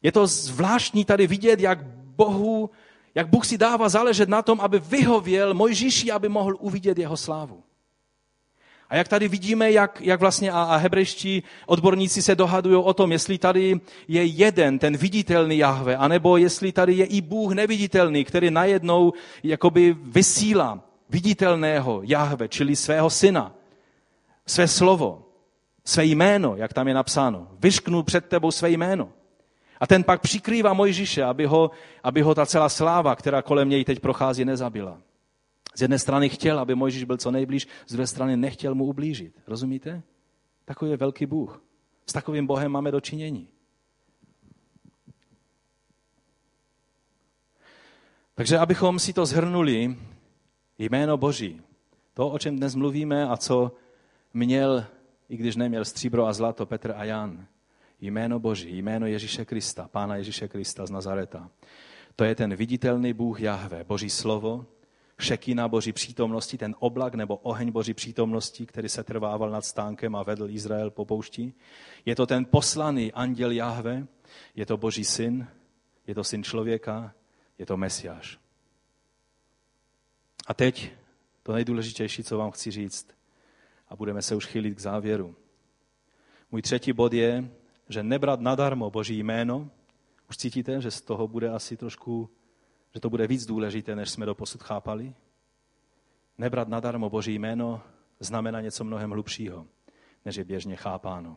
Je 0.02 0.12
to 0.12 0.26
zvláštní 0.26 1.04
tady 1.04 1.26
vidět, 1.26 1.60
jak 1.60 1.84
Bohu, 2.16 2.70
jak 3.14 3.28
Bůh 3.28 3.46
si 3.46 3.58
dává 3.58 3.88
záležet 3.88 4.28
na 4.28 4.42
tom, 4.42 4.60
aby 4.60 4.78
vyhověl 4.78 5.54
Mojžíši, 5.54 6.12
aby 6.12 6.28
mohl 6.28 6.56
uvidět 6.60 6.98
jeho 6.98 7.16
slávu. 7.16 7.62
A 8.92 8.96
jak 8.96 9.08
tady 9.08 9.28
vidíme, 9.28 9.72
jak, 9.72 10.00
jak 10.00 10.20
vlastně 10.20 10.52
a, 10.52 10.62
a 10.62 10.76
hebrejští 10.76 11.42
odborníci 11.66 12.22
se 12.22 12.34
dohadují 12.34 12.76
o 12.76 12.94
tom, 12.94 13.12
jestli 13.12 13.38
tady 13.38 13.80
je 14.08 14.24
jeden, 14.24 14.78
ten 14.78 14.96
viditelný 14.96 15.58
Jahve, 15.58 15.96
anebo 15.96 16.36
jestli 16.36 16.72
tady 16.72 16.94
je 16.94 17.04
i 17.04 17.20
Bůh 17.20 17.52
neviditelný, 17.52 18.24
který 18.24 18.50
najednou 18.50 19.12
jakoby 19.42 19.96
vysílá 20.02 20.80
viditelného 21.08 22.00
Jahve, 22.04 22.48
čili 22.48 22.76
svého 22.76 23.10
syna, 23.10 23.54
své 24.46 24.68
slovo, 24.68 25.28
své 25.84 26.04
jméno, 26.04 26.56
jak 26.56 26.72
tam 26.72 26.88
je 26.88 26.94
napsáno. 26.94 27.48
Vyšknu 27.58 28.02
před 28.02 28.28
tebou 28.28 28.50
své 28.50 28.70
jméno. 28.70 29.08
A 29.82 29.86
ten 29.86 30.04
pak 30.04 30.20
přikrývá 30.20 30.72
Mojžíše, 30.72 31.24
aby 31.24 31.46
ho, 31.46 31.70
aby 32.02 32.22
ho 32.22 32.34
ta 32.34 32.46
celá 32.46 32.68
sláva, 32.68 33.16
která 33.16 33.42
kolem 33.42 33.68
něj 33.68 33.84
teď 33.84 34.00
prochází, 34.00 34.44
nezabila. 34.44 34.98
Z 35.74 35.82
jedné 35.82 35.98
strany 35.98 36.28
chtěl, 36.28 36.58
aby 36.58 36.74
Mojžíš 36.74 37.04
byl 37.04 37.16
co 37.16 37.30
nejblíž, 37.30 37.68
z 37.86 37.92
druhé 37.92 38.06
strany 38.06 38.36
nechtěl 38.36 38.74
mu 38.74 38.84
ublížit. 38.84 39.42
Rozumíte? 39.46 40.02
Takový 40.64 40.90
je 40.90 40.96
velký 40.96 41.26
Bůh. 41.26 41.62
S 42.06 42.12
takovým 42.12 42.46
Bohem 42.46 42.72
máme 42.72 42.90
dočinění. 42.90 43.48
Takže 48.34 48.58
abychom 48.58 48.98
si 48.98 49.12
to 49.12 49.26
zhrnuli, 49.26 49.96
jméno 50.78 51.16
Boží, 51.16 51.60
to, 52.14 52.28
o 52.28 52.38
čem 52.38 52.56
dnes 52.56 52.74
mluvíme 52.74 53.28
a 53.28 53.36
co 53.36 53.72
měl, 54.34 54.86
i 55.28 55.36
když 55.36 55.56
neměl 55.56 55.84
stříbro 55.84 56.26
a 56.26 56.32
zlato, 56.32 56.66
Petr 56.66 56.94
a 56.96 57.04
Jan, 57.04 57.46
Jméno 58.02 58.40
Boží, 58.40 58.78
jméno 58.78 59.06
Ježíše 59.06 59.44
Krista, 59.44 59.88
Pána 59.88 60.16
Ježíše 60.16 60.48
Krista 60.48 60.86
z 60.86 60.90
Nazareta. 60.90 61.50
To 62.16 62.24
je 62.24 62.34
ten 62.34 62.56
viditelný 62.56 63.12
Bůh 63.12 63.40
Jahve, 63.40 63.84
Boží 63.84 64.10
slovo, 64.10 64.66
šekina 65.18 65.68
Boží 65.68 65.92
přítomnosti, 65.92 66.58
ten 66.58 66.74
oblak 66.78 67.14
nebo 67.14 67.36
oheň 67.36 67.70
Boží 67.70 67.94
přítomnosti, 67.94 68.66
který 68.66 68.88
se 68.88 69.04
trvával 69.04 69.50
nad 69.50 69.64
stánkem 69.64 70.16
a 70.16 70.22
vedl 70.22 70.50
Izrael 70.50 70.90
po 70.90 71.04
poušti. 71.04 71.52
Je 72.04 72.16
to 72.16 72.26
ten 72.26 72.44
poslaný 72.44 73.12
anděl 73.12 73.50
Jahve, 73.50 74.06
je 74.54 74.66
to 74.66 74.76
Boží 74.76 75.04
syn, 75.04 75.46
je 76.06 76.14
to 76.14 76.24
syn 76.24 76.42
člověka, 76.42 77.14
je 77.58 77.66
to 77.66 77.76
Mesiáš. 77.76 78.38
A 80.46 80.54
teď 80.54 80.92
to 81.42 81.52
nejdůležitější, 81.52 82.22
co 82.24 82.38
vám 82.38 82.50
chci 82.50 82.70
říct, 82.70 83.08
a 83.88 83.96
budeme 83.96 84.22
se 84.22 84.34
už 84.34 84.46
chylit 84.46 84.74
k 84.74 84.80
závěru. 84.80 85.36
Můj 86.50 86.62
třetí 86.62 86.92
bod 86.92 87.12
je, 87.12 87.50
že 87.92 88.02
nebrat 88.02 88.40
nadarmo 88.40 88.90
Boží 88.90 89.18
jméno, 89.18 89.70
už 90.30 90.36
cítíte, 90.36 90.80
že 90.80 90.90
z 90.90 91.00
toho 91.00 91.28
bude 91.28 91.50
asi 91.50 91.76
trošku, 91.76 92.30
že 92.94 93.00
to 93.00 93.10
bude 93.10 93.26
víc 93.26 93.46
důležité, 93.46 93.96
než 93.96 94.10
jsme 94.10 94.26
do 94.26 94.34
posud 94.34 94.62
chápali? 94.62 95.14
Nebrat 96.38 96.68
nadarmo 96.68 97.10
Boží 97.10 97.38
jméno 97.38 97.80
znamená 98.20 98.60
něco 98.60 98.84
mnohem 98.84 99.10
hlubšího, 99.10 99.66
než 100.24 100.36
je 100.36 100.44
běžně 100.44 100.76
chápáno. 100.76 101.36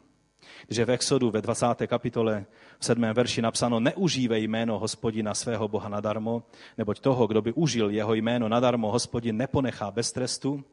Když 0.66 0.78
je 0.78 0.86
v 0.86 0.92
Exodu 0.92 1.32
ve 1.32 1.42
20. 1.42 1.68
kapitole 1.88 2.46
v 2.80 2.86
7. 2.86 3.04
verši 3.04 3.42
napsáno 3.42 3.80
neužívej 3.80 4.44
jméno 4.44 4.80
hospodina 4.80 5.34
svého 5.34 5.68
Boha 5.68 5.90
nadarmo, 5.90 6.44
neboť 6.78 7.00
toho, 7.00 7.28
kdo 7.28 7.42
by 7.42 7.54
užil 7.54 7.90
jeho 7.90 8.14
jméno 8.14 8.50
nadarmo, 8.50 8.92
hospodin 8.92 9.38
neponechá 9.38 9.92
bez 9.92 10.12
trestu, 10.12 10.64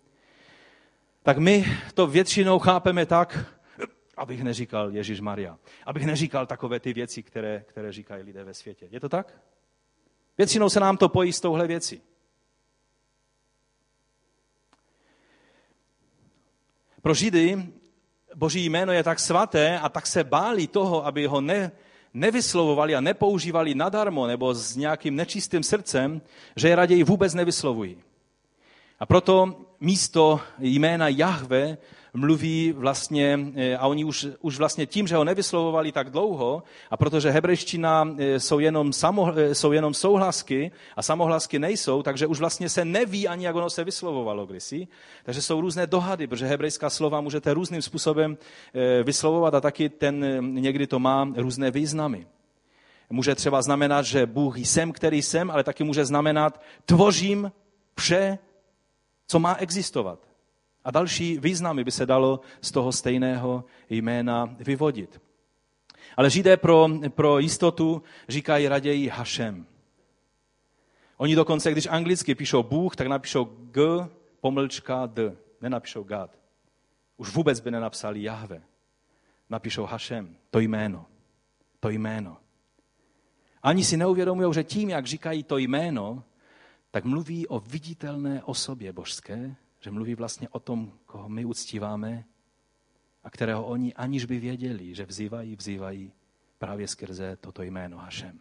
tak 1.22 1.38
my 1.38 1.64
to 1.94 2.06
většinou 2.06 2.58
chápeme 2.58 3.06
tak, 3.06 3.46
abych 4.16 4.42
neříkal 4.42 4.90
Ježíš 4.90 5.20
Maria. 5.20 5.58
Abych 5.86 6.06
neříkal 6.06 6.46
takové 6.46 6.80
ty 6.80 6.92
věci, 6.92 7.22
které, 7.22 7.64
které 7.68 7.92
říkají 7.92 8.22
lidé 8.22 8.44
ve 8.44 8.54
světě. 8.54 8.88
Je 8.90 9.00
to 9.00 9.08
tak? 9.08 9.42
Většinou 10.38 10.68
se 10.68 10.80
nám 10.80 10.96
to 10.96 11.08
pojí 11.08 11.32
s 11.32 11.40
touhle 11.40 11.66
věcí. 11.66 12.02
Pro 17.02 17.14
Židy 17.14 17.72
Boží 18.34 18.64
jméno 18.64 18.92
je 18.92 19.02
tak 19.02 19.18
svaté 19.18 19.78
a 19.78 19.88
tak 19.88 20.06
se 20.06 20.24
báli 20.24 20.66
toho, 20.66 21.06
aby 21.06 21.26
ho 21.26 21.40
ne, 21.40 21.72
nevyslovovali 22.14 22.94
a 22.94 23.00
nepoužívali 23.00 23.74
nadarmo 23.74 24.26
nebo 24.26 24.54
s 24.54 24.76
nějakým 24.76 25.16
nečistým 25.16 25.62
srdcem, 25.62 26.22
že 26.56 26.68
je 26.68 26.76
raději 26.76 27.04
vůbec 27.04 27.34
nevyslovují. 27.34 27.98
A 29.00 29.06
proto 29.06 29.66
místo 29.80 30.40
jména 30.58 31.08
Jahve 31.08 31.78
mluví 32.14 32.72
vlastně, 32.72 33.38
eh, 33.56 33.76
a 33.76 33.86
oni 33.86 34.04
už, 34.04 34.26
už 34.40 34.58
vlastně 34.58 34.86
tím, 34.86 35.06
že 35.06 35.16
ho 35.16 35.24
nevyslovovali 35.24 35.92
tak 35.92 36.10
dlouho, 36.10 36.62
a 36.90 36.96
protože 36.96 37.30
hebrejština 37.30 38.08
eh, 38.18 38.40
jsou 38.40 38.58
jenom, 38.58 38.92
samo, 38.92 39.32
eh, 39.36 39.54
jsou 39.54 39.72
jenom 39.72 39.94
souhlasky 39.94 40.72
a 40.96 41.02
samohlasky 41.02 41.58
nejsou, 41.58 42.02
takže 42.02 42.26
už 42.26 42.38
vlastně 42.38 42.68
se 42.68 42.84
neví 42.84 43.28
ani, 43.28 43.44
jak 43.44 43.56
ono 43.56 43.70
se 43.70 43.84
vyslovovalo 43.84 44.46
kdysi. 44.46 44.88
Takže 45.24 45.42
jsou 45.42 45.60
různé 45.60 45.86
dohady, 45.86 46.26
protože 46.26 46.46
hebrejská 46.46 46.90
slova 46.90 47.20
můžete 47.20 47.54
různým 47.54 47.82
způsobem 47.82 48.38
vyslovovat 49.04 49.54
a 49.54 49.60
taky 49.60 49.88
ten, 49.88 50.24
někdy 50.54 50.86
to 50.86 50.98
má 50.98 51.28
různé 51.36 51.70
významy. 51.70 52.26
Může 53.10 53.34
třeba 53.34 53.62
znamenat, 53.62 54.02
že 54.02 54.26
Bůh 54.26 54.58
jsem, 54.58 54.92
který 54.92 55.22
jsem, 55.22 55.50
ale 55.50 55.64
taky 55.64 55.84
může 55.84 56.04
znamenat 56.04 56.62
tvořím 56.84 57.52
vše, 57.96 58.38
co 59.26 59.38
má 59.38 59.54
existovat. 59.54 60.31
A 60.84 60.90
další 60.90 61.38
významy 61.38 61.84
by 61.84 61.90
se 61.90 62.06
dalo 62.06 62.40
z 62.60 62.70
toho 62.70 62.92
stejného 62.92 63.64
jména 63.90 64.56
vyvodit. 64.58 65.20
Ale 66.16 66.30
Židé 66.30 66.56
pro, 66.56 66.88
pro 67.08 67.38
jistotu 67.38 68.02
říkají 68.28 68.68
raději 68.68 69.08
Hašem. 69.08 69.66
Oni 71.16 71.34
dokonce, 71.34 71.72
když 71.72 71.86
anglicky 71.86 72.34
píšou 72.34 72.62
Bůh, 72.62 72.96
tak 72.96 73.06
napíšou 73.06 73.44
G, 73.44 74.08
pomlčka 74.40 75.06
D. 75.06 75.36
Nenapíšou 75.60 76.02
God. 76.02 76.30
Už 77.16 77.30
vůbec 77.30 77.60
by 77.60 77.70
nenapsali 77.70 78.22
Jahve. 78.22 78.62
Napíšou 79.50 79.84
Hašem, 79.84 80.36
to 80.50 80.58
jméno. 80.58 81.06
To 81.80 81.88
jméno. 81.88 82.36
Ani 83.62 83.84
si 83.84 83.96
neuvědomují, 83.96 84.54
že 84.54 84.64
tím, 84.64 84.90
jak 84.90 85.06
říkají 85.06 85.42
to 85.42 85.58
jméno, 85.58 86.24
tak 86.90 87.04
mluví 87.04 87.46
o 87.46 87.60
viditelné 87.60 88.42
osobě 88.44 88.92
božské, 88.92 89.56
že 89.82 89.90
mluví 89.90 90.14
vlastně 90.14 90.48
o 90.48 90.60
tom, 90.60 90.92
koho 91.06 91.28
my 91.28 91.44
uctíváme 91.44 92.24
a 93.24 93.30
kterého 93.30 93.66
oni 93.66 93.94
aniž 93.94 94.24
by 94.24 94.38
věděli, 94.38 94.94
že 94.94 95.06
vzývají, 95.06 95.56
vzývají 95.56 96.12
právě 96.58 96.88
skrze 96.88 97.36
toto 97.36 97.62
jméno 97.62 97.98
Hašem. 97.98 98.40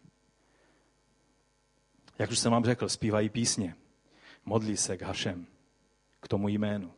Jak 2.20 2.32
už 2.32 2.39
jsem 2.39 2.52
vám 2.52 2.66
řekl, 2.66 2.89
zpívají 2.89 3.30
písně, 3.30 3.76
modlí 4.46 4.78
se 4.78 4.98
k 4.98 5.02
Hašem, 5.02 5.46
k 6.20 6.28
tomu 6.28 6.48
jménu. 6.48 6.92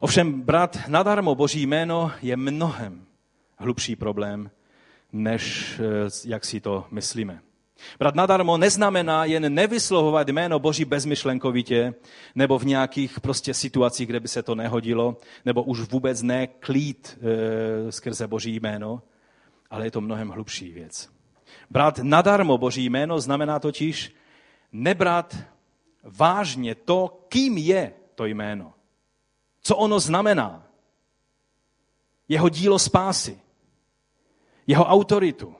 Ovšem, 0.00 0.42
brat, 0.42 0.88
nadarmo 0.88 1.34
Boží 1.34 1.66
jméno 1.66 2.12
je 2.22 2.36
mnohem 2.36 3.06
hlubší 3.58 3.96
problém, 3.96 4.50
než 5.12 5.74
eh, 5.80 6.28
jak 6.28 6.44
si 6.44 6.60
to 6.60 6.86
myslíme. 6.90 7.45
Brat 7.98 8.14
nadarmo 8.14 8.56
neznamená 8.56 9.24
jen 9.24 9.54
nevyslovovat 9.54 10.28
jméno 10.28 10.58
Boží 10.58 10.84
bezmyšlenkovitě, 10.84 11.94
nebo 12.34 12.58
v 12.58 12.66
nějakých 12.66 13.20
prostě 13.20 13.54
situacích, 13.54 14.06
kde 14.06 14.20
by 14.20 14.28
se 14.28 14.42
to 14.42 14.54
nehodilo, 14.54 15.16
nebo 15.44 15.62
už 15.62 15.80
vůbec 15.80 16.22
ne 16.22 16.46
klít 16.46 17.18
e, 17.20 17.92
skrze 17.92 18.26
Boží 18.26 18.56
jméno, 18.56 19.02
ale 19.70 19.86
je 19.86 19.90
to 19.90 20.00
mnohem 20.00 20.28
hlubší 20.28 20.72
věc. 20.72 21.10
Brat 21.70 21.98
nadarmo 22.02 22.58
Boží 22.58 22.84
jméno 22.84 23.20
znamená 23.20 23.58
totiž 23.58 24.14
nebrat 24.72 25.36
vážně 26.04 26.74
to, 26.74 27.26
kým 27.28 27.58
je 27.58 27.92
to 28.14 28.26
jméno. 28.26 28.72
Co 29.62 29.76
ono 29.76 30.00
znamená. 30.00 30.66
Jeho 32.28 32.48
dílo 32.48 32.78
spásy. 32.78 33.40
Jeho 34.66 34.84
autoritu 34.84 35.54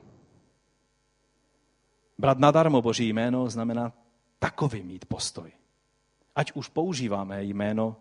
Brat 2.17 2.39
nadarmo 2.39 2.81
Boží 2.81 3.09
jméno 3.09 3.49
znamená 3.49 3.93
takový 4.39 4.83
mít 4.83 5.05
postoj. 5.05 5.51
Ať 6.35 6.51
už 6.51 6.67
používáme 6.67 7.43
jméno 7.43 7.95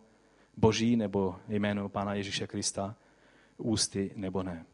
Boží 0.57 0.97
nebo 0.97 1.37
jméno 1.49 1.89
Pána 1.89 2.15
Ježíše 2.15 2.47
Krista 2.47 2.97
ústy 3.57 4.13
nebo 4.17 4.43
ne. 4.43 4.65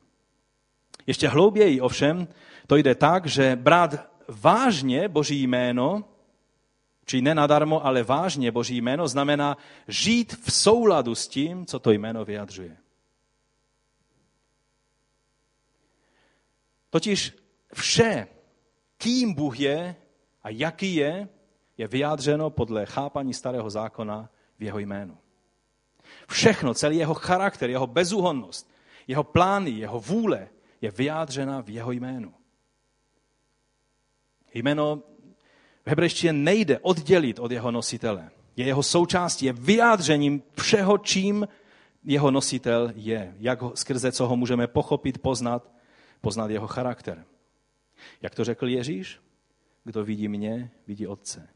Ještě 1.06 1.28
hlouběji 1.28 1.80
ovšem 1.80 2.28
to 2.66 2.76
jde 2.76 2.94
tak, 2.94 3.26
že 3.26 3.56
brát 3.56 4.10
vážně 4.28 5.08
Boží 5.08 5.42
jméno, 5.42 6.04
či 7.04 7.22
ne 7.22 7.34
nadarmo, 7.34 7.86
ale 7.86 8.02
vážně 8.02 8.52
Boží 8.52 8.76
jméno, 8.76 9.08
znamená 9.08 9.56
žít 9.88 10.36
v 10.42 10.52
souladu 10.52 11.14
s 11.14 11.28
tím, 11.28 11.66
co 11.66 11.78
to 11.78 11.90
jméno 11.90 12.24
vyjadřuje. 12.24 12.76
Totiž 16.90 17.36
vše, 17.74 18.28
kým 19.02 19.34
Bůh 19.34 19.60
je 19.60 19.96
a 20.42 20.48
jaký 20.48 20.94
je, 20.94 21.28
je 21.78 21.88
vyjádřeno 21.88 22.50
podle 22.50 22.86
chápaní 22.86 23.34
starého 23.34 23.70
zákona 23.70 24.30
v 24.58 24.62
jeho 24.62 24.78
jménu. 24.78 25.18
Všechno, 26.28 26.74
celý 26.74 26.96
jeho 26.96 27.14
charakter, 27.14 27.70
jeho 27.70 27.86
bezúhonnost, 27.86 28.70
jeho 29.08 29.24
plány, 29.24 29.70
jeho 29.70 30.00
vůle 30.00 30.48
je 30.80 30.90
vyjádřena 30.90 31.62
v 31.62 31.70
jeho 31.70 31.92
jménu. 31.92 32.34
Jméno 34.54 35.02
v 35.84 35.88
hebrejštině 35.88 36.32
nejde 36.32 36.78
oddělit 36.78 37.38
od 37.38 37.50
jeho 37.50 37.70
nositele. 37.70 38.30
Je 38.56 38.66
jeho 38.66 38.82
součástí, 38.82 39.46
je 39.46 39.52
vyjádřením 39.52 40.42
všeho, 40.60 40.98
čím 40.98 41.48
jeho 42.04 42.30
nositel 42.30 42.92
je. 42.94 43.34
Jak 43.38 43.62
ho, 43.62 43.72
skrze 43.74 44.12
co 44.12 44.26
ho 44.26 44.36
můžeme 44.36 44.66
pochopit, 44.66 45.18
poznat, 45.18 45.70
poznat 46.20 46.50
jeho 46.50 46.66
charakter. 46.66 47.24
Jak 48.22 48.34
to 48.34 48.44
řekl 48.44 48.68
Ježíš? 48.68 49.20
Kdo 49.84 50.04
vidí 50.04 50.28
mě, 50.28 50.70
vidí 50.86 51.06
Otce. 51.06 51.48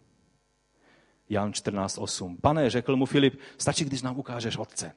Jan 1.29 1.51
14.8. 1.51 2.37
Pane, 2.41 2.71
řekl 2.71 2.97
mu 2.97 3.07
Filip, 3.07 3.41
stačí, 3.59 3.85
když 3.85 4.03
nám 4.03 4.19
ukážeš 4.19 4.57
Otce. 4.57 4.93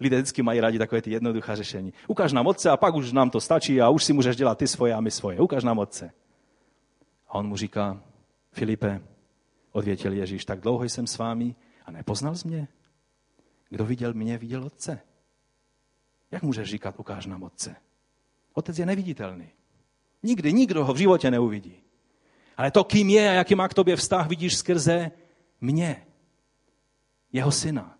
Lidé 0.00 0.16
vždycky 0.16 0.42
mají 0.42 0.60
rádi 0.60 0.78
takové 0.78 1.02
ty 1.02 1.10
jednoduché 1.10 1.56
řešení. 1.56 1.92
Ukáž 2.08 2.32
nám 2.32 2.46
Otce 2.46 2.70
a 2.70 2.76
pak 2.76 2.94
už 2.94 3.12
nám 3.12 3.30
to 3.30 3.40
stačí 3.40 3.80
a 3.80 3.88
už 3.88 4.04
si 4.04 4.12
můžeš 4.12 4.36
dělat 4.36 4.58
ty 4.58 4.68
svoje 4.68 4.94
a 4.94 5.00
my 5.00 5.10
svoje. 5.10 5.40
Ukáž 5.40 5.64
nám 5.64 5.78
Otce. 5.78 6.12
A 7.28 7.34
on 7.34 7.46
mu 7.46 7.56
říká, 7.56 8.02
Filipe, 8.52 9.00
odvětil 9.72 10.12
Ježíš, 10.12 10.44
tak 10.44 10.60
dlouho 10.60 10.84
jsem 10.84 11.06
s 11.06 11.18
vámi 11.18 11.54
a 11.84 11.90
nepoznal 11.90 12.34
jsi 12.34 12.48
mě? 12.48 12.68
Kdo 13.68 13.84
viděl 13.84 14.14
mě, 14.14 14.38
viděl 14.38 14.64
Otce. 14.64 15.00
Jak 16.30 16.42
můžeš 16.42 16.70
říkat, 16.70 16.94
ukáž 16.98 17.26
nám 17.26 17.42
Otce? 17.42 17.76
Otec 18.52 18.78
je 18.78 18.86
neviditelný. 18.86 19.50
Nikdy, 20.24 20.52
nikdo 20.52 20.84
ho 20.84 20.94
v 20.94 20.96
životě 20.96 21.30
neuvidí. 21.30 21.76
Ale 22.56 22.70
to, 22.70 22.84
kým 22.84 23.10
je 23.10 23.30
a 23.30 23.32
jaký 23.32 23.54
má 23.54 23.68
k 23.68 23.74
tobě 23.74 23.96
vztah, 23.96 24.28
vidíš 24.28 24.56
skrze 24.56 25.10
mě, 25.60 26.06
jeho 27.32 27.52
syna. 27.52 27.98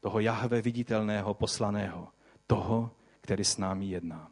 Toho 0.00 0.20
Jahve 0.20 0.62
viditelného, 0.62 1.34
poslaného, 1.34 2.08
toho, 2.46 2.90
který 3.20 3.44
s 3.44 3.56
námi 3.56 3.86
jedná. 3.86 4.30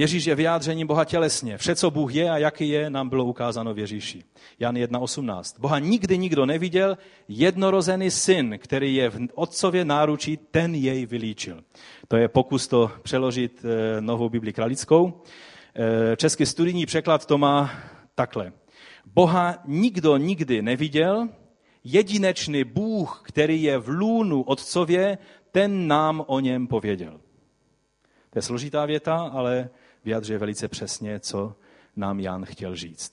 Ježíš 0.00 0.24
je 0.24 0.34
vyjádřením 0.34 0.86
Boha 0.86 1.04
tělesně. 1.04 1.58
Vše, 1.58 1.76
co 1.76 1.90
Bůh 1.90 2.14
je 2.14 2.30
a 2.30 2.38
jaký 2.38 2.68
je, 2.68 2.90
nám 2.90 3.08
bylo 3.08 3.24
ukázáno 3.24 3.74
v 3.74 3.78
Ježíši. 3.78 4.22
Jan 4.58 4.74
1.18. 4.74 5.60
Boha 5.60 5.78
nikdy 5.78 6.18
nikdo 6.18 6.46
neviděl, 6.46 6.98
jednorozený 7.28 8.10
syn, 8.10 8.58
který 8.58 8.94
je 8.94 9.10
v 9.10 9.18
otcově 9.34 9.84
náručí, 9.84 10.36
ten 10.36 10.74
jej 10.74 11.06
vylíčil. 11.06 11.60
To 12.08 12.16
je 12.16 12.28
pokus 12.28 12.68
to 12.68 12.90
přeložit 13.02 13.64
eh, 13.64 14.00
novou 14.00 14.28
Bibli 14.28 14.52
kralickou. 14.52 15.22
Eh, 15.74 16.16
český 16.16 16.46
studijní 16.46 16.86
překlad 16.86 17.26
to 17.26 17.38
má 17.38 17.70
takhle. 18.14 18.52
Boha 19.06 19.58
nikdo 19.66 20.16
nikdy 20.16 20.62
neviděl, 20.62 21.28
jedinečný 21.84 22.64
Bůh, 22.64 23.22
který 23.24 23.62
je 23.62 23.78
v 23.78 23.88
lůnu 23.88 24.42
otcově, 24.42 25.18
ten 25.52 25.88
nám 25.88 26.24
o 26.26 26.40
něm 26.40 26.66
pověděl. 26.66 27.20
To 28.30 28.38
je 28.38 28.42
složitá 28.42 28.86
věta, 28.86 29.16
ale 29.32 29.70
vyjadřuje 30.04 30.38
velice 30.38 30.68
přesně, 30.68 31.20
co 31.20 31.56
nám 31.96 32.20
Jan 32.20 32.44
chtěl 32.44 32.76
říct. 32.76 33.12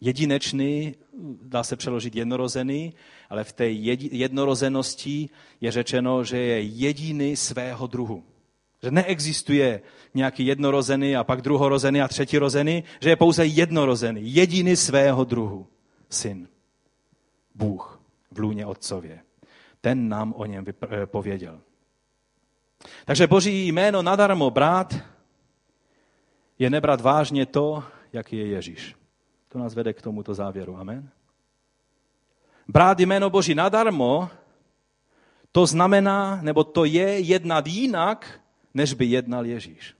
Jedinečný, 0.00 0.94
dá 1.42 1.62
se 1.62 1.76
přeložit 1.76 2.16
jednorozený, 2.16 2.94
ale 3.30 3.44
v 3.44 3.52
té 3.52 3.68
jednorozenosti 3.68 5.28
je 5.60 5.72
řečeno, 5.72 6.24
že 6.24 6.38
je 6.38 6.60
jediný 6.60 7.36
svého 7.36 7.86
druhu. 7.86 8.24
Že 8.82 8.90
neexistuje 8.90 9.80
nějaký 10.14 10.46
jednorozený 10.46 11.16
a 11.16 11.24
pak 11.24 11.42
druhorozený 11.42 12.02
a 12.02 12.08
třetirozený, 12.08 12.84
že 13.00 13.10
je 13.10 13.16
pouze 13.16 13.46
jednorozený, 13.46 14.34
jediný 14.34 14.76
svého 14.76 15.24
druhu. 15.24 15.66
Syn. 16.10 16.48
Bůh 17.54 18.00
v 18.30 18.38
lůně 18.38 18.66
otcově. 18.66 19.20
Ten 19.80 20.08
nám 20.08 20.34
o 20.36 20.46
něm 20.46 20.64
pověděl. 21.04 21.60
Takže 23.04 23.26
boží 23.26 23.68
jméno 23.68 24.02
nadarmo 24.02 24.50
brát 24.50 24.94
je 26.58 26.70
nebrat 26.70 27.00
vážně 27.00 27.46
to, 27.46 27.84
jaký 28.12 28.36
je 28.36 28.46
Ježíš. 28.46 28.94
To 29.48 29.58
nás 29.58 29.74
vede 29.74 29.92
k 29.92 30.02
tomuto 30.02 30.34
závěru. 30.34 30.76
Amen. 30.76 31.10
Brát 32.68 33.00
jméno 33.00 33.30
Boží 33.30 33.54
nadarmo, 33.54 34.30
to 35.52 35.66
znamená, 35.66 36.42
nebo 36.42 36.64
to 36.64 36.84
je 36.84 37.20
jednat 37.20 37.66
jinak, 37.66 38.40
než 38.74 38.94
by 38.94 39.06
jednal 39.06 39.46
Ježíš. 39.46 39.96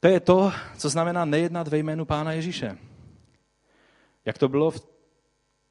To 0.00 0.08
je 0.08 0.20
to, 0.20 0.52
co 0.76 0.88
znamená 0.88 1.24
nejednat 1.24 1.68
ve 1.68 1.78
jménu 1.78 2.04
Pána 2.04 2.32
Ježíše. 2.32 2.78
Jak 4.24 4.38
to 4.38 4.48
bylo 4.48 4.70
v 4.70 4.80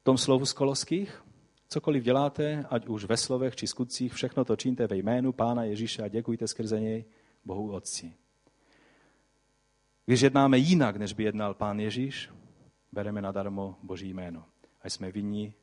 tom 0.02 0.18
slovu 0.18 0.46
z 0.46 0.52
Koloských? 0.52 1.22
Cokoliv 1.72 2.04
děláte, 2.04 2.66
ať 2.70 2.86
už 2.86 3.04
ve 3.04 3.16
slovech 3.16 3.56
či 3.56 3.66
skutcích, 3.66 4.14
všechno 4.14 4.44
to 4.44 4.56
čiňte 4.56 4.86
ve 4.86 4.96
jménu 4.96 5.32
Pána 5.32 5.64
Ježíše 5.64 6.02
a 6.02 6.08
děkujte 6.08 6.48
skrze 6.48 6.80
něj 6.80 7.04
Bohu 7.44 7.72
Otci. 7.72 8.12
Když 10.06 10.20
jednáme 10.20 10.58
jinak, 10.58 10.96
než 10.96 11.12
by 11.12 11.24
jednal 11.24 11.54
Pán 11.54 11.80
Ježíš, 11.80 12.30
bereme 12.92 13.22
nadarmo 13.22 13.76
Boží 13.82 14.14
jméno 14.14 14.44
a 14.82 14.90
jsme 14.90 15.12
vinní 15.12 15.54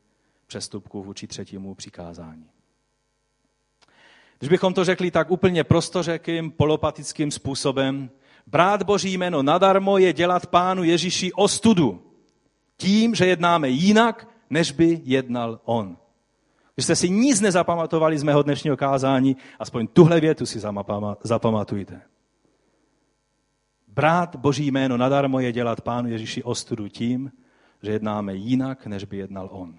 přestupku 0.47 1.03
vůči 1.03 1.27
třetímu 1.27 1.75
přikázání. 1.75 2.49
Když 4.39 4.49
bychom 4.49 4.73
to 4.73 4.83
řekli 4.83 5.11
tak 5.11 5.31
úplně 5.31 5.63
prostořekým, 5.63 6.51
polopatickým 6.51 7.31
způsobem, 7.31 8.09
brát 8.45 8.83
Boží 8.83 9.13
jméno 9.17 9.43
nadarmo 9.43 9.97
je 9.97 10.13
dělat 10.13 10.47
Pánu 10.47 10.83
Ježíši 10.83 11.33
ostudu. 11.33 12.03
Tím, 12.77 13.15
že 13.15 13.25
jednáme 13.25 13.69
jinak, 13.69 14.36
než 14.49 14.71
by 14.71 15.01
jednal 15.03 15.59
on. 15.65 15.97
Když 16.75 16.85
jste 16.85 16.95
si 16.95 17.09
nic 17.09 17.41
nezapamatovali 17.41 18.17
z 18.17 18.23
mého 18.23 18.43
dnešního 18.43 18.77
kázání, 18.77 19.37
aspoň 19.59 19.87
tuhle 19.87 20.19
větu 20.19 20.45
si 20.45 20.59
zapamatujte. 21.23 22.01
Brát 23.87 24.35
Boží 24.35 24.71
jméno 24.71 24.97
nadarmo 24.97 25.39
je 25.39 25.51
dělat 25.51 25.81
Pánu 25.81 26.09
Ježíši 26.09 26.43
ostudu 26.43 26.87
tím, 26.87 27.31
že 27.83 27.91
jednáme 27.91 28.35
jinak, 28.35 28.87
než 28.87 29.03
by 29.03 29.17
jednal 29.17 29.49
on. 29.51 29.75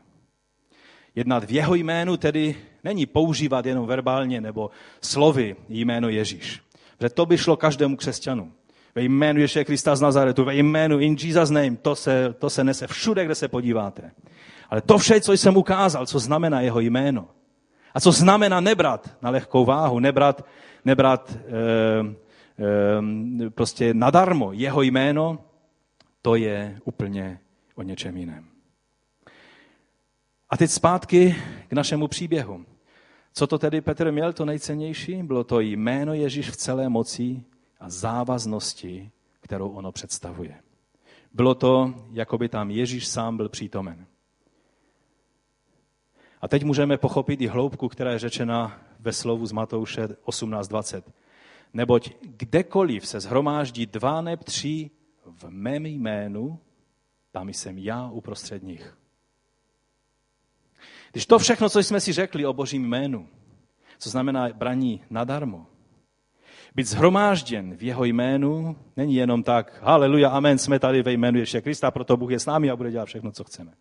Jednat 1.15 1.45
v 1.45 1.53
jeho 1.53 1.75
jménu 1.75 2.17
tedy 2.17 2.57
není 2.85 3.07
používat 3.07 3.67
jenom 3.67 3.87
verbálně 3.87 4.41
nebo 4.41 4.71
slovy 5.01 5.57
jméno 5.69 6.09
Ježíš. 6.09 6.63
Protože 6.97 7.11
to 7.11 7.27
by 7.27 7.39
šlo 7.39 7.57
každému 7.57 7.97
křesťanu. 7.97 8.53
Ve 8.95 9.03
jménu 9.03 9.41
Ježíše 9.41 9.65
Krista 9.65 9.97
z 9.97 10.01
Nazaretu, 10.01 10.45
ve 10.45 10.57
jménu 10.57 10.99
in 10.99 11.17
Jesus 11.21 11.51
name, 11.51 11.77
to 11.77 11.97
se, 11.97 12.35
to 12.39 12.51
se 12.51 12.65
nese 12.65 12.87
všude, 12.87 13.25
kde 13.25 13.35
se 13.35 13.49
podíváte. 13.49 14.11
Ale 14.69 14.81
to 14.81 14.99
vše, 14.99 15.21
co 15.21 15.33
jsem 15.33 15.57
ukázal, 15.57 16.07
co 16.07 16.19
znamená 16.19 16.61
jeho 16.61 16.81
jméno. 16.81 17.29
A 17.95 18.01
co 18.01 18.13
znamená 18.13 18.61
nebrat 18.61 19.17
na 19.23 19.31
lehkou 19.31 19.65
váhu, 19.65 19.99
nebrat, 19.99 20.47
nebrat 20.85 21.31
e, 21.31 21.41
e, 23.47 23.51
prostě 23.51 23.95
nadarmo 23.95 24.53
jeho 24.53 24.83
jméno, 24.83 25.39
to 26.23 26.35
je 26.35 26.79
úplně 26.85 27.41
o 27.75 27.83
něčem 27.83 28.17
jiném. 28.17 28.45
A 30.51 30.57
teď 30.57 30.71
zpátky 30.71 31.37
k 31.69 31.73
našemu 31.73 32.09
příběhu. 32.09 32.65
Co 33.33 33.47
to 33.47 33.59
tedy 33.59 33.81
Petr 33.81 34.13
měl, 34.13 34.33
to 34.33 34.45
nejcennější? 34.45 35.23
Bylo 35.23 35.45
to 35.45 35.61
jméno 35.61 36.15
Ježíš 36.15 36.51
v 36.51 36.57
celé 36.57 36.89
moci 36.89 37.43
a 37.81 37.91
závaznosti, 37.91 39.11
kterou 39.41 39.69
ono 39.69 39.93
představuje. 39.93 40.55
Bylo 41.33 41.55
to, 41.55 41.95
jako 42.13 42.39
by 42.39 42.49
tam 42.49 42.71
Ježíš 42.71 43.09
sám 43.09 43.37
byl 43.37 43.49
přítomen. 43.49 44.07
A 46.41 46.49
teď 46.49 46.65
můžeme 46.65 46.97
pochopit 46.97 47.41
i 47.41 47.47
hloubku, 47.47 47.89
která 47.89 48.13
je 48.13 48.19
řečena 48.19 48.81
ve 49.01 49.13
slovu 49.13 49.47
z 49.47 49.53
Matouše 49.53 50.07
18.20. 50.07 51.03
Neboť 51.73 52.11
kdekoliv 52.21 53.07
se 53.07 53.21
zhromáždí 53.21 53.87
dva 53.87 54.21
neb 54.21 54.45
tři 54.45 54.91
v 55.25 55.45
mém 55.49 55.87
jménu, 55.87 56.59
tam 57.31 57.49
jsem 57.49 57.79
já 57.79 58.11
uprostřed 58.11 58.63
nich. 58.63 58.99
Když 61.13 61.27
to 61.27 61.39
všechno, 61.39 61.69
co 61.69 61.79
jsme 61.79 62.01
si 62.01 62.13
řekli 62.13 62.47
o 62.47 62.53
božím 62.53 62.87
jménu, 62.87 63.29
co 63.99 64.11
znamená 64.11 64.49
braní 64.53 65.01
nadarmo, 65.11 65.67
být 66.75 66.87
zhromážděn 66.87 67.77
v 67.77 67.83
jeho 67.83 68.05
jménu 68.05 68.77
není 68.97 69.15
jenom 69.15 69.43
tak, 69.43 69.79
haleluja, 69.83 70.31
amen, 70.31 70.59
jsme 70.59 70.79
tady 70.79 71.03
ve 71.03 71.13
jménu 71.13 71.39
Ježíše 71.39 71.61
Krista, 71.61 71.91
proto 71.91 72.17
Bůh 72.17 72.31
je 72.31 72.41
s 72.41 72.47
námi 72.47 72.71
a 72.71 72.77
bude 72.77 72.91
dělat 72.91 73.07
všechno, 73.07 73.33
co 73.33 73.45
chceme. 73.45 73.73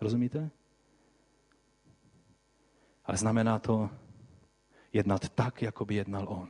Rozumíte? 0.00 0.50
Ale 3.04 3.16
znamená 3.16 3.58
to 3.58 3.90
jednat 4.92 5.28
tak, 5.28 5.62
jako 5.62 5.84
by 5.84 5.94
jednal 5.94 6.26
on. 6.28 6.48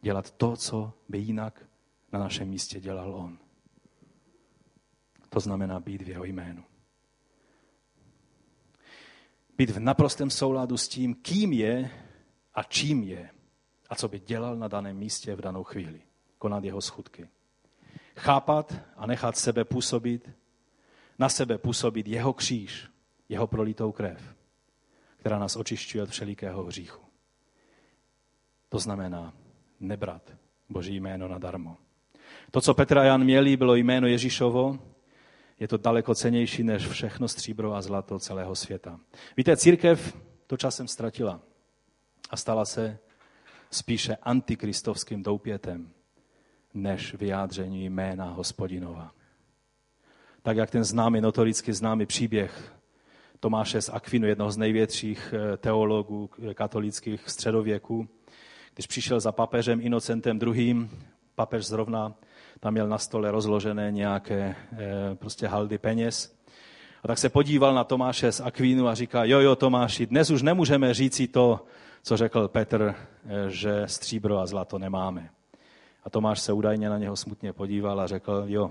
Dělat 0.00 0.30
to, 0.30 0.56
co 0.56 0.92
by 1.08 1.18
jinak 1.18 1.66
na 2.12 2.18
našem 2.18 2.48
místě 2.48 2.80
dělal 2.80 3.14
on. 3.14 3.38
To 5.28 5.40
znamená 5.40 5.80
být 5.80 6.02
v 6.02 6.08
jeho 6.08 6.24
jménu. 6.24 6.64
Být 9.56 9.70
v 9.70 9.78
naprostém 9.78 10.30
souladu 10.30 10.76
s 10.76 10.88
tím, 10.88 11.14
kým 11.14 11.52
je 11.52 11.90
a 12.54 12.62
čím 12.62 13.02
je 13.02 13.30
a 13.90 13.94
co 13.94 14.08
by 14.08 14.20
dělal 14.20 14.56
na 14.56 14.68
daném 14.68 14.96
místě 14.96 15.34
v 15.34 15.40
danou 15.40 15.64
chvíli. 15.64 16.02
Konat 16.38 16.64
jeho 16.64 16.80
schutky. 16.80 17.28
Chápat 18.16 18.74
a 18.96 19.06
nechat 19.06 19.36
sebe 19.36 19.64
působit, 19.64 20.30
na 21.18 21.28
sebe 21.28 21.58
působit 21.58 22.08
jeho 22.08 22.32
kříž, 22.32 22.88
jeho 23.28 23.46
prolitou 23.46 23.92
krev, 23.92 24.34
která 25.22 25.38
nás 25.38 25.56
očišťuje 25.56 26.02
od 26.02 26.10
všelikého 26.10 26.64
hříchu. 26.64 27.02
To 28.68 28.78
znamená 28.78 29.32
nebrat 29.80 30.34
Boží 30.68 30.96
jméno 30.96 31.28
nadarmo. 31.28 31.76
To, 32.50 32.60
co 32.60 32.74
Petr 32.74 32.98
a 32.98 33.04
Jan 33.04 33.24
měli, 33.24 33.56
bylo 33.56 33.74
jméno 33.74 34.06
Ježíšovo, 34.06 34.78
je 35.60 35.68
to 35.68 35.76
daleko 35.76 36.14
cenější 36.14 36.62
než 36.62 36.88
všechno 36.88 37.28
stříbro 37.28 37.74
a 37.74 37.82
zlato 37.82 38.18
celého 38.18 38.54
světa. 38.54 39.00
Víte, 39.36 39.56
církev 39.56 40.16
to 40.46 40.56
časem 40.56 40.88
ztratila 40.88 41.40
a 42.30 42.36
stala 42.36 42.64
se 42.64 42.98
spíše 43.70 44.16
antikristovským 44.16 45.22
doupětem, 45.22 45.90
než 46.74 47.14
vyjádření 47.14 47.84
jména 47.84 48.24
hospodinova. 48.24 49.14
Tak 50.42 50.56
jak 50.56 50.70
ten 50.70 50.84
známý, 50.84 51.20
notoricky 51.20 51.72
známý 51.72 52.06
příběh 52.06 52.81
Tomáše 53.42 53.82
z 53.82 53.88
Akvinu, 53.88 54.26
jednoho 54.26 54.50
z 54.50 54.56
největších 54.56 55.34
eh, 55.36 55.56
teologů 55.56 56.30
katolických 56.54 57.30
středověku, 57.30 58.08
když 58.74 58.86
přišel 58.86 59.20
za 59.20 59.32
papežem 59.32 59.80
Inocentem 59.80 60.38
II., 60.46 60.88
papež 61.34 61.66
zrovna 61.66 62.14
tam 62.60 62.72
měl 62.72 62.88
na 62.88 62.98
stole 62.98 63.30
rozložené 63.30 63.92
nějaké 63.92 64.56
eh, 64.72 64.78
prostě 65.14 65.46
haldy 65.46 65.78
peněz. 65.78 66.36
A 67.02 67.08
tak 67.08 67.18
se 67.18 67.28
podíval 67.28 67.74
na 67.74 67.84
Tomáše 67.84 68.32
z 68.32 68.40
Akvínu 68.40 68.88
a 68.88 68.94
říká, 68.94 69.24
jo, 69.24 69.40
jo, 69.40 69.56
Tomáši, 69.56 70.06
dnes 70.06 70.30
už 70.30 70.42
nemůžeme 70.42 70.94
říci 70.94 71.28
to, 71.28 71.66
co 72.02 72.16
řekl 72.16 72.48
Petr, 72.48 72.94
eh, 72.94 73.50
že 73.50 73.82
stříbro 73.86 74.38
a 74.38 74.46
zlato 74.46 74.78
nemáme. 74.78 75.30
A 76.04 76.10
Tomáš 76.10 76.40
se 76.40 76.52
údajně 76.52 76.88
na 76.88 76.98
něho 76.98 77.16
smutně 77.16 77.52
podíval 77.52 78.00
a 78.00 78.06
řekl, 78.06 78.44
jo, 78.46 78.70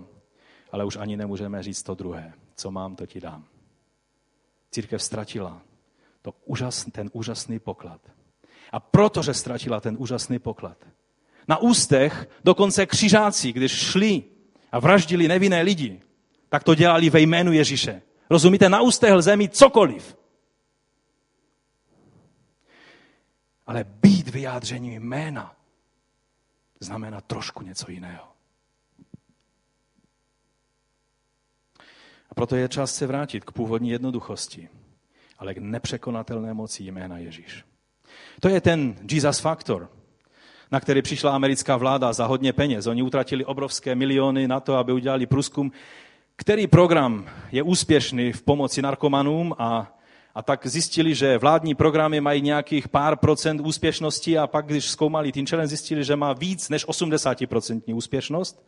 ale 0.72 0.86
už 0.86 0.98
ani 0.98 1.18
nemůžeme 1.18 1.64
říct 1.64 1.84
to 1.84 1.96
druhé. 1.96 2.34
Co 2.56 2.72
mám, 2.72 2.96
to 2.96 3.06
ti 3.06 3.20
dám. 3.20 3.44
Církev 4.72 5.04
ztratila 5.04 5.62
to 6.22 6.34
úžas, 6.46 6.86
ten 6.92 7.10
úžasný 7.14 7.60
poklad. 7.60 8.02
A 8.72 8.80
protože 8.80 9.34
ztratila 9.34 9.80
ten 9.80 9.96
úžasný 10.00 10.40
poklad, 10.40 10.78
na 11.48 11.58
ústech 11.58 12.30
dokonce 12.44 12.86
křižáci, 12.86 13.52
když 13.52 13.72
šli 13.72 14.24
a 14.72 14.80
vraždili 14.80 15.28
nevinné 15.28 15.62
lidi, 15.62 16.02
tak 16.50 16.64
to 16.64 16.76
dělali 16.76 17.10
ve 17.10 17.20
jménu 17.20 17.52
Ježíše. 17.52 18.02
Rozumíte? 18.30 18.70
Na 18.70 18.82
ústech 18.82 19.14
lze 19.14 19.38
mít 19.38 19.56
cokoliv. 19.56 20.18
Ale 23.68 23.84
být 23.84 24.28
vyjádřením 24.30 25.04
jména 25.04 25.56
znamená 26.80 27.22
trošku 27.22 27.64
něco 27.64 27.92
jiného. 27.92 28.28
A 32.30 32.31
proto 32.42 32.56
je 32.56 32.70
čas 32.70 32.96
se 32.96 33.08
vrátit 33.08 33.44
k 33.44 33.52
původní 33.52 33.90
jednoduchosti, 33.90 34.70
ale 35.40 35.54
k 35.54 35.58
nepřekonatelné 35.58 36.54
moci 36.54 36.84
jména 36.84 37.18
Ježíš. 37.18 37.64
To 38.40 38.50
je 38.50 38.62
ten 38.62 38.96
Jesus 39.12 39.40
Factor, 39.40 39.90
na 40.72 40.80
který 40.80 41.02
přišla 41.02 41.36
americká 41.36 41.78
vláda 41.78 42.14
za 42.14 42.26
hodně 42.26 42.54
peněz. 42.54 42.88
Oni 42.88 43.02
utratili 43.02 43.46
obrovské 43.46 43.96
miliony 43.96 44.48
na 44.48 44.60
to, 44.60 44.76
aby 44.76 44.92
udělali 44.92 45.26
průzkum, 45.26 45.72
který 46.36 46.68
program 46.68 47.30
je 47.52 47.64
úspěšný 47.64 48.32
v 48.32 48.42
pomoci 48.42 48.82
narkomanům 48.82 49.56
a, 49.58 49.98
a 50.36 50.42
tak 50.42 50.68
zjistili, 50.68 51.16
že 51.16 51.38
vládní 51.38 51.76
programy 51.76 52.22
mají 52.22 52.42
nějakých 52.42 52.88
pár 52.88 53.16
procent 53.16 53.62
úspěšnosti 53.62 54.38
a 54.38 54.48
pak, 54.48 54.66
když 54.66 54.90
zkoumali 54.90 55.32
ten 55.32 55.48
challenge, 55.48 55.68
zjistili, 55.68 56.04
že 56.04 56.16
má 56.16 56.34
víc 56.34 56.70
než 56.70 56.88
80% 56.88 57.96
úspěšnost 57.96 58.66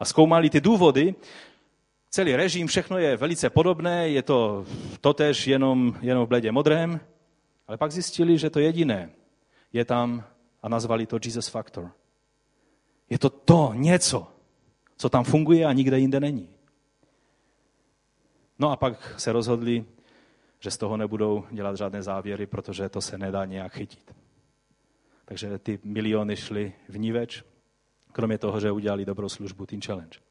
a 0.00 0.04
zkoumali 0.04 0.50
ty 0.50 0.60
důvody, 0.60 1.14
celý 2.16 2.36
režim, 2.36 2.66
všechno 2.66 2.98
je 2.98 3.16
velice 3.16 3.50
podobné, 3.50 4.08
je 4.08 4.22
to 4.22 4.64
totež 5.00 5.46
jenom, 5.46 5.94
jenom 6.00 6.24
v 6.24 6.28
bledě 6.28 6.52
modrém, 6.52 7.00
ale 7.68 7.76
pak 7.76 7.92
zjistili, 7.92 8.38
že 8.38 8.50
to 8.50 8.60
jediné 8.60 9.10
je 9.72 9.84
tam 9.84 10.24
a 10.62 10.68
nazvali 10.68 11.06
to 11.06 11.18
Jesus 11.24 11.48
Factor. 11.48 11.92
Je 13.10 13.18
to 13.18 13.30
to 13.30 13.72
něco, 13.74 14.26
co 14.96 15.08
tam 15.08 15.24
funguje 15.24 15.66
a 15.66 15.72
nikde 15.72 15.98
jinde 15.98 16.20
není. 16.20 16.48
No 18.58 18.70
a 18.70 18.76
pak 18.76 19.20
se 19.20 19.32
rozhodli, 19.32 19.84
že 20.60 20.70
z 20.70 20.76
toho 20.76 20.96
nebudou 20.96 21.44
dělat 21.50 21.76
žádné 21.76 22.02
závěry, 22.02 22.46
protože 22.46 22.88
to 22.88 23.00
se 23.00 23.18
nedá 23.18 23.44
nějak 23.44 23.72
chytit. 23.72 24.14
Takže 25.24 25.58
ty 25.58 25.78
miliony 25.84 26.36
šly 26.36 26.72
v 26.88 26.98
níveč, 26.98 27.44
kromě 28.12 28.38
toho, 28.38 28.60
že 28.60 28.72
udělali 28.72 29.04
dobrou 29.04 29.28
službu 29.28 29.66
Teen 29.66 29.82
Challenge. 29.82 30.25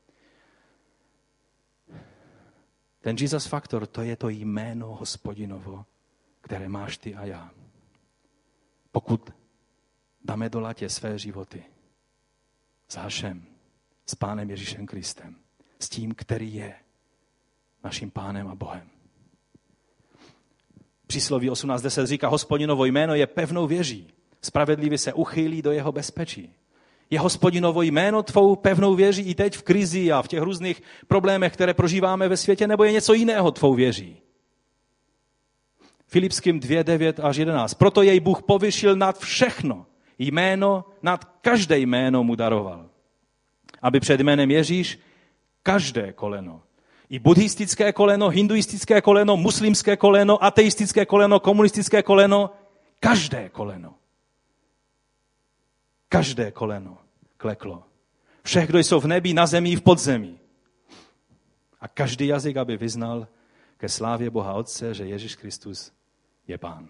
Ten 3.06 3.16
Jesus 3.20 3.46
Factor, 3.46 3.88
to 3.88 4.02
je 4.02 4.16
to 4.16 4.30
jméno 4.30 4.88
hospodinovo, 4.88 5.86
které 6.42 6.70
máš 6.70 6.98
ty 6.98 7.16
a 7.16 7.26
já. 7.26 7.52
Pokud 8.92 9.30
dáme 10.24 10.50
do 10.50 10.60
latě 10.60 10.90
své 10.90 11.20
životy 11.20 11.64
s 12.88 12.96
Hašem, 12.96 13.46
s 14.06 14.16
Pánem 14.16 14.50
Ježíšem 14.50 14.86
Kristem, 14.86 15.36
s 15.80 15.90
tím, 15.90 16.16
který 16.16 16.56
je 16.56 16.76
naším 17.84 18.12
Pánem 18.12 18.48
a 18.48 18.56
Bohem. 18.56 18.90
Přísloví 21.08 21.50
18.10 21.50 22.06
říká, 22.06 22.28
hospodinovo 22.28 22.86
jméno 22.86 23.16
je 23.16 23.28
pevnou 23.28 23.68
věží. 23.68 24.14
Spravedlivě 24.42 24.98
se 24.98 25.14
uchýlí 25.14 25.62
do 25.62 25.72
jeho 25.72 25.92
bezpečí. 25.92 26.56
Je 27.10 27.20
hospodinovo 27.20 27.82
jméno 27.82 28.24
tvou 28.24 28.56
pevnou 28.56 28.96
věří 28.96 29.22
i 29.22 29.36
teď 29.36 29.58
v 29.58 29.64
krizi 29.64 30.12
a 30.12 30.22
v 30.22 30.28
těch 30.28 30.42
různých 30.42 30.84
problémech, 31.08 31.54
které 31.54 31.74
prožíváme 31.74 32.28
ve 32.28 32.38
světě, 32.38 32.68
nebo 32.68 32.84
je 32.84 32.92
něco 32.92 33.14
jiného 33.14 33.52
tvou 33.52 33.74
věří? 33.74 34.22
Filipským 36.08 36.60
2, 36.60 36.84
9 36.84 37.20
až 37.20 37.38
11. 37.38 37.74
Proto 37.74 38.02
jej 38.02 38.20
Bůh 38.20 38.44
povyšil 38.44 38.96
nad 38.96 39.20
všechno. 39.20 39.86
Jméno, 40.20 40.86
nad 41.02 41.26
každé 41.42 41.78
jméno 41.80 42.24
mu 42.24 42.36
daroval. 42.36 42.90
Aby 43.82 44.00
před 44.00 44.20
jménem 44.20 44.52
Ježíš 44.52 45.00
každé 45.64 46.14
koleno, 46.14 46.62
i 47.10 47.20
buddhistické 47.20 47.94
koleno, 47.94 48.30
hinduistické 48.30 49.02
koleno, 49.02 49.38
muslimské 49.38 49.98
koleno, 49.98 50.44
ateistické 50.44 51.06
koleno, 51.06 51.40
komunistické 51.40 52.04
koleno, 52.04 52.50
každé 53.00 53.50
koleno 53.50 53.94
Každé 56.10 56.52
koleno 56.52 56.98
kleklo. 57.38 57.84
Všech, 58.44 58.70
kdo 58.70 58.80
jsou 58.80 59.00
v 59.00 59.08
nebi, 59.08 59.34
na 59.34 59.46
zemi 59.46 59.76
v 59.76 59.82
podzemí. 59.82 60.40
A 61.82 61.88
každý 61.88 62.28
jazyk, 62.28 62.58
aby 62.58 62.78
vyznal 62.78 63.28
ke 63.78 63.90
slávě 63.90 64.30
Boha 64.30 64.54
Otce, 64.54 64.94
že 64.94 65.06
Ježíš 65.06 65.36
Kristus 65.36 65.92
je 66.48 66.58
Pán. 66.58 66.90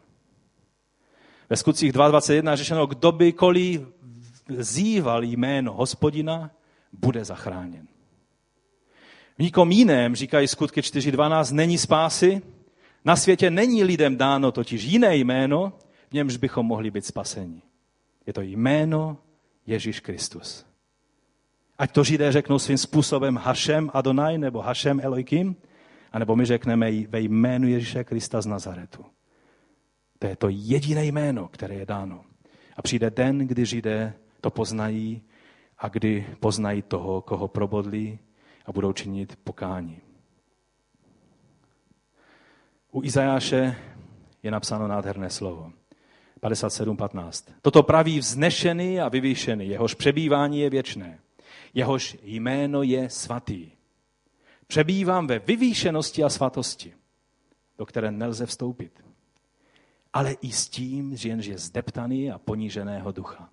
Ve 1.49 1.57
skutcích 1.57 1.93
2.21 1.93 2.51
je 2.51 2.57
řešeno, 2.57 2.88
kdo 2.88 3.11
by 3.11 3.34
kolí 3.34 3.86
zýval 4.49 5.24
jméno 5.24 5.74
hospodina, 5.74 6.51
bude 6.91 7.26
zachráněn. 7.26 7.88
V 9.38 9.39
nikom 9.39 9.72
jiném, 9.72 10.16
říkají 10.16 10.47
skutky 10.47 10.82
4.12, 10.82 11.53
není 11.53 11.78
spásy. 11.78 12.41
Na 13.05 13.16
světě 13.16 13.51
není 13.51 13.84
lidem 13.84 14.18
dáno 14.18 14.51
totiž 14.51 14.84
jiné 14.84 15.16
jméno, 15.16 15.74
v 16.09 16.13
němž 16.13 16.38
bychom 16.38 16.66
mohli 16.66 16.91
být 16.91 17.05
spaseni. 17.05 17.61
Je 18.26 18.34
to 18.34 18.41
jméno 18.41 19.17
Ježíš 19.65 19.99
Kristus. 19.99 20.65
Ať 21.78 21.91
to 21.91 22.03
židé 22.03 22.32
řeknou 22.32 22.59
svým 22.59 22.78
způsobem 22.78 23.38
Hašem 23.38 23.91
Adonai 23.93 24.38
nebo 24.38 24.61
Hašem 24.61 24.99
Elohim, 24.99 25.55
anebo 26.11 26.36
my 26.36 26.45
řekneme 26.45 26.91
ve 27.07 27.19
jménu 27.19 27.67
Ježíše 27.67 28.03
Krista 28.03 28.41
z 28.41 28.45
Nazaretu. 28.45 29.05
To 30.19 30.28
je 30.28 30.36
to 30.36 30.47
jediné 30.49 31.05
jméno, 31.05 31.47
které 31.47 31.76
je 31.76 31.86
dáno. 31.86 32.23
A 32.78 32.82
přijde 32.82 33.09
den, 33.09 33.47
kdy 33.47 33.65
židé 33.65 34.13
to 34.41 34.49
poznají 34.49 35.21
a 35.78 35.88
kdy 35.88 36.28
poznají 36.39 36.82
toho, 36.82 37.21
koho 37.21 37.47
probodlí 37.47 38.19
a 38.65 38.71
budou 38.71 38.93
činit 38.93 39.36
pokání. 39.43 40.01
U 42.91 43.03
Izajáše 43.03 43.76
je 44.43 44.51
napsáno 44.51 44.88
nádherné 44.88 45.30
slovo. 45.30 45.73
57.15. 46.45 47.53
Toto 47.61 47.83
praví 47.83 48.19
vznešený 48.19 49.01
a 49.01 49.09
vyvýšený, 49.09 49.67
jehož 49.67 49.93
přebývání 49.93 50.59
je 50.59 50.69
věčné, 50.69 51.19
jehož 51.73 52.17
jméno 52.23 52.83
je 52.83 53.09
svatý. 53.09 53.71
Přebývám 54.67 55.27
ve 55.27 55.39
vyvýšenosti 55.39 56.23
a 56.23 56.29
svatosti, 56.29 56.93
do 57.77 57.85
které 57.85 58.11
nelze 58.11 58.45
vstoupit. 58.45 59.03
Ale 60.13 60.31
i 60.31 60.51
s 60.51 60.69
tím, 60.69 61.17
že 61.17 61.29
jenže 61.29 61.51
je 61.51 61.57
zdeptaný 61.57 62.31
a 62.31 62.37
poníženého 62.37 63.11
ducha. 63.11 63.49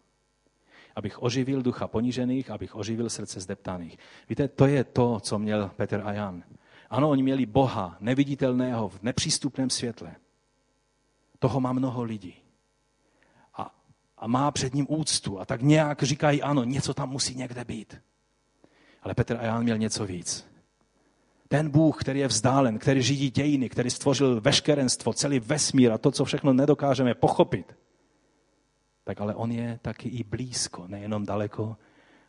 Abych 0.96 1.22
oživil 1.22 1.62
ducha 1.62 1.88
ponížených, 1.88 2.50
abych 2.50 2.76
oživil 2.76 3.10
srdce 3.10 3.40
zdeptaných. 3.40 3.98
Víte, 4.28 4.48
to 4.48 4.66
je 4.66 4.84
to, 4.84 5.20
co 5.20 5.38
měl 5.38 5.70
Petr 5.76 6.02
a 6.04 6.12
Jan. 6.12 6.42
Ano, 6.90 7.10
oni 7.10 7.22
měli 7.22 7.46
Boha, 7.46 7.96
neviditelného, 8.00 8.88
v 8.88 9.02
nepřístupném 9.02 9.70
světle. 9.70 10.14
Toho 11.38 11.60
má 11.60 11.72
mnoho 11.72 12.02
lidí 12.02 12.41
a 14.22 14.26
má 14.26 14.50
před 14.50 14.74
ním 14.74 14.86
úctu 14.88 15.40
a 15.40 15.44
tak 15.44 15.62
nějak 15.62 16.02
říkají, 16.02 16.42
ano, 16.42 16.64
něco 16.64 16.94
tam 16.94 17.10
musí 17.10 17.34
někde 17.34 17.64
být. 17.64 18.00
Ale 19.02 19.14
Petr 19.14 19.36
a 19.36 19.44
Jan 19.44 19.62
měl 19.62 19.78
něco 19.78 20.06
víc. 20.06 20.46
Ten 21.48 21.70
Bůh, 21.70 22.00
který 22.00 22.20
je 22.20 22.28
vzdálen, 22.28 22.78
který 22.78 23.02
řídí 23.02 23.30
dějiny, 23.30 23.68
který 23.68 23.90
stvořil 23.90 24.40
veškerenstvo, 24.40 25.12
celý 25.12 25.40
vesmír 25.40 25.92
a 25.92 25.98
to, 25.98 26.10
co 26.10 26.24
všechno 26.24 26.52
nedokážeme 26.52 27.14
pochopit, 27.14 27.76
tak 29.04 29.20
ale 29.20 29.34
on 29.34 29.52
je 29.52 29.78
taky 29.82 30.08
i 30.08 30.24
blízko, 30.24 30.84
nejenom 30.86 31.26
daleko, 31.26 31.76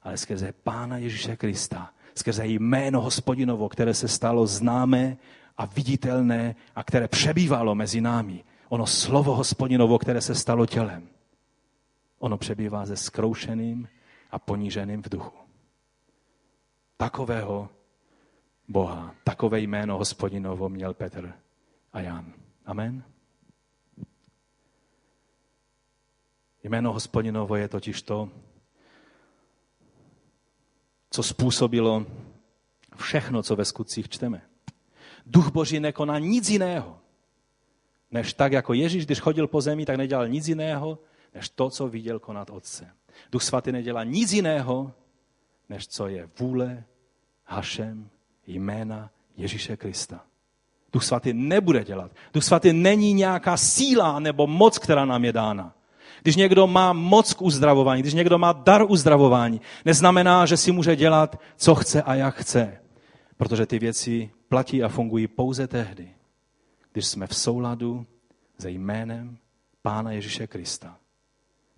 ale 0.04 0.18
skrze 0.18 0.54
Pána 0.64 0.98
Ježíše 0.98 1.36
Krista, 1.36 1.90
skrze 2.16 2.48
jméno 2.48 3.02
hospodinovo, 3.02 3.70
které 3.70 3.94
se 3.94 4.08
stalo 4.08 4.48
známé 4.48 5.18
a 5.58 5.66
viditelné 5.66 6.56
a 6.76 6.84
které 6.84 7.08
přebývalo 7.08 7.76
mezi 7.76 8.02
námi. 8.02 8.44
Ono 8.70 8.86
slovo 8.86 9.36
hospodinovo, 9.36 10.00
které 10.00 10.22
se 10.22 10.36
stalo 10.36 10.66
tělem. 10.66 11.13
Ono 12.24 12.38
přebývá 12.38 12.86
se 12.86 12.96
skroušeným 12.96 13.88
a 14.32 14.40
poníženým 14.40 15.04
v 15.04 15.10
duchu. 15.10 15.38
Takového 16.98 17.70
Boha, 18.68 19.16
takové 19.24 19.60
jméno 19.60 19.98
hospodinovo 19.98 20.70
měl 20.70 20.94
Petr 20.94 21.34
a 21.94 22.00
Jan. 22.00 22.34
Amen. 22.66 23.04
Jméno 26.64 26.94
hospodinovo 26.94 27.56
je 27.56 27.68
totiž 27.68 28.02
to, 28.02 28.30
co 31.10 31.24
způsobilo 31.24 32.06
všechno, 32.96 33.44
co 33.44 33.56
ve 33.56 33.66
skutcích 33.66 34.10
čteme. 34.10 34.42
Duch 35.26 35.52
Boží 35.52 35.80
nekoná 35.80 36.20
nic 36.20 36.50
jiného, 36.50 37.00
než 38.12 38.34
tak, 38.34 38.52
jako 38.52 38.74
Ježíš, 38.74 39.06
když 39.06 39.20
chodil 39.20 39.48
po 39.48 39.62
zemi, 39.62 39.86
tak 39.86 39.98
nedělal 39.98 40.28
nic 40.28 40.48
jiného, 40.48 41.00
než 41.36 41.50
to, 41.50 41.70
co 41.70 41.88
viděl 41.88 42.20
konat 42.20 42.50
Otce. 42.50 42.92
Duch 43.32 43.44
svatý 43.44 43.72
nedělá 43.72 44.04
nic 44.04 44.34
jiného, 44.34 44.92
než 45.70 45.88
co 45.88 46.08
je 46.08 46.30
vůle 46.40 46.84
Hašem 47.46 48.10
jména 48.48 49.10
Ježíše 49.38 49.78
Krista. 49.78 50.26
Duch 50.94 51.04
svatý 51.04 51.34
nebude 51.34 51.84
dělat. 51.84 52.12
Duch 52.34 52.44
svatý 52.44 52.74
není 52.74 53.14
nějaká 53.14 53.58
síla 53.58 54.20
nebo 54.20 54.48
moc, 54.48 54.80
která 54.80 55.06
nám 55.06 55.26
je 55.26 55.34
dána. 55.34 55.76
Když 56.22 56.36
někdo 56.36 56.68
má 56.68 56.94
moc 56.94 57.34
k 57.34 57.42
uzdravování, 57.42 58.02
když 58.02 58.14
někdo 58.14 58.38
má 58.38 58.54
dar 58.54 58.86
uzdravování, 58.90 59.62
neznamená, 59.86 60.46
že 60.46 60.58
si 60.58 60.72
může 60.72 60.96
dělat, 60.96 61.40
co 61.56 61.76
chce 61.76 62.02
a 62.02 62.16
jak 62.16 62.36
chce. 62.36 62.80
Protože 63.38 63.66
ty 63.66 63.80
věci 63.80 64.32
platí 64.50 64.84
a 64.84 64.90
fungují 64.90 65.28
pouze 65.28 65.68
tehdy, 65.68 66.10
když 66.92 67.06
jsme 67.06 67.28
v 67.28 67.36
souladu 67.36 68.06
se 68.60 68.72
jménem 68.72 69.38
Pána 69.82 70.12
Ježíše 70.12 70.48
Krista. 70.48 70.98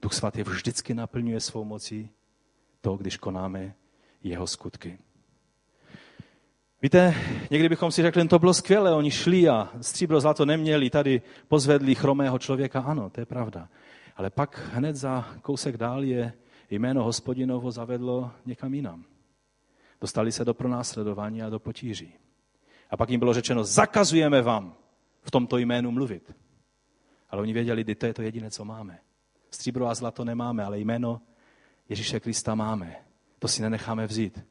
Duch 0.05 0.13
svatý 0.13 0.43
vždycky 0.43 0.93
naplňuje 0.93 1.39
svou 1.39 1.63
mocí 1.65 2.09
to, 2.81 2.97
když 2.97 3.17
konáme 3.17 3.73
jeho 4.23 4.47
skutky. 4.47 4.97
Víte, 6.81 7.15
někdy 7.51 7.69
bychom 7.69 7.91
si 7.91 8.01
řekli, 8.01 8.27
to 8.27 8.39
bylo 8.39 8.53
skvělé, 8.53 8.93
oni 8.93 9.11
šli 9.11 9.49
a 9.49 9.69
stříbro 9.81 10.21
zlato 10.21 10.45
neměli, 10.45 10.89
tady 10.89 11.21
pozvedli 11.47 11.95
chromého 11.95 12.39
člověka, 12.39 12.79
ano, 12.79 13.09
to 13.09 13.21
je 13.21 13.25
pravda. 13.25 13.69
Ale 14.15 14.29
pak 14.29 14.69
hned 14.73 14.95
za 14.95 15.25
kousek 15.41 15.77
dál 15.77 16.03
je 16.03 16.33
jméno 16.69 17.03
hospodinovo 17.03 17.71
zavedlo 17.71 18.31
někam 18.45 18.73
jinam. 18.73 19.05
Dostali 20.01 20.31
se 20.31 20.45
do 20.45 20.53
pronásledování 20.53 21.41
a 21.41 21.49
do 21.49 21.59
potíží. 21.59 22.13
A 22.89 22.97
pak 22.97 23.09
jim 23.09 23.19
bylo 23.19 23.33
řečeno, 23.33 23.63
zakazujeme 23.63 24.41
vám 24.41 24.75
v 25.21 25.31
tomto 25.31 25.57
jménu 25.57 25.91
mluvit. 25.91 26.35
Ale 27.29 27.41
oni 27.41 27.53
věděli, 27.53 27.85
že 27.87 27.95
to 27.95 28.05
je 28.05 28.13
to 28.13 28.21
jediné, 28.21 28.51
co 28.51 28.65
máme. 28.65 28.99
Stříbro 29.55 29.87
a 29.87 29.95
zlato 29.95 30.25
nemáme, 30.25 30.63
ale 30.63 30.79
jméno 30.79 31.21
Ježíše 31.89 32.19
Krista 32.19 32.55
máme. 32.55 32.95
To 33.39 33.47
si 33.47 33.61
nenecháme 33.61 34.07
vzít. 34.07 34.45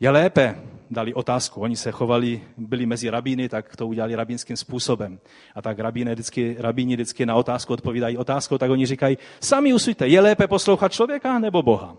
Je 0.00 0.10
lépe, 0.10 0.62
dali 0.90 1.14
otázku. 1.14 1.60
Oni 1.60 1.76
se 1.76 1.90
chovali, 1.92 2.42
byli 2.56 2.86
mezi 2.86 3.10
rabíny, 3.10 3.48
tak 3.48 3.76
to 3.76 3.86
udělali 3.86 4.14
rabínským 4.14 4.56
způsobem. 4.56 5.18
A 5.54 5.62
tak 5.62 5.78
rabíny 5.78 6.12
vždycky, 6.12 6.56
rabíni 6.58 6.94
vždycky 6.94 7.26
na 7.26 7.34
otázku 7.34 7.72
odpovídají 7.72 8.18
otázkou, 8.18 8.58
tak 8.58 8.70
oni 8.70 8.86
říkají, 8.86 9.18
sami 9.40 9.74
usuďte, 9.74 10.08
je 10.08 10.20
lépe 10.20 10.48
poslouchat 10.48 10.92
člověka 10.92 11.38
nebo 11.38 11.62
Boha? 11.62 11.96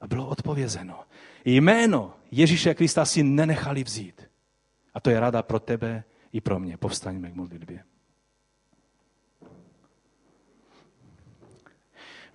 A 0.00 0.06
bylo 0.06 0.28
odpovězeno. 0.28 1.00
Jméno 1.44 2.14
Ježíše 2.30 2.74
Krista 2.74 3.04
si 3.04 3.22
nenechali 3.22 3.84
vzít. 3.84 4.22
A 4.94 5.00
to 5.00 5.10
je 5.10 5.20
rada 5.20 5.42
pro 5.42 5.60
tebe 5.60 6.04
i 6.32 6.40
pro 6.40 6.58
mě. 6.58 6.76
Povstaňme 6.76 7.30
k 7.30 7.34
modlitbě. 7.34 7.95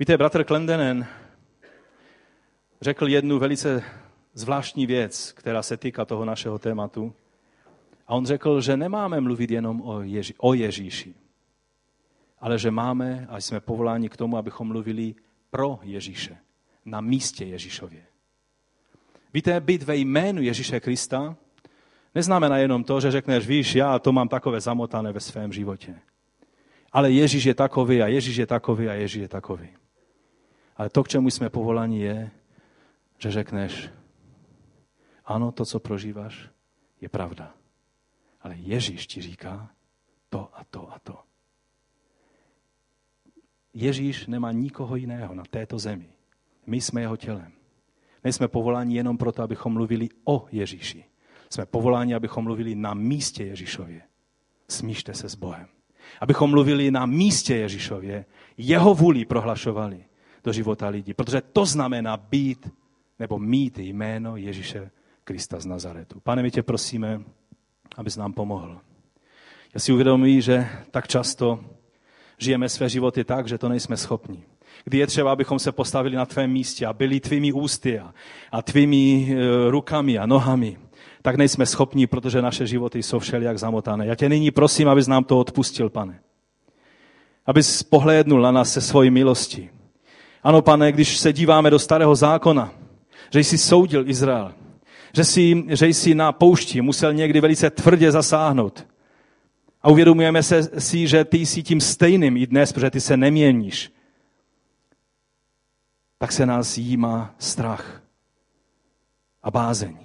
Víte, 0.02 0.18
bratr 0.18 0.44
Klendenen 0.44 1.08
řekl 2.82 3.08
jednu 3.08 3.40
velice 3.40 3.84
zvláštní 4.34 4.86
věc, 4.86 5.32
která 5.32 5.64
se 5.64 5.78
týká 5.78 6.06
toho 6.06 6.26
našeho 6.26 6.60
tématu. 6.60 7.14
A 8.08 8.16
on 8.16 8.26
řekl, 8.26 8.62
že 8.62 8.78
nemáme 8.78 9.22
mluvit 9.22 9.52
jenom 9.52 9.82
o, 9.82 10.02
Ježi, 10.02 10.34
o 10.38 10.54
Ježíši, 10.54 11.14
ale 12.40 12.60
že 12.60 12.72
máme 12.72 13.28
a 13.30 13.38
jsme 13.38 13.60
povoláni 13.60 14.10
k 14.10 14.18
tomu, 14.18 14.38
abychom 14.38 14.68
mluvili 14.68 15.16
pro 15.50 15.80
Ježíše, 15.84 16.38
na 16.86 17.02
místě 17.02 17.46
Ježíšově. 17.46 18.04
Víte, 19.34 19.60
být 19.60 19.84
ve 19.84 19.96
jménu 19.96 20.42
Ježíše 20.42 20.80
Krista 20.80 21.36
neznamená 22.16 22.58
jenom 22.58 22.84
to, 22.84 23.02
že 23.02 23.12
řekneš, 23.12 23.48
víš, 23.48 23.76
já 23.76 24.00
to 24.00 24.12
mám 24.12 24.28
takové 24.28 24.62
zamotané 24.62 25.12
ve 25.12 25.20
svém 25.20 25.54
životě. 25.54 25.96
Ale 26.92 27.12
Ježíš 27.12 27.44
je 27.44 27.54
takový 27.54 28.02
a 28.02 28.08
Ježíš 28.08 28.36
je 28.36 28.46
takový 28.46 28.88
a 28.88 28.94
Ježíš 28.94 29.22
je 29.22 29.28
takový. 29.28 29.70
Ale 30.82 30.90
to, 30.90 31.04
k 31.04 31.08
čemu 31.08 31.30
jsme 31.30 31.50
povoláni, 31.50 32.00
je, 32.00 32.32
že 33.18 33.32
řekneš, 33.32 33.90
ano, 35.26 35.52
to, 35.52 35.66
co 35.66 35.80
prožíváš, 35.80 36.50
je 37.02 37.10
pravda. 37.10 37.54
Ale 38.42 38.56
Ježíš 38.56 39.08
ti 39.08 39.22
říká 39.22 39.70
to 40.30 40.50
a 40.54 40.64
to 40.64 40.94
a 40.94 41.00
to. 41.00 41.20
Ježíš 43.74 44.28
nemá 44.28 44.52
nikoho 44.52 44.96
jiného 44.96 45.36
na 45.36 45.44
této 45.50 45.80
zemi. 45.80 46.10
My 46.66 46.82
jsme 46.82 47.02
jeho 47.02 47.18
tělem. 47.18 47.52
Nejsme 48.24 48.48
povoláni 48.48 48.96
jenom 48.96 49.18
proto, 49.18 49.44
abychom 49.44 49.74
mluvili 49.74 50.10
o 50.24 50.48
Ježíši. 50.52 51.06
Jsme 51.50 51.66
povoláni, 51.66 52.16
abychom 52.16 52.44
mluvili 52.44 52.76
na 52.76 52.94
místě 52.94 53.44
Ježíšově. 53.44 54.02
Smíšte 54.68 55.14
se 55.14 55.30
s 55.30 55.36
Bohem. 55.36 55.68
Abychom 56.22 56.50
mluvili 56.50 56.92
na 56.92 57.06
místě 57.06 57.56
Ježíšově, 57.56 58.26
jeho 58.58 58.96
vůli 58.96 59.26
prohlašovali 59.26 60.06
do 60.44 60.54
života 60.54 60.88
lidí. 60.88 61.14
Protože 61.14 61.42
to 61.54 61.66
znamená 61.66 62.18
být 62.18 62.70
nebo 63.20 63.40
mít 63.40 63.78
jméno 63.80 64.38
Ježíše 64.38 64.92
Krista 65.24 65.60
z 65.60 65.66
Nazaretu. 65.66 66.20
Pane, 66.20 66.44
my 66.44 66.52
tě 66.52 66.64
prosíme, 66.64 67.22
abys 67.98 68.18
nám 68.18 68.34
pomohl. 68.34 68.80
Já 69.74 69.80
si 69.80 69.94
uvědomuji, 69.94 70.42
že 70.42 70.70
tak 70.92 71.08
často 71.08 71.60
žijeme 72.38 72.70
své 72.70 72.90
životy 72.90 73.24
tak, 73.24 73.48
že 73.48 73.58
to 73.58 73.70
nejsme 73.70 73.98
schopni. 73.98 74.44
Kdy 74.84 74.98
je 74.98 75.08
třeba, 75.08 75.32
abychom 75.32 75.60
se 75.60 75.72
postavili 75.72 76.16
na 76.16 76.26
tvém 76.26 76.52
místě 76.52 76.86
a 76.86 76.94
byli 76.94 77.20
tvými 77.20 77.54
ústy 77.54 78.00
a, 78.00 78.14
a 78.52 78.62
tvými 78.62 79.28
e, 79.32 79.72
rukami 79.72 80.18
a 80.18 80.26
nohami, 80.26 80.78
tak 81.22 81.36
nejsme 81.36 81.66
schopni, 81.66 82.08
protože 82.08 82.42
naše 82.42 82.68
životy 82.68 83.04
jsou 83.04 83.20
všelijak 83.20 83.60
zamotané. 83.60 84.08
Já 84.08 84.16
tě 84.16 84.30
nyní 84.30 84.52
prosím, 84.52 84.90
abys 84.90 85.08
nám 85.08 85.24
to 85.24 85.40
odpustil, 85.40 85.90
pane. 85.90 86.20
Abys 87.46 87.84
pohlédnul 87.84 88.42
na 88.42 88.52
nás 88.52 88.74
se 88.74 88.82
svojí 88.82 89.10
milostí. 89.10 89.70
Ano, 90.44 90.62
pane, 90.62 90.92
když 90.92 91.18
se 91.18 91.34
díváme 91.34 91.70
do 91.70 91.80
starého 91.80 92.16
zákona, 92.16 92.74
že 93.34 93.40
jsi 93.40 93.58
soudil 93.58 94.10
Izrael, 94.10 94.54
že 95.14 95.24
jsi, 95.24 95.64
že 95.68 95.88
jsi 95.88 96.16
na 96.16 96.32
poušti 96.32 96.82
musel 96.82 97.14
někdy 97.14 97.42
velice 97.42 97.70
tvrdě 97.70 98.12
zasáhnout. 98.12 98.88
A 99.82 99.90
uvědomujeme 99.90 100.44
se 100.44 100.80
si, 100.82 101.08
že 101.08 101.26
ty 101.26 101.38
jsi 101.38 101.64
tím 101.64 101.82
stejným 101.82 102.38
i 102.38 102.48
dnes, 102.48 102.74
protože 102.74 102.90
ty 102.90 103.02
se 103.02 103.18
neměníš. 103.18 103.92
Tak 106.18 106.32
se 106.32 106.46
nás 106.46 106.78
jímá 106.78 107.36
strach 107.40 108.02
a 109.44 109.52
bázeň. 109.52 109.98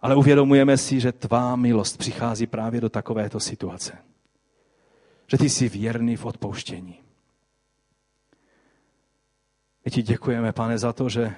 Ale 0.00 0.16
uvědomujeme 0.16 0.76
si, 0.76 1.00
že 1.00 1.12
tvá 1.12 1.56
milost 1.56 1.98
přichází 1.98 2.46
právě 2.46 2.80
do 2.80 2.88
takovéto 2.88 3.40
situace. 3.40 3.98
Že 5.26 5.38
ty 5.38 5.48
jsi 5.48 5.68
věrný 5.68 6.16
v 6.16 6.24
odpouštění. 6.24 7.01
My 9.84 9.90
ti 9.90 10.02
děkujeme, 10.02 10.52
pane, 10.52 10.78
za 10.78 10.92
to, 10.92 11.08
že 11.08 11.34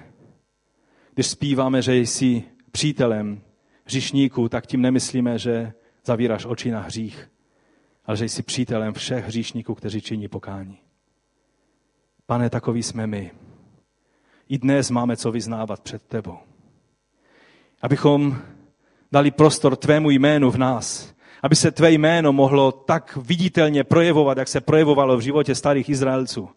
když 1.14 1.26
zpíváme, 1.26 1.82
že 1.82 1.96
jsi 1.96 2.42
přítelem 2.72 3.40
hříšníků, 3.84 4.48
tak 4.48 4.66
tím 4.66 4.82
nemyslíme, 4.82 5.38
že 5.38 5.72
zavíráš 6.04 6.44
oči 6.44 6.70
na 6.70 6.80
hřích, 6.80 7.30
ale 8.06 8.16
že 8.16 8.24
jsi 8.24 8.42
přítelem 8.42 8.94
všech 8.94 9.24
hříšníků, 9.24 9.74
kteří 9.74 10.00
činí 10.00 10.28
pokání. 10.28 10.78
Pane, 12.26 12.50
takový 12.50 12.82
jsme 12.82 13.06
my. 13.06 13.30
I 14.48 14.58
dnes 14.58 14.90
máme 14.90 15.16
co 15.16 15.32
vyznávat 15.32 15.80
před 15.80 16.02
tebou. 16.02 16.38
Abychom 17.82 18.38
dali 19.12 19.30
prostor 19.30 19.76
tvému 19.76 20.10
jménu 20.10 20.50
v 20.50 20.58
nás. 20.58 21.14
Aby 21.42 21.56
se 21.56 21.70
tvé 21.70 21.92
jméno 21.92 22.32
mohlo 22.32 22.72
tak 22.72 23.16
viditelně 23.16 23.84
projevovat, 23.84 24.38
jak 24.38 24.48
se 24.48 24.60
projevovalo 24.60 25.16
v 25.16 25.20
životě 25.20 25.54
starých 25.54 25.88
Izraelců. 25.88 26.48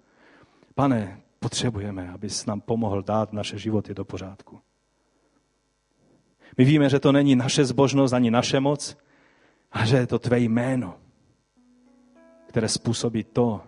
Pane, 0.75 1.21
potřebujeme, 1.39 2.11
abys 2.11 2.45
nám 2.45 2.61
pomohl 2.61 3.01
dát 3.01 3.33
naše 3.33 3.57
životy 3.57 3.93
do 3.93 4.05
pořádku. 4.05 4.59
My 6.57 6.65
víme, 6.65 6.89
že 6.89 6.99
to 6.99 7.11
není 7.11 7.35
naše 7.35 7.65
zbožnost 7.65 8.13
ani 8.13 8.31
naše 8.31 8.59
moc, 8.59 8.97
a 9.71 9.85
že 9.85 9.97
je 9.97 10.07
to 10.07 10.19
tvé 10.19 10.39
jméno, 10.39 10.97
které 12.47 12.67
způsobí 12.67 13.23
to, 13.23 13.61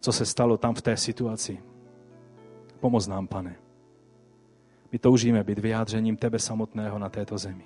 co 0.00 0.12
se 0.12 0.26
stalo 0.26 0.56
tam 0.56 0.74
v 0.74 0.82
té 0.82 0.96
situaci. 0.96 1.62
Pomoz 2.80 3.06
nám, 3.06 3.26
pane. 3.26 3.56
My 4.92 4.98
toužíme 4.98 5.44
být 5.44 5.58
vyjádřením 5.58 6.16
tebe 6.16 6.38
samotného 6.38 6.98
na 6.98 7.08
této 7.08 7.38
zemi. 7.38 7.64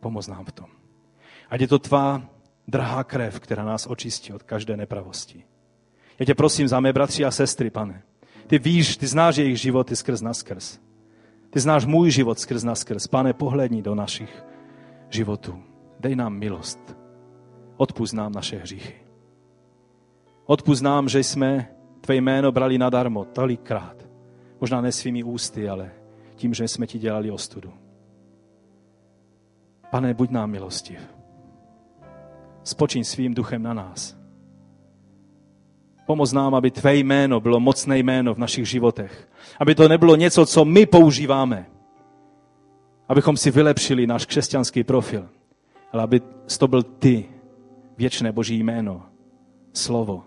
Pomoz 0.00 0.26
nám 0.26 0.44
v 0.44 0.52
tom. 0.52 0.68
Ať 1.50 1.60
je 1.60 1.68
to 1.68 1.78
tvá 1.78 2.22
drahá 2.68 3.04
krev, 3.04 3.40
která 3.40 3.64
nás 3.64 3.86
očistí 3.86 4.32
od 4.32 4.42
každé 4.42 4.76
nepravosti. 4.76 5.44
Já 6.20 6.26
tě 6.26 6.34
prosím 6.34 6.68
za 6.68 6.80
mé 6.80 6.92
bratři 6.92 7.24
a 7.24 7.30
sestry, 7.30 7.70
pane. 7.70 8.02
Ty 8.46 8.58
víš, 8.58 8.96
ty 8.96 9.06
znáš 9.06 9.36
jejich 9.36 9.60
životy 9.60 9.96
skrz 9.96 10.20
na 10.20 10.34
skrz. 10.34 10.78
Ty 11.50 11.60
znáš 11.60 11.86
můj 11.86 12.10
život 12.10 12.38
skrz 12.38 12.64
na 12.64 12.74
skrz. 12.74 13.06
Pane, 13.06 13.32
pohledni 13.32 13.82
do 13.82 13.94
našich 13.94 14.44
životů. 15.08 15.62
Dej 16.00 16.16
nám 16.16 16.34
milost. 16.34 16.96
Odpust 17.76 18.14
nám 18.14 18.32
naše 18.32 18.58
hříchy. 18.58 18.94
Odpust 20.44 20.82
nám, 20.82 21.08
že 21.08 21.18
jsme 21.18 21.68
tvé 22.00 22.16
jméno 22.16 22.52
brali 22.52 22.78
nadarmo 22.78 23.24
tolikrát. 23.24 24.08
Možná 24.60 24.80
ne 24.80 24.92
svými 24.92 25.24
ústy, 25.24 25.68
ale 25.68 25.90
tím, 26.34 26.54
že 26.54 26.68
jsme 26.68 26.86
ti 26.86 26.98
dělali 26.98 27.30
ostudu. 27.30 27.72
Pane, 29.90 30.14
buď 30.14 30.30
nám 30.30 30.50
milostiv. 30.50 31.00
Spočiň 32.64 33.04
svým 33.04 33.34
duchem 33.34 33.62
na 33.62 33.74
nás. 33.74 34.19
Pomoz 36.10 36.32
nám, 36.32 36.54
aby 36.54 36.70
tvé 36.70 36.96
jméno 36.96 37.40
bylo 37.40 37.60
mocné 37.60 37.98
jméno 37.98 38.34
v 38.34 38.38
našich 38.38 38.68
životech. 38.68 39.28
Aby 39.60 39.74
to 39.74 39.88
nebylo 39.88 40.16
něco, 40.16 40.46
co 40.46 40.64
my 40.64 40.86
používáme. 40.86 41.66
Abychom 43.08 43.36
si 43.36 43.50
vylepšili 43.50 44.06
náš 44.06 44.26
křesťanský 44.26 44.84
profil. 44.84 45.28
Ale 45.92 46.02
aby 46.02 46.20
to 46.58 46.68
byl 46.68 46.82
ty, 46.82 47.28
věčné 47.98 48.32
Boží 48.32 48.58
jméno, 48.58 49.02
slovo, 49.72 50.24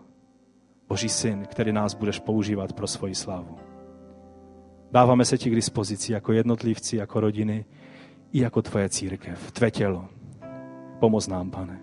Boží 0.89 1.09
syn, 1.09 1.45
který 1.45 1.71
nás 1.71 1.93
budeš 1.93 2.19
používat 2.19 2.73
pro 2.73 2.87
svoji 2.87 3.15
slávu. 3.15 3.57
Dáváme 4.91 5.25
se 5.25 5.37
ti 5.37 5.49
k 5.49 5.55
dispozici 5.55 6.13
jako 6.13 6.33
jednotlivci, 6.33 6.97
jako 6.97 7.19
rodiny 7.19 7.65
i 8.31 8.39
jako 8.39 8.61
tvoje 8.61 8.89
církev, 8.89 9.51
tvé 9.51 9.71
tělo. 9.71 10.05
Pomoz 10.99 11.27
nám, 11.27 11.51
pane. 11.51 11.81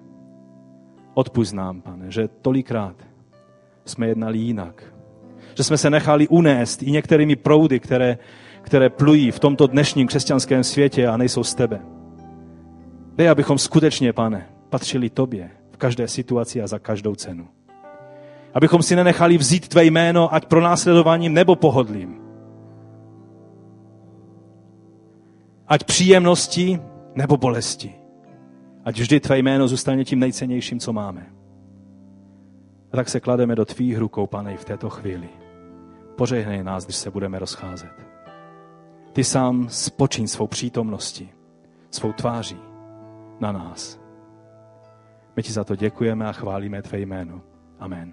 Odpust 1.14 1.55
nám, 1.55 1.81
pane, 1.81 2.10
že 2.10 2.28
tolikrát 2.28 3.10
jsme 3.91 4.09
jednali 4.09 4.39
jinak. 4.39 4.85
Že 5.55 5.65
jsme 5.65 5.79
se 5.79 5.91
nechali 5.91 6.29
unést 6.29 6.83
i 6.83 6.91
některými 6.91 7.37
proudy, 7.37 7.81
které, 7.81 8.19
které 8.62 8.91
plují 8.91 9.31
v 9.31 9.39
tomto 9.39 9.67
dnešním 9.67 10.07
křesťanském 10.07 10.65
světě 10.65 11.07
a 11.07 11.17
nejsou 11.17 11.45
z 11.45 11.55
tebe. 11.55 11.81
Dej, 13.17 13.29
abychom 13.29 13.59
skutečně, 13.59 14.12
pane, 14.12 14.47
patřili 14.71 15.11
tobě 15.11 15.51
v 15.73 15.77
každé 15.77 16.09
situaci 16.09 16.62
a 16.62 16.67
za 16.67 16.79
každou 16.79 17.15
cenu. 17.15 17.49
Abychom 18.55 18.83
si 18.83 18.97
nenechali 18.97 19.39
vzít 19.39 19.69
tvé 19.69 19.85
jméno, 19.85 20.35
ať 20.35 20.47
pro 20.47 20.61
následováním 20.61 21.35
nebo 21.35 21.57
pohodlím. 21.57 22.21
Ať 25.69 25.85
příjemnosti 25.85 26.81
nebo 27.15 27.37
bolesti. 27.37 27.95
Ať 28.85 28.99
vždy 28.99 29.21
tvé 29.21 29.39
jméno 29.39 29.69
zůstane 29.69 30.05
tím 30.05 30.19
nejcennějším, 30.19 30.81
co 30.81 30.93
máme. 30.93 31.40
A 32.93 32.97
tak 32.97 33.09
se 33.09 33.21
klademe 33.21 33.55
do 33.55 33.65
tvých 33.65 33.99
rukou, 33.99 34.27
pane, 34.27 34.57
v 34.57 34.65
této 34.65 34.91
chvíli. 34.91 35.29
Požehnej 36.17 36.65
nás, 36.65 36.85
když 36.85 36.97
se 36.97 37.11
budeme 37.11 37.39
rozcházet. 37.39 38.07
Ty 39.12 39.25
sám 39.25 39.69
spočíň 39.69 40.27
svou 40.27 40.47
přítomností, 40.47 41.31
svou 41.91 42.12
tváří 42.12 42.59
na 43.41 43.53
nás. 43.53 44.01
My 45.37 45.43
ti 45.43 45.53
za 45.53 45.65
to 45.65 45.77
děkujeme 45.77 46.27
a 46.27 46.33
chválíme 46.33 46.83
tvé 46.83 46.99
jméno. 46.99 47.43
Amen. 47.79 48.12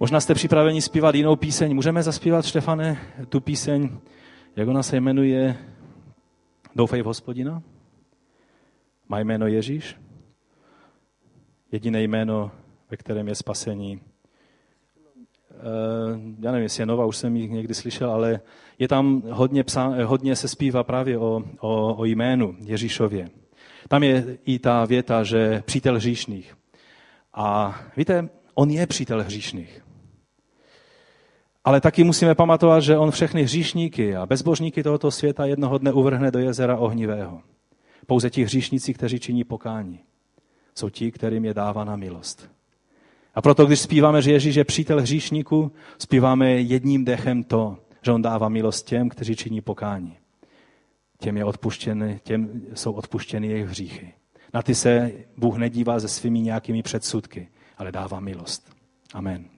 Možná 0.00 0.20
jste 0.20 0.34
připraveni 0.34 0.82
zpívat 0.82 1.14
jinou 1.14 1.36
píseň. 1.36 1.74
Můžeme 1.74 2.02
zaspívat, 2.02 2.44
Štefane, 2.44 2.98
tu 3.28 3.40
píseň, 3.40 3.98
jak 4.56 4.68
ona 4.68 4.82
se 4.82 4.96
jmenuje 4.96 5.56
Doufej 6.74 7.02
v 7.02 7.06
hospodina? 7.06 7.62
Má 9.08 9.20
jméno 9.20 9.46
Ježíš? 9.46 9.96
Jediné 11.72 12.02
jméno 12.02 12.50
ve 12.96 12.98
kterém 12.98 13.28
je 13.28 13.34
spasení. 13.34 14.00
já 16.40 16.52
nevím, 16.52 16.62
jestli 16.62 16.82
je 16.82 16.86
nová, 16.86 17.04
už 17.04 17.16
jsem 17.16 17.36
ji 17.36 17.48
někdy 17.48 17.74
slyšel, 17.74 18.10
ale 18.10 18.40
je 18.78 18.88
tam 18.88 19.22
hodně, 19.30 19.64
psá, 19.64 19.94
hodně 20.04 20.36
se 20.36 20.48
zpívá 20.48 20.84
právě 20.84 21.18
o, 21.18 21.42
o, 21.60 21.94
o 21.94 22.04
jménu 22.04 22.56
Ježíšově. 22.60 23.28
Tam 23.88 24.02
je 24.02 24.38
i 24.44 24.58
ta 24.58 24.84
věta, 24.84 25.24
že 25.24 25.62
přítel 25.66 25.96
hříšných. 25.96 26.56
A 27.34 27.80
víte, 27.96 28.28
on 28.54 28.70
je 28.70 28.86
přítel 28.86 29.22
hříšných. 29.22 29.84
Ale 31.64 31.80
taky 31.80 32.04
musíme 32.04 32.34
pamatovat, 32.34 32.82
že 32.82 32.98
on 32.98 33.10
všechny 33.10 33.42
hříšníky 33.42 34.16
a 34.16 34.26
bezbožníky 34.26 34.82
tohoto 34.82 35.10
světa 35.10 35.46
jednoho 35.46 35.78
dne 35.78 35.92
uvrhne 35.92 36.30
do 36.30 36.38
jezera 36.38 36.76
ohnivého. 36.76 37.42
Pouze 38.06 38.30
ti 38.30 38.44
hříšníci, 38.44 38.94
kteří 38.94 39.20
činí 39.20 39.44
pokání, 39.44 40.00
jsou 40.74 40.88
ti, 40.88 41.12
kterým 41.12 41.44
je 41.44 41.54
dávána 41.54 41.96
milost. 41.96 42.55
A 43.36 43.42
proto, 43.42 43.66
když 43.66 43.80
zpíváme, 43.80 44.22
že 44.22 44.32
Ježíš 44.32 44.54
je 44.54 44.64
přítel 44.64 45.00
hříšníků, 45.00 45.72
zpíváme 45.98 46.50
jedním 46.50 47.04
dechem 47.04 47.44
to, 47.44 47.78
že 48.02 48.12
on 48.12 48.22
dává 48.22 48.48
milost 48.48 48.86
těm, 48.86 49.08
kteří 49.08 49.36
činí 49.36 49.60
pokání. 49.60 50.16
Těm, 51.18 51.36
je 51.36 51.44
odpuštěny, 51.44 52.20
těm 52.22 52.62
jsou 52.74 52.92
odpuštěny 52.92 53.46
jejich 53.46 53.66
hříchy. 53.66 54.12
Na 54.54 54.62
ty 54.62 54.74
se 54.74 55.12
Bůh 55.36 55.56
nedívá 55.56 56.00
se 56.00 56.08
svými 56.08 56.40
nějakými 56.40 56.82
předsudky, 56.82 57.48
ale 57.78 57.92
dává 57.92 58.20
milost. 58.20 58.70
Amen. 59.14 59.55